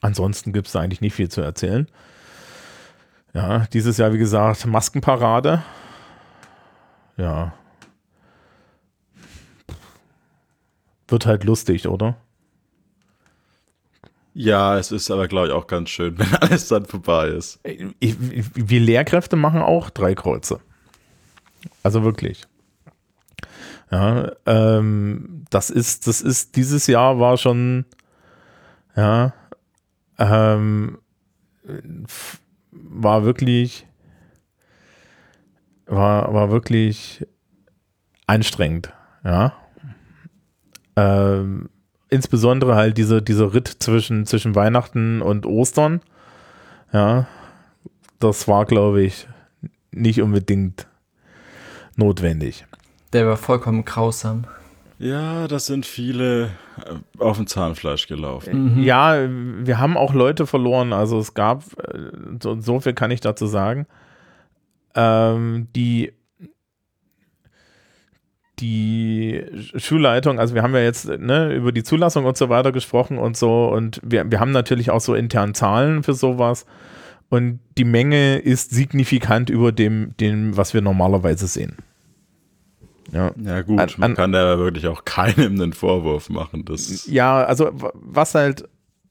Ansonsten 0.00 0.52
gibt 0.52 0.66
es 0.66 0.72
da 0.72 0.80
eigentlich 0.80 1.00
nicht 1.00 1.14
viel 1.14 1.28
zu 1.28 1.42
erzählen. 1.42 1.86
Ja, 3.34 3.66
dieses 3.72 3.98
Jahr, 3.98 4.12
wie 4.12 4.18
gesagt, 4.18 4.66
Maskenparade. 4.66 5.62
Ja. 7.16 7.52
Wird 11.08 11.26
halt 11.26 11.44
lustig, 11.44 11.86
oder? 11.86 12.16
Ja, 14.32 14.78
es 14.78 14.92
ist 14.92 15.10
aber, 15.10 15.28
glaube 15.28 15.48
ich, 15.48 15.52
auch 15.52 15.66
ganz 15.66 15.90
schön, 15.90 16.18
wenn 16.18 16.34
alles 16.36 16.68
dann 16.68 16.86
vorbei 16.86 17.28
ist. 17.28 17.60
Wir 18.00 18.80
Lehrkräfte 18.80 19.36
machen 19.36 19.60
auch 19.60 19.90
drei 19.90 20.14
Kreuze. 20.14 20.60
Also 21.82 22.04
wirklich. 22.04 22.46
Ja, 23.90 24.32
ähm, 24.46 25.44
das 25.50 25.68
ist, 25.70 26.06
das 26.06 26.20
ist, 26.20 26.54
dieses 26.56 26.86
Jahr 26.86 27.18
war 27.18 27.36
schon, 27.36 27.86
ja, 28.94 29.34
ähm, 30.18 30.98
war 32.70 33.24
wirklich, 33.24 33.86
war, 35.86 36.32
war 36.32 36.50
wirklich 36.50 37.26
anstrengend, 38.26 38.92
ja. 39.24 39.54
Ähm, 40.94 41.68
insbesondere 42.10 42.74
halt 42.74 42.98
diese, 42.98 43.22
dieser 43.22 43.54
Ritt 43.54 43.68
zwischen, 43.68 44.26
zwischen 44.26 44.54
Weihnachten 44.54 45.22
und 45.22 45.46
Ostern, 45.46 46.00
ja, 46.92 47.26
das 48.18 48.48
war, 48.48 48.66
glaube 48.66 49.02
ich, 49.02 49.26
nicht 49.92 50.20
unbedingt 50.20 50.86
notwendig. 51.96 52.66
Der 53.12 53.26
war 53.26 53.36
vollkommen 53.36 53.84
grausam. 53.84 54.44
Ja, 54.98 55.48
das 55.48 55.64
sind 55.64 55.86
viele 55.86 56.50
äh, 56.84 57.18
auf 57.18 57.38
dem 57.38 57.46
Zahnfleisch 57.46 58.06
gelaufen. 58.06 58.74
Mhm. 58.76 58.82
Ja, 58.82 59.16
wir 59.26 59.78
haben 59.78 59.96
auch 59.96 60.12
Leute 60.12 60.46
verloren. 60.46 60.92
Also 60.92 61.18
es 61.18 61.32
gab, 61.32 61.64
äh, 61.78 62.10
so, 62.42 62.60
so 62.60 62.80
viel 62.80 62.92
kann 62.92 63.10
ich 63.10 63.20
dazu 63.20 63.46
sagen, 63.46 63.86
ähm, 64.94 65.68
die 65.74 66.12
die 68.60 69.44
Schulleitung, 69.76 70.38
also 70.38 70.54
wir 70.54 70.62
haben 70.62 70.74
ja 70.74 70.80
jetzt 70.80 71.08
ne, 71.08 71.54
über 71.54 71.72
die 71.72 71.82
Zulassung 71.82 72.24
und 72.24 72.36
so 72.36 72.48
weiter 72.48 72.72
gesprochen 72.72 73.18
und 73.18 73.36
so 73.36 73.68
und 73.68 74.00
wir, 74.04 74.30
wir 74.30 74.40
haben 74.40 74.50
natürlich 74.50 74.90
auch 74.90 75.00
so 75.00 75.14
intern 75.14 75.54
Zahlen 75.54 76.02
für 76.02 76.14
sowas 76.14 76.66
und 77.28 77.60
die 77.78 77.84
Menge 77.84 78.38
ist 78.38 78.70
signifikant 78.70 79.50
über 79.50 79.72
dem, 79.72 80.14
dem 80.18 80.56
was 80.56 80.74
wir 80.74 80.82
normalerweise 80.82 81.46
sehen. 81.46 81.76
Ja, 83.12 83.32
ja 83.42 83.62
gut, 83.62 83.80
an, 83.80 83.90
man 83.96 84.14
kann 84.14 84.32
da 84.32 84.58
wirklich 84.58 84.86
auch 84.86 85.04
keinem 85.04 85.60
einen 85.60 85.72
Vorwurf 85.72 86.28
machen. 86.28 86.64
Das 86.64 87.06
ja, 87.06 87.44
also 87.44 87.70
was 87.94 88.34
halt, 88.34 88.68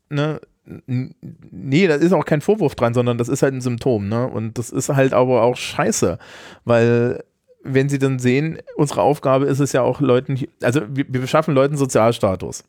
ne, 0.09 0.39
nee, 0.85 1.87
das 1.87 2.01
ist 2.01 2.13
auch 2.13 2.25
kein 2.25 2.41
Vorwurf 2.41 2.75
dran, 2.75 2.93
sondern 2.93 3.17
das 3.17 3.27
ist 3.27 3.41
halt 3.41 3.53
ein 3.53 3.61
Symptom, 3.61 4.07
ne? 4.07 4.27
Und 4.27 4.57
das 4.57 4.69
ist 4.69 4.89
halt 4.89 5.13
aber 5.13 5.41
auch 5.41 5.57
scheiße, 5.57 6.17
weil 6.63 7.23
wenn 7.63 7.89
sie 7.89 7.99
dann 7.99 8.19
sehen, 8.19 8.59
unsere 8.75 9.01
Aufgabe 9.01 9.45
ist 9.45 9.59
es 9.59 9.73
ja 9.73 9.81
auch 9.81 10.01
Leuten, 10.01 10.39
also 10.61 10.81
wir, 10.89 11.05
wir 11.07 11.21
beschaffen 11.21 11.53
Leuten 11.53 11.77
Sozialstatus. 11.77 12.63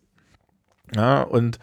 Ja, 0.94 1.22
und 1.22 1.58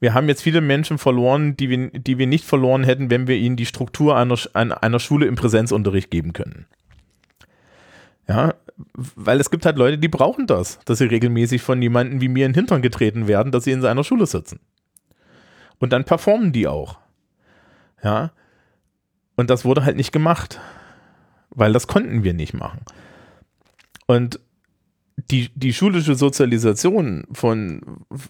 wir 0.00 0.14
haben 0.14 0.28
jetzt 0.28 0.42
viele 0.42 0.60
Menschen 0.60 0.98
verloren, 0.98 1.56
die 1.56 1.68
wir, 1.68 1.90
die 1.90 2.18
wir 2.18 2.26
nicht 2.26 2.44
verloren 2.44 2.84
hätten, 2.84 3.10
wenn 3.10 3.26
wir 3.26 3.36
ihnen 3.36 3.56
die 3.56 3.66
Struktur 3.66 4.16
einer, 4.16 4.36
einer 4.54 5.00
Schule 5.00 5.26
im 5.26 5.34
Präsenzunterricht 5.34 6.10
geben 6.10 6.32
können. 6.32 6.66
Ja, 8.28 8.54
weil 8.94 9.40
es 9.40 9.50
gibt 9.50 9.66
halt 9.66 9.76
Leute, 9.76 9.98
die 9.98 10.08
brauchen 10.08 10.46
das, 10.46 10.78
dass 10.84 10.98
sie 10.98 11.06
regelmäßig 11.06 11.62
von 11.62 11.82
jemandem 11.82 12.20
wie 12.20 12.28
mir 12.28 12.46
in 12.46 12.52
den 12.52 12.60
Hintern 12.60 12.82
getreten 12.82 13.26
werden, 13.26 13.50
dass 13.50 13.64
sie 13.64 13.72
in 13.72 13.80
seiner 13.80 14.04
Schule 14.04 14.26
sitzen. 14.26 14.60
Und 15.78 15.92
dann 15.92 16.04
performen 16.04 16.52
die 16.52 16.68
auch. 16.68 16.98
Ja. 18.02 18.30
Und 19.36 19.50
das 19.50 19.64
wurde 19.64 19.84
halt 19.84 19.96
nicht 19.96 20.12
gemacht, 20.12 20.60
weil 21.58 21.72
das 21.72 21.86
konnten 21.86 22.22
wir 22.22 22.34
nicht 22.34 22.54
machen. 22.54 22.80
Und 24.06 24.40
die, 25.30 25.50
die 25.54 25.72
schulische 25.72 26.14
Sozialisation 26.14 27.24
von, 27.32 27.82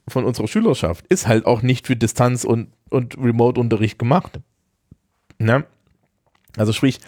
von 0.08 0.24
unserer 0.24 0.48
Schülerschaft 0.48 1.06
ist 1.08 1.28
halt 1.28 1.44
auch 1.46 1.62
nicht 1.62 1.86
für 1.86 1.96
Distanz- 1.96 2.44
und, 2.44 2.68
und 2.90 3.16
Remote-Unterricht 3.18 3.98
gemacht. 3.98 4.40
Ne? 5.38 5.64
Also 6.56 6.72
sprich, 6.72 7.00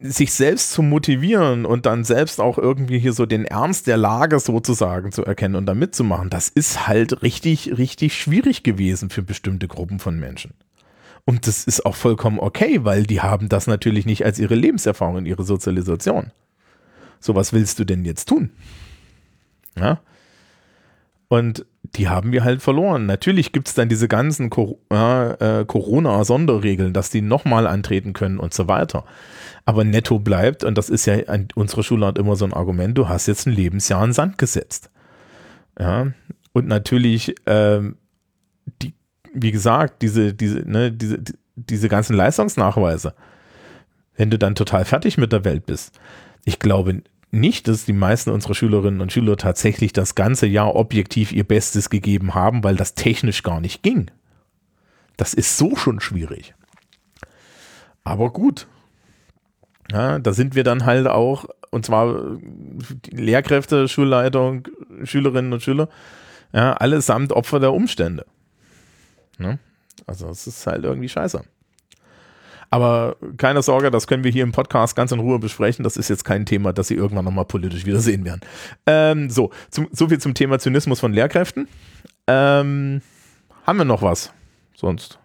sich 0.00 0.32
selbst 0.32 0.72
zu 0.72 0.82
motivieren 0.82 1.64
und 1.64 1.86
dann 1.86 2.04
selbst 2.04 2.40
auch 2.40 2.58
irgendwie 2.58 2.98
hier 2.98 3.12
so 3.12 3.26
den 3.26 3.44
Ernst 3.44 3.86
der 3.88 3.96
Lage 3.96 4.38
sozusagen 4.38 5.10
zu 5.10 5.24
erkennen 5.24 5.56
und 5.56 5.66
da 5.66 5.74
mitzumachen, 5.74 6.30
das 6.30 6.48
ist 6.48 6.86
halt 6.86 7.22
richtig, 7.22 7.78
richtig 7.78 8.20
schwierig 8.20 8.62
gewesen 8.62 9.10
für 9.10 9.22
bestimmte 9.22 9.66
Gruppen 9.66 9.98
von 9.98 10.20
Menschen. 10.20 10.54
Und 11.28 11.46
das 11.46 11.64
ist 11.64 11.84
auch 11.84 11.94
vollkommen 11.94 12.38
okay, 12.38 12.86
weil 12.86 13.02
die 13.02 13.20
haben 13.20 13.50
das 13.50 13.66
natürlich 13.66 14.06
nicht 14.06 14.24
als 14.24 14.38
ihre 14.38 14.54
Lebenserfahrung, 14.54 15.26
ihre 15.26 15.44
Sozialisation. 15.44 16.32
So, 17.20 17.34
was 17.34 17.52
willst 17.52 17.78
du 17.78 17.84
denn 17.84 18.06
jetzt 18.06 18.30
tun? 18.30 18.48
Ja. 19.78 20.00
Und 21.28 21.66
die 21.82 22.08
haben 22.08 22.32
wir 22.32 22.44
halt 22.44 22.62
verloren. 22.62 23.04
Natürlich 23.04 23.52
gibt 23.52 23.68
es 23.68 23.74
dann 23.74 23.90
diese 23.90 24.08
ganzen 24.08 24.48
Cor 24.48 24.78
äh, 24.88 25.66
Corona-Sonderregeln, 25.66 26.94
dass 26.94 27.10
die 27.10 27.20
nochmal 27.20 27.66
antreten 27.66 28.14
können 28.14 28.38
und 28.38 28.54
so 28.54 28.66
weiter. 28.66 29.04
Aber 29.66 29.84
netto 29.84 30.18
bleibt, 30.18 30.64
und 30.64 30.78
das 30.78 30.88
ist 30.88 31.04
ja 31.04 31.26
an 31.26 31.48
unserer 31.54 31.82
Schulart 31.82 32.16
immer 32.16 32.36
so 32.36 32.46
ein 32.46 32.54
Argument, 32.54 32.96
du 32.96 33.06
hast 33.10 33.26
jetzt 33.26 33.46
ein 33.46 33.52
Lebensjahr 33.52 34.02
in 34.02 34.14
Sand 34.14 34.38
gesetzt. 34.38 34.88
Ja. 35.78 36.06
Und 36.54 36.68
natürlich, 36.68 37.34
ähm, 37.44 37.98
die, 38.80 38.94
wie 39.34 39.52
gesagt, 39.52 40.02
diese, 40.02 40.34
diese, 40.34 40.68
ne, 40.68 40.92
diese, 40.92 41.22
diese 41.56 41.88
ganzen 41.88 42.14
Leistungsnachweise, 42.14 43.14
wenn 44.16 44.30
du 44.30 44.38
dann 44.38 44.54
total 44.54 44.84
fertig 44.84 45.18
mit 45.18 45.32
der 45.32 45.44
Welt 45.44 45.66
bist. 45.66 45.98
Ich 46.44 46.58
glaube 46.58 47.02
nicht, 47.30 47.68
dass 47.68 47.84
die 47.84 47.92
meisten 47.92 48.30
unserer 48.30 48.54
Schülerinnen 48.54 49.00
und 49.00 49.12
Schüler 49.12 49.36
tatsächlich 49.36 49.92
das 49.92 50.14
ganze 50.14 50.46
Jahr 50.46 50.74
objektiv 50.74 51.32
ihr 51.32 51.44
Bestes 51.44 51.90
gegeben 51.90 52.34
haben, 52.34 52.64
weil 52.64 52.76
das 52.76 52.94
technisch 52.94 53.42
gar 53.42 53.60
nicht 53.60 53.82
ging. 53.82 54.10
Das 55.16 55.34
ist 55.34 55.58
so 55.58 55.76
schon 55.76 56.00
schwierig. 56.00 56.54
Aber 58.04 58.30
gut. 58.30 58.66
Ja, 59.90 60.18
da 60.18 60.32
sind 60.32 60.54
wir 60.54 60.64
dann 60.64 60.86
halt 60.86 61.06
auch, 61.06 61.46
und 61.70 61.84
zwar 61.84 62.38
Lehrkräfte, 63.10 63.88
Schulleitung, 63.88 64.68
Schülerinnen 65.04 65.52
und 65.52 65.62
Schüler, 65.62 65.88
ja, 66.52 66.74
allesamt 66.74 67.32
Opfer 67.32 67.60
der 67.60 67.72
Umstände. 67.72 68.26
Ne? 69.38 69.58
Also 70.06 70.28
es 70.28 70.46
ist 70.46 70.66
halt 70.66 70.84
irgendwie 70.84 71.08
scheiße. 71.08 71.42
Aber 72.70 73.16
keine 73.38 73.62
Sorge, 73.62 73.90
das 73.90 74.06
können 74.06 74.24
wir 74.24 74.30
hier 74.30 74.42
im 74.42 74.52
Podcast 74.52 74.94
ganz 74.94 75.10
in 75.10 75.20
Ruhe 75.20 75.38
besprechen. 75.38 75.84
Das 75.84 75.96
ist 75.96 76.08
jetzt 76.08 76.24
kein 76.24 76.44
Thema, 76.44 76.72
das 76.72 76.88
Sie 76.88 76.94
irgendwann 76.94 77.24
nochmal 77.24 77.46
politisch 77.46 77.86
wieder 77.86 78.00
sehen 78.00 78.24
werden. 78.24 78.40
Ähm, 78.86 79.30
so, 79.30 79.50
zum, 79.70 79.88
so 79.92 80.08
viel 80.08 80.18
zum 80.18 80.34
Thema 80.34 80.58
Zynismus 80.58 81.00
von 81.00 81.12
Lehrkräften. 81.12 81.66
Ähm, 82.26 83.00
haben 83.66 83.78
wir 83.78 83.84
noch 83.84 84.02
was? 84.02 84.32
Sonst 84.74 85.18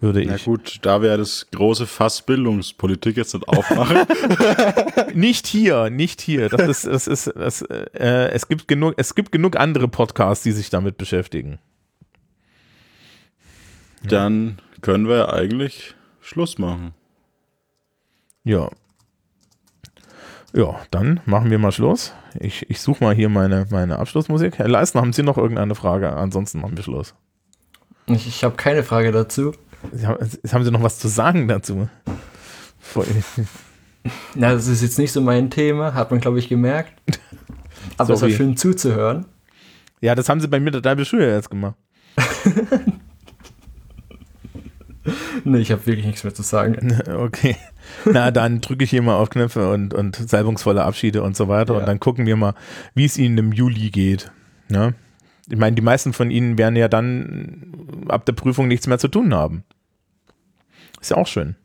würde 0.00 0.22
ich. 0.22 0.28
Na 0.28 0.36
gut, 0.36 0.80
da 0.82 1.00
wäre 1.00 1.18
das 1.18 1.46
große 1.50 1.86
Fass 1.86 2.22
Bildungspolitik 2.22 3.16
jetzt 3.16 3.34
nicht 3.34 3.48
aufmachen. 3.48 4.06
nicht 5.14 5.46
hier, 5.46 5.88
nicht 5.88 6.20
hier. 6.20 6.50
Das 6.50 6.68
ist, 6.68 6.86
das 6.86 7.06
ist, 7.06 7.32
das, 7.34 7.62
äh, 7.62 8.28
es 8.32 8.48
gibt 8.48 8.68
genug, 8.68 8.94
es 8.98 9.14
gibt 9.14 9.32
genug 9.32 9.56
andere 9.56 9.88
Podcasts, 9.88 10.44
die 10.44 10.52
sich 10.52 10.68
damit 10.68 10.98
beschäftigen. 10.98 11.58
Dann 14.08 14.58
können 14.80 15.08
wir 15.08 15.32
eigentlich 15.32 15.94
Schluss 16.20 16.58
machen. 16.58 16.92
Ja. 18.44 18.70
Ja, 20.52 20.80
dann 20.90 21.20
machen 21.26 21.50
wir 21.50 21.58
mal 21.58 21.72
Schluss. 21.72 22.12
Ich, 22.38 22.68
ich 22.70 22.80
suche 22.80 23.02
mal 23.02 23.14
hier 23.14 23.28
meine, 23.28 23.66
meine 23.70 23.98
Abschlussmusik. 23.98 24.58
Herr 24.58 24.68
Leistner, 24.68 25.00
haben 25.00 25.12
Sie 25.12 25.22
noch 25.22 25.36
irgendeine 25.36 25.74
Frage? 25.74 26.12
Ansonsten 26.12 26.60
machen 26.60 26.76
wir 26.76 26.84
Schluss. 26.84 27.14
Ich, 28.06 28.28
ich 28.28 28.44
habe 28.44 28.54
keine 28.56 28.82
Frage 28.82 29.10
dazu. 29.10 29.52
Sie 29.92 30.06
haben, 30.06 30.18
haben 30.52 30.64
Sie 30.64 30.70
noch 30.70 30.82
was 30.82 30.98
zu 30.98 31.08
sagen 31.08 31.48
dazu? 31.48 31.88
Na, 34.34 34.52
das 34.52 34.68
ist 34.68 34.82
jetzt 34.82 34.98
nicht 34.98 35.12
so 35.12 35.20
mein 35.20 35.50
Thema, 35.50 35.94
hat 35.94 36.10
man, 36.10 36.20
glaube 36.20 36.38
ich, 36.38 36.48
gemerkt. 36.48 36.92
Aber 37.96 38.14
es 38.14 38.22
war 38.22 38.30
schön 38.30 38.56
zuzuhören. 38.56 39.26
Ja, 40.00 40.14
das 40.14 40.28
haben 40.28 40.40
Sie 40.40 40.48
bei 40.48 40.60
mir 40.60 40.70
der 40.70 40.82
halbe 40.82 41.04
Schule 41.04 41.32
jetzt 41.32 41.50
gemacht. 41.50 41.76
nee, 45.44 45.58
ich 45.58 45.70
habe 45.70 45.86
wirklich 45.86 46.06
nichts 46.06 46.24
mehr 46.24 46.34
zu 46.34 46.42
sagen. 46.42 47.00
Okay. 47.08 47.56
Na, 48.06 48.30
dann 48.30 48.60
drücke 48.62 48.84
ich 48.84 48.90
hier 48.90 49.02
mal 49.02 49.16
auf 49.16 49.28
Knöpfe 49.28 49.70
und, 49.70 49.92
und 49.92 50.16
salbungsvolle 50.16 50.82
Abschiede 50.82 51.22
und 51.22 51.36
so 51.36 51.48
weiter. 51.48 51.74
Ja. 51.74 51.80
Und 51.80 51.86
dann 51.86 52.00
gucken 52.00 52.24
wir 52.26 52.36
mal, 52.36 52.54
wie 52.94 53.04
es 53.04 53.18
Ihnen 53.18 53.36
im 53.36 53.52
Juli 53.52 53.90
geht. 53.90 54.32
Ja? 54.70 54.88
Ne? 54.88 54.94
Ich 55.50 55.58
meine, 55.58 55.76
die 55.76 55.82
meisten 55.82 56.14
von 56.14 56.30
Ihnen 56.30 56.56
werden 56.56 56.76
ja 56.76 56.88
dann 56.88 58.06
ab 58.08 58.24
der 58.24 58.32
Prüfung 58.32 58.66
nichts 58.66 58.86
mehr 58.86 58.98
zu 58.98 59.08
tun 59.08 59.34
haben. 59.34 59.64
Ist 61.00 61.10
ja 61.10 61.18
auch 61.18 61.26
schön. 61.26 61.56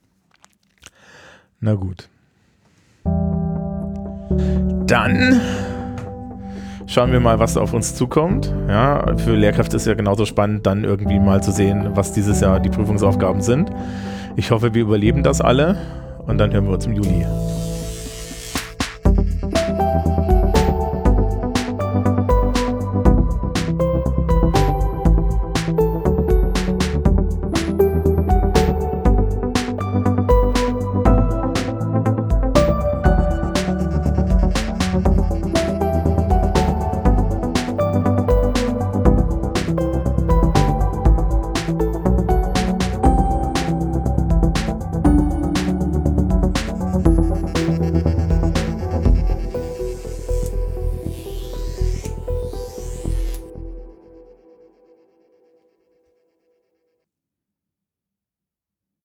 Na 1.61 1.75
gut. 1.75 2.09
Dann 4.85 5.39
Schauen 6.89 7.11
wir 7.11 7.19
mal, 7.19 7.37
was 7.37 7.55
auf 7.55 7.73
uns 7.73 7.93
zukommt. 7.93 8.51
Ja, 8.67 9.15
für 9.17 9.35
Lehrkräfte 9.35 9.77
ist 9.77 9.85
ja 9.85 9.93
genauso 9.93 10.25
spannend, 10.25 10.65
dann 10.65 10.83
irgendwie 10.83 11.19
mal 11.19 11.43
zu 11.43 11.51
sehen, 11.51 11.91
was 11.93 12.13
dieses 12.13 12.41
Jahr 12.41 12.59
die 12.59 12.69
Prüfungsaufgaben 12.69 13.43
sind. 13.43 13.69
Ich 14.35 14.49
hoffe, 14.49 14.73
wir 14.73 14.81
überleben 14.81 15.21
das 15.21 15.39
alle 15.39 15.77
und 16.25 16.39
dann 16.39 16.51
hören 16.51 16.65
wir 16.65 16.73
uns 16.73 16.87
im 16.87 16.93
Juli. 16.93 17.27